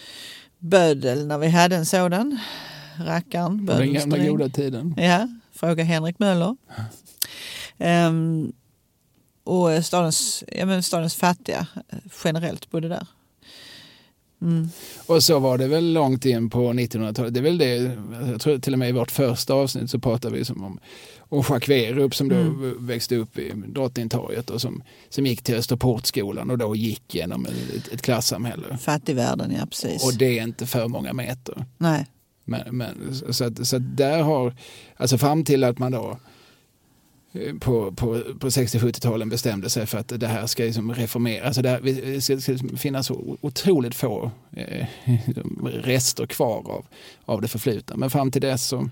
[0.60, 2.40] bödel när vi hade en sådan.
[3.06, 4.28] Rackaren, På den gamla bödelsträng.
[4.28, 4.96] goda tiden.
[4.98, 6.56] Ja, fråga Henrik Möller.
[7.78, 8.52] Ehm,
[9.44, 13.08] och stadens, ja, men stadens fattiga eh, generellt bodde där.
[14.42, 14.70] Mm.
[15.08, 17.34] Och så var det väl långt in på 1900-talet.
[17.34, 17.98] Det är väl det,
[18.32, 20.80] jag tror till och med i vårt första avsnitt så pratade vi som om
[21.20, 22.88] och Jacques Werup som då Mm.
[22.88, 27.88] växte upp i Drottningtorget och som, som gick till Österportskolan och då gick genom ett,
[27.94, 28.78] ett klassamhälle.
[28.78, 30.04] Fattigvärlden, ja precis.
[30.04, 31.66] Och det är inte för många meter.
[31.78, 32.06] Nej.
[32.46, 34.56] Men, men, så att, så att där har,
[34.96, 36.18] alltså fram till att man då
[37.60, 41.46] på, på, på 60-70-talen bestämde sig för att det här ska liksom reformeras.
[41.46, 44.86] Alltså det, här, det ska, ska finnas så otroligt få eh,
[45.64, 46.86] rester kvar av,
[47.26, 47.96] av det förflutna.
[47.98, 48.90] Men fram till dess så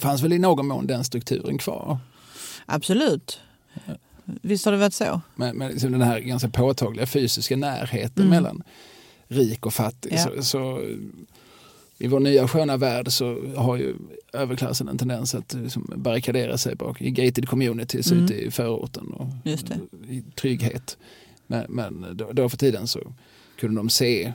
[0.00, 1.98] fanns väl i någon mån den strukturen kvar.
[2.66, 3.40] Absolut.
[4.24, 5.20] Visst har det varit så?
[5.34, 8.30] Med, med liksom den här ganska påtagliga fysiska närheten Mm.
[8.30, 8.62] mellan
[9.28, 10.12] rik och fattig.
[10.12, 10.18] Ja.
[10.18, 10.80] Så, så
[12.02, 13.94] i vår nya sköna värld så har ju
[14.32, 18.24] överklassen en tendens att liksom barrikadera sig bak i gated communities Mm.
[18.24, 19.26] ute i förorten och
[20.08, 20.96] i trygghet.
[21.46, 23.00] Men, men då, då för tiden så
[23.56, 24.32] kunde de se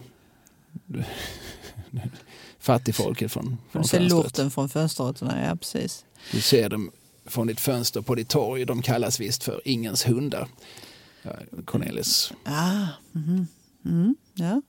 [2.59, 4.23] fattigfolket från, från du se fönstret.
[4.23, 5.45] lorten från fönsterrutorna?
[5.45, 6.05] Ja, precis.
[6.31, 6.91] Du ser dem
[7.25, 8.65] från ditt fönster på ditt torg.
[8.65, 10.47] De kallas visst för ingens hundar.
[11.65, 12.33] Cornelis.
[12.43, 13.47] Ah, mhm.
[13.85, 14.61] mm, ja.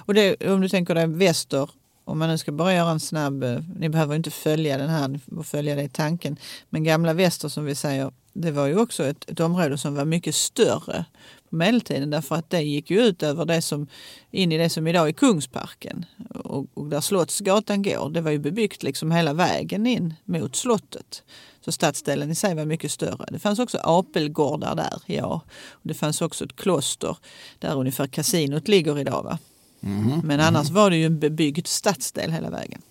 [0.00, 1.70] Och det, om du tänker dig väster,
[2.08, 5.08] om man nu ska bara göra en snabb, eh, ni behöver inte följa den här,
[5.08, 6.36] ni får följa det i tanken.
[6.70, 10.04] Men gamla väster som vi säger, det var ju också ett, ett område som var
[10.04, 11.04] mycket större
[11.50, 13.86] på medeltiden därför att det gick ju ut över det som,
[14.30, 16.04] in i det som idag är Kungsparken
[16.34, 18.10] och, och där Slottsgatan går.
[18.10, 21.22] Det var ju bebyggt liksom hela vägen in mot slottet.
[21.64, 23.26] Så stadsdelen i sig var mycket större.
[23.30, 25.40] Det fanns också apelgårdar där, ja.
[25.70, 27.16] Och det fanns också ett kloster
[27.58, 29.22] där ungefär kasinot ligger idag.
[29.22, 29.38] Va?
[29.80, 30.20] Mhm.
[30.24, 32.82] Men annars var det ju en bebyggd stadsdel hela vägen.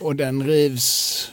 [0.00, 1.30] Och den rivs.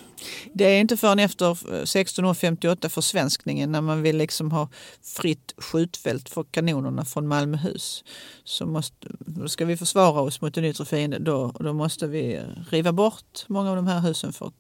[0.53, 4.69] Det är inte förrän efter eh, 1658 försvenskningen när man vill liksom ha
[5.02, 8.03] fritt skjutfält för kanonerna från Malmöhus.
[8.44, 11.19] Så måste, då ska vi försvara oss mot en yttre fiende.
[11.19, 14.52] Då, då måste vi riva bort många av de här husen för,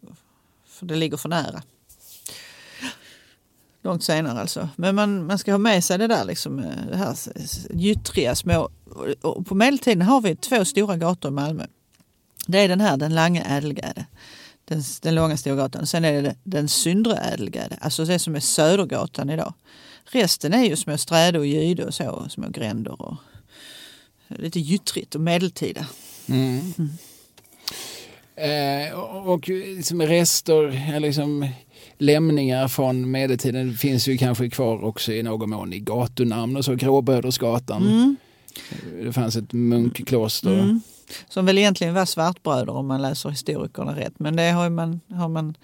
[0.67, 1.61] för det ligger för nära.
[3.83, 4.69] Långt senare alltså.
[4.75, 7.17] Men man, man ska ha med sig det där liksom, eh, det här
[7.69, 8.69] gyttriga små.
[8.95, 11.65] Och- Och på medeltiden har vi två stora gator i Malmö.
[12.47, 14.05] Det är den här, den Lange Ädelgärde.
[14.65, 15.87] Den, den långa Storgatan.
[15.87, 19.53] Sen är det den Syndre Ädelgärde, alltså det som är Södergatan idag.
[20.05, 23.15] Resten är ju små Sträde och Gyde och så, små gränder och
[24.27, 25.87] lite gyttrigt och medeltida.
[26.27, 26.73] Mm.
[28.35, 31.49] Eh, och och liksom rester, eller liksom
[31.97, 36.75] lämningar från medeltiden finns ju kanske kvar också i någon mån i gatunamn och så.
[36.75, 37.87] Gråbrödersgatan.
[37.87, 38.15] Mm.
[39.03, 40.59] Det fanns ett munkkloster.
[40.59, 40.81] Mm.
[41.29, 44.13] Som väl egentligen var svartbröder om man läser historikerna rätt.
[44.19, 45.57] Men det har man, har man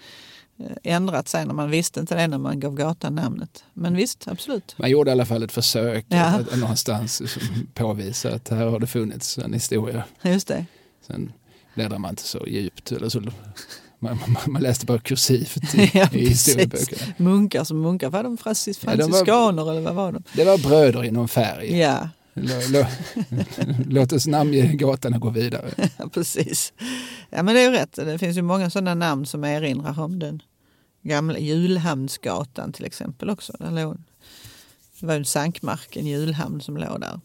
[0.58, 3.64] eh, ändrat sig när man visste inte det när man gav gatan namnet.
[3.74, 4.74] Men visst, absolut.
[4.78, 6.24] Man gjorde i alla fall ett försök Ja.
[6.24, 7.22] att, att någonstans
[7.74, 10.04] påvisa att här har det funnits en historia.
[10.22, 10.66] Just det.
[11.06, 11.32] Sen
[11.74, 12.92] bläddrar man inte så djupt.
[12.92, 13.30] Eller så, man,
[13.98, 17.12] man, man läste bara kursivt i, Ja, i historieböckerna.
[17.16, 20.22] Munkar som munkar, var de francis, Ja, de var- franciskaner eller vad var de?
[20.32, 21.78] Det var bröder inom färg.
[21.78, 22.08] Ja,
[23.88, 25.70] Låt oss namnge gatan och gå vidare.
[26.12, 26.72] precis.
[27.30, 27.92] Ja men det är ju rätt.
[27.92, 30.42] Det finns ju många sådana namn som erinrar om den
[31.02, 33.56] gamla Julhamnsgatan till exempel också.
[33.58, 33.96] Där låg,
[35.00, 37.20] det var en sankmark, en julhamn som låg där.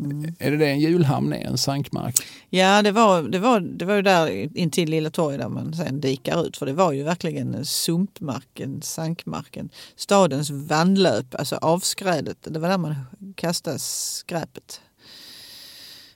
[0.00, 0.34] Mm.
[0.38, 1.44] Är det det en julhamn är?
[1.44, 2.16] En sankmark?
[2.50, 6.00] Ja, det var, det, var, det var ju där intill Lilla torget där man sen
[6.00, 6.56] dikar ut.
[6.56, 9.70] För det var ju verkligen sumpmarken, sankmarken.
[9.96, 12.38] Stadens vandlöp, alltså avskrädet.
[12.40, 12.94] Det var där man
[13.34, 14.80] kastade skräpet.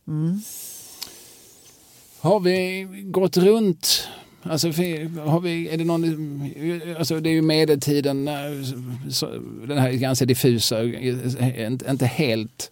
[0.09, 0.41] Mm.
[2.21, 4.09] Har vi gått runt?
[4.43, 6.05] Alltså, har vi, är det, någon,
[6.99, 8.35] alltså det är ju medeltiden, eh,
[9.67, 12.71] den här ganska diffusa, eh, inte helt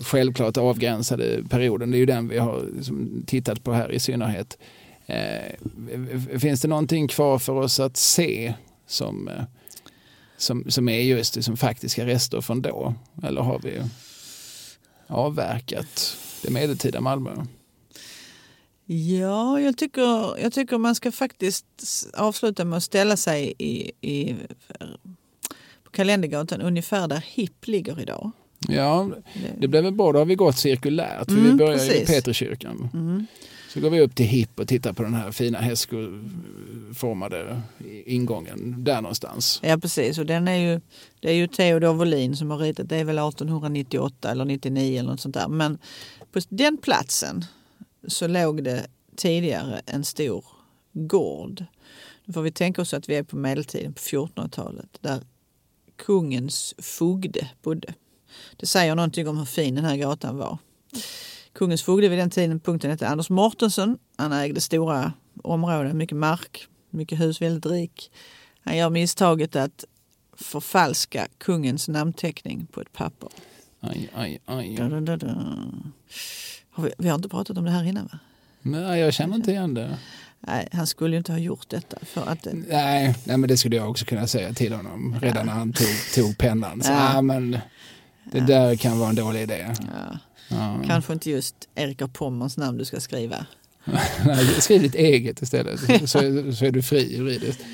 [0.00, 1.90] självklart avgränsade perioden.
[1.90, 4.58] Det är ju den vi har liksom tittat på här i synnerhet.
[5.06, 8.54] Eh, finns det någonting kvar för oss att se
[8.86, 9.44] som, eh,
[10.36, 12.94] som, som är just liksom faktiska rester från då?
[13.22, 13.82] Eller har vi
[15.06, 17.30] avverkat det medeltida Malmö?
[18.88, 21.66] Ja, jag tycker, jag tycker man ska faktiskt
[22.14, 24.36] avsluta med att ställa sig i, i,
[25.84, 28.32] på Kalendergatan ungefär där Hipp ligger idag.
[28.68, 29.10] Ja,
[29.58, 30.12] Det- blev väl bra.
[30.12, 31.24] Då har vi gått cirkulärt.
[31.28, 32.08] för vi Mm, börjar i precis.
[32.08, 32.88] Peterskyrkan.
[32.94, 33.26] Mm.
[33.68, 37.62] Så går vi upp till Hipp och tittar på den här fina hästskoformade
[38.06, 39.60] ingången där någonstans.
[39.62, 40.80] Ja precis och den är ju,
[41.20, 45.10] det är ju Theodor Wåhlin som har ritat, det är väl 1898 eller 99 eller
[45.10, 45.48] något sånt där.
[45.48, 45.78] Men
[46.32, 47.44] på den platsen
[48.08, 50.44] så låg det tidigare en stor
[50.92, 51.64] gård.
[52.24, 55.20] Nu får vi tänka oss att vi är på medeltiden, på 1400-talet, där
[55.96, 57.94] kungens fogde bodde.
[58.56, 60.58] Det säger någonting om hur fin den här gatan var.
[61.52, 63.98] Kungens fogde vid den tidpunkten hette Anders Mortensson.
[64.16, 65.12] Han ägde stora
[65.42, 68.10] områden, mycket mark, mycket hus, väldigt rik.
[68.64, 69.84] Han gör misstaget att
[70.36, 73.28] förfalska kungens namnteckning på ett papper.
[73.80, 74.76] Aj, aj, aj.
[74.76, 75.26] Da, da, da.
[76.70, 78.18] Har vi, vi har inte pratat om det här innan va?
[78.62, 79.98] Nej, jag känner inte igen det.
[80.40, 81.98] Nej, han skulle ju inte ha gjort detta.
[82.02, 85.52] För att, Nej, nej, men det skulle jag också kunna säga till honom redan när
[85.52, 86.82] han tog, tog pennan.
[86.82, 87.12] Så, Ja.
[87.14, 87.22] ja.
[87.22, 87.58] men
[88.32, 89.74] det där kan vara en dålig idé.
[89.92, 90.82] ja, Ja.
[90.86, 93.46] Kanske inte just Erika Pommerns namn du ska skriva.
[94.58, 96.18] Skriv ditt eget istället så,
[96.52, 97.64] så är du fri juridiskt.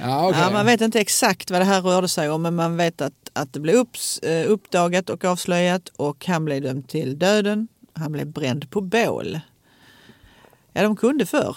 [0.00, 0.40] Ja, okej.
[0.40, 3.30] Ja, man vet inte exakt vad det här rörde sig om men man vet att,
[3.32, 7.68] att det blev upps, eh, uppdagat och avslöjat och han blev dömd till döden.
[7.92, 9.40] Han blev bränd på bål.
[10.72, 11.56] Ja, de kunde förr.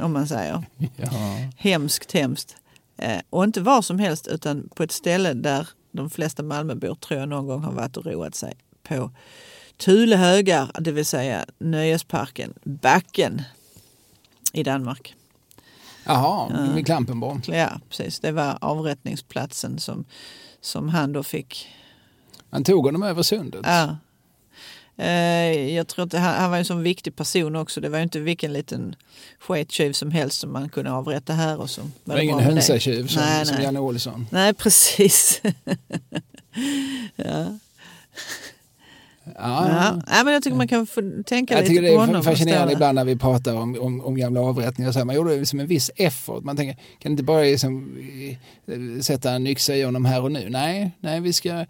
[0.00, 0.64] Om man säger.
[0.96, 1.08] Ja.
[1.56, 2.56] Hemskt, hemskt.
[2.98, 7.20] Eh, och inte var som helst utan på ett ställe där de flesta Malmöbor tror
[7.20, 9.10] jag någon gång har varit och roat sig på
[9.76, 13.42] Tulehögar, det vill säga nöjesparken Backen
[14.52, 15.14] i Danmark.
[16.04, 17.40] Jaha, vid Klampenborg.
[17.46, 18.20] Ja, precis.
[18.20, 20.04] Det var avrättningsplatsen som,
[20.60, 21.68] som han då fick.
[22.50, 23.60] Han tog honom över sundet.
[23.64, 23.96] Ja.
[24.98, 27.80] Eh, jag tror att han, han var en sån viktig person också.
[27.80, 28.94] Det var ju inte vilken liten
[29.40, 31.60] skettjuv som helst som man kunde avrätta här.
[31.60, 32.44] Och så var det var ingen det.
[32.44, 33.64] hönsatjuv som, Nej, som nej.
[33.64, 34.26] Janne Olsson.
[34.30, 35.42] Nej, precis.
[37.16, 37.58] ja.
[39.34, 39.68] Ja.
[39.68, 40.02] Ja.
[40.10, 42.14] Ja, men jag tycker man kan få tänka Jag lite det på honom.
[42.14, 42.72] är och fascinerande det.
[42.72, 44.92] ibland när vi pratar om, om, om gamla avrättningar.
[44.92, 46.44] Så här, man gjorde det som en viss effort.
[46.44, 47.96] Man tänker, kan inte bara liksom,
[48.66, 50.46] eh, sätta en yxa i honom här och nu?
[50.50, 51.66] Nej, nej vi ska,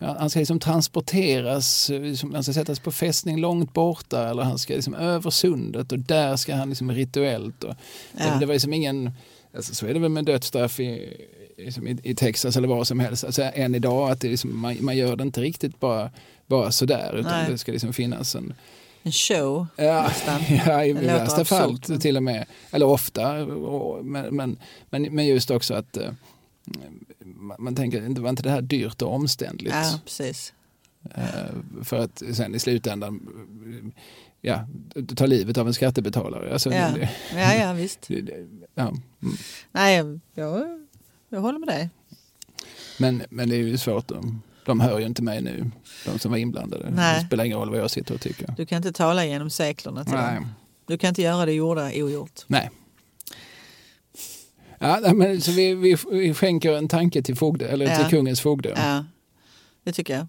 [0.00, 4.58] han ska liksom transporteras, eh, liksom, han ska sättas på fästning långt borta eller han
[4.58, 7.64] ska liksom över sundet och där ska han liksom rituellt.
[7.64, 7.74] Och,
[8.18, 8.36] Ja.
[8.40, 9.10] det, var liksom ingen,
[9.56, 11.16] alltså, så är det väl med dödsstraff i,
[11.56, 13.24] liksom i, i Texas eller var som helst.
[13.24, 16.10] Alltså, än idag att det liksom, man, man gör det inte riktigt bara,
[16.46, 17.50] bara sådär utan Nej.
[17.50, 18.52] det ska liksom finnas en
[19.02, 20.40] En show Ja, nästan.
[20.66, 22.46] ja i värsta fall till och med.
[22.70, 23.42] Eller ofta.
[23.44, 24.56] Och, men, men,
[24.90, 26.10] men, men just också att eh,
[27.58, 29.74] man, tänker, var inte det här dyrt och omständligt?
[29.74, 30.52] Ja, precis.
[31.14, 31.24] Eh,
[31.84, 33.20] för att sen i slutändan
[33.66, 34.02] eh,
[34.40, 34.66] ja,
[35.16, 36.52] ta livet av en skattebetalare.
[36.52, 36.88] Alltså, Ja.
[36.94, 37.98] det, Ja, ja, visst.
[38.08, 38.82] det, det, ja.
[38.88, 39.00] mm.
[39.72, 39.96] Nej,
[40.34, 40.86] jag,
[41.28, 41.90] jag håller med dig.
[42.98, 44.12] men, men det är ju svårt.
[44.66, 45.70] De hör ju inte mig nu,
[46.06, 46.90] de som var inblandade.
[46.90, 47.20] Nej.
[47.20, 48.54] Det spelar ingen roll vad jag sitter och tycker.
[48.56, 50.34] Du kan inte tala genom seklerna till Nej.
[50.34, 50.48] dem.
[50.86, 52.40] Du kan inte göra det gjorda ogjort.
[52.46, 52.70] Nej.
[54.82, 57.96] Ja, men, så vi, vi, vi skänker en tanke till, fogde, eller Ja.
[57.96, 58.68] till kungens fogde.
[58.76, 59.04] Ja,
[59.84, 60.26] det tycker jag.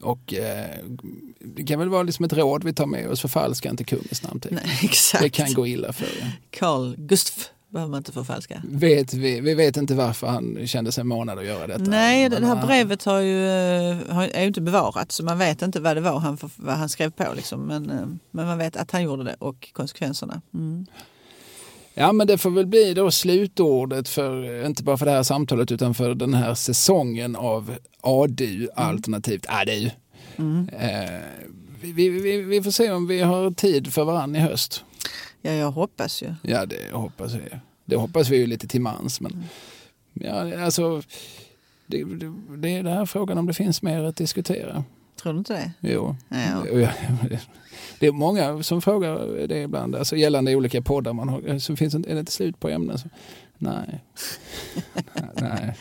[0.00, 0.66] Och eh,
[1.40, 4.60] det kan väl vara liksom ett råd vi tar med oss, förfalska inte kungens namnteckning.
[4.66, 5.22] Nej, exakt.
[5.22, 6.32] Det kan gå illa för er.
[6.50, 8.62] Carl Gustaf behöver man inte förfalska.
[8.68, 11.84] Vet vi, vi vet inte varför han kände sig manad att göra detta.
[11.90, 15.62] Nej, det här brevet har ju, eh, har, är ju inte bevarat så man vet
[15.62, 17.32] inte vad det var han, vad han skrev på.
[17.36, 17.60] Liksom.
[17.66, 20.42] Men, eh, men man vet att han gjorde det och konsekvenserna.
[20.54, 20.86] Mm.
[21.94, 25.72] Ja, men det får väl bli då slutordet för, inte bara för det här samtalet,
[25.72, 29.90] utan för den här säsongen av ADU alternativt ADU.
[30.36, 30.68] Mm.
[30.68, 31.20] Eh,
[31.82, 34.84] vi, vi, vi, får se om vi har tid för varann i höst.
[35.42, 36.34] Ja, jag hoppas ju.
[36.42, 37.58] Ja, det hoppas vi.
[37.84, 39.20] Det hoppas vi ju lite till mans.
[39.20, 39.32] Mm.
[39.32, 41.02] Men ja, alltså,
[41.86, 44.84] det, det, det är den här frågan om det finns mer att diskutera.
[45.22, 45.72] Tror du inte det?
[45.80, 46.16] Jo.
[46.28, 46.88] Ja.
[47.98, 51.58] Det är många som frågar det ibland, alltså gällande olika poddar man har.
[51.58, 52.98] Så finns det, är det inte slut på ämnen?
[52.98, 53.08] Så,
[53.58, 54.04] nej.
[55.34, 55.76] nej,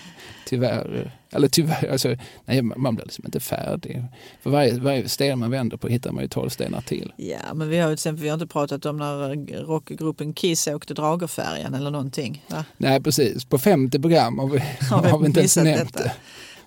[0.47, 1.11] tyvärr.
[1.31, 2.15] Eller tyvärr, alltså,
[2.45, 4.03] nej, man blir liksom inte färdig.
[4.41, 7.13] För varje, varje sten man vänder på hittar man ju tolv stenar till.
[7.17, 9.35] Ja, men vi har ju till exempel vi har inte pratat om när
[9.65, 12.45] rockgruppen Kiss åkte Dragerfärjan eller någonting.
[12.49, 12.65] Va?
[12.77, 13.45] Nej, precis.
[13.45, 14.59] På 50 program har vi,
[14.89, 16.03] har vi inte ens nämnt detta?
[16.03, 16.13] det.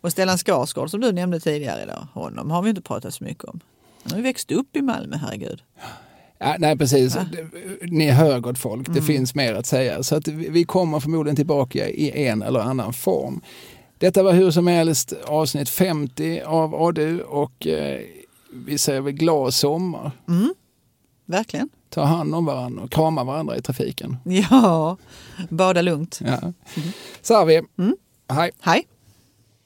[0.04, 3.44] Och Stellan Skarsgård som du nämnde tidigare idag, honom har vi inte pratat så mycket
[3.44, 3.60] om.
[4.02, 5.62] Han har ju växt upp i Malmö, herregud.
[6.38, 7.16] Ja, nej, precis.
[7.16, 7.26] Va?
[7.32, 9.04] Det- Ni hör gott folk, det Mm.
[9.04, 10.02] finns mer att säga.
[10.02, 13.40] Så att vi kommer förmodligen tillbaka i en eller annan form.
[13.98, 18.00] Detta var hur som helst avsnitt 50 av ADU och eh,
[18.52, 20.10] vi säger väl glad sommar.
[20.28, 20.54] Mm,
[21.26, 21.68] verkligen.
[21.90, 24.16] Ta hand om varandra och krama varandra i trafiken.
[24.24, 24.96] Ja,
[25.50, 26.20] bada lugnt.
[26.24, 26.52] Ja.
[27.22, 27.62] Så har vi.
[27.78, 27.96] Mm.
[28.28, 28.50] Hej.
[28.60, 28.86] Hej!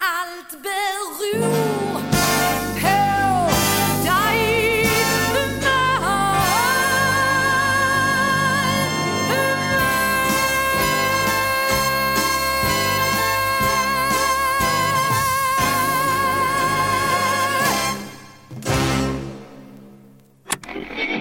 [0.01, 2.01] Allt beror på
[4.05, 4.39] dig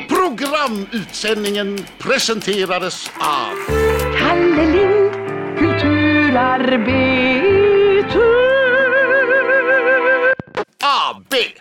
[0.08, 3.56] Programutsändningen presenterades av
[4.18, 5.12] Kalle Lind,
[5.60, 8.57] kulturarbetare
[10.88, 11.60] all big.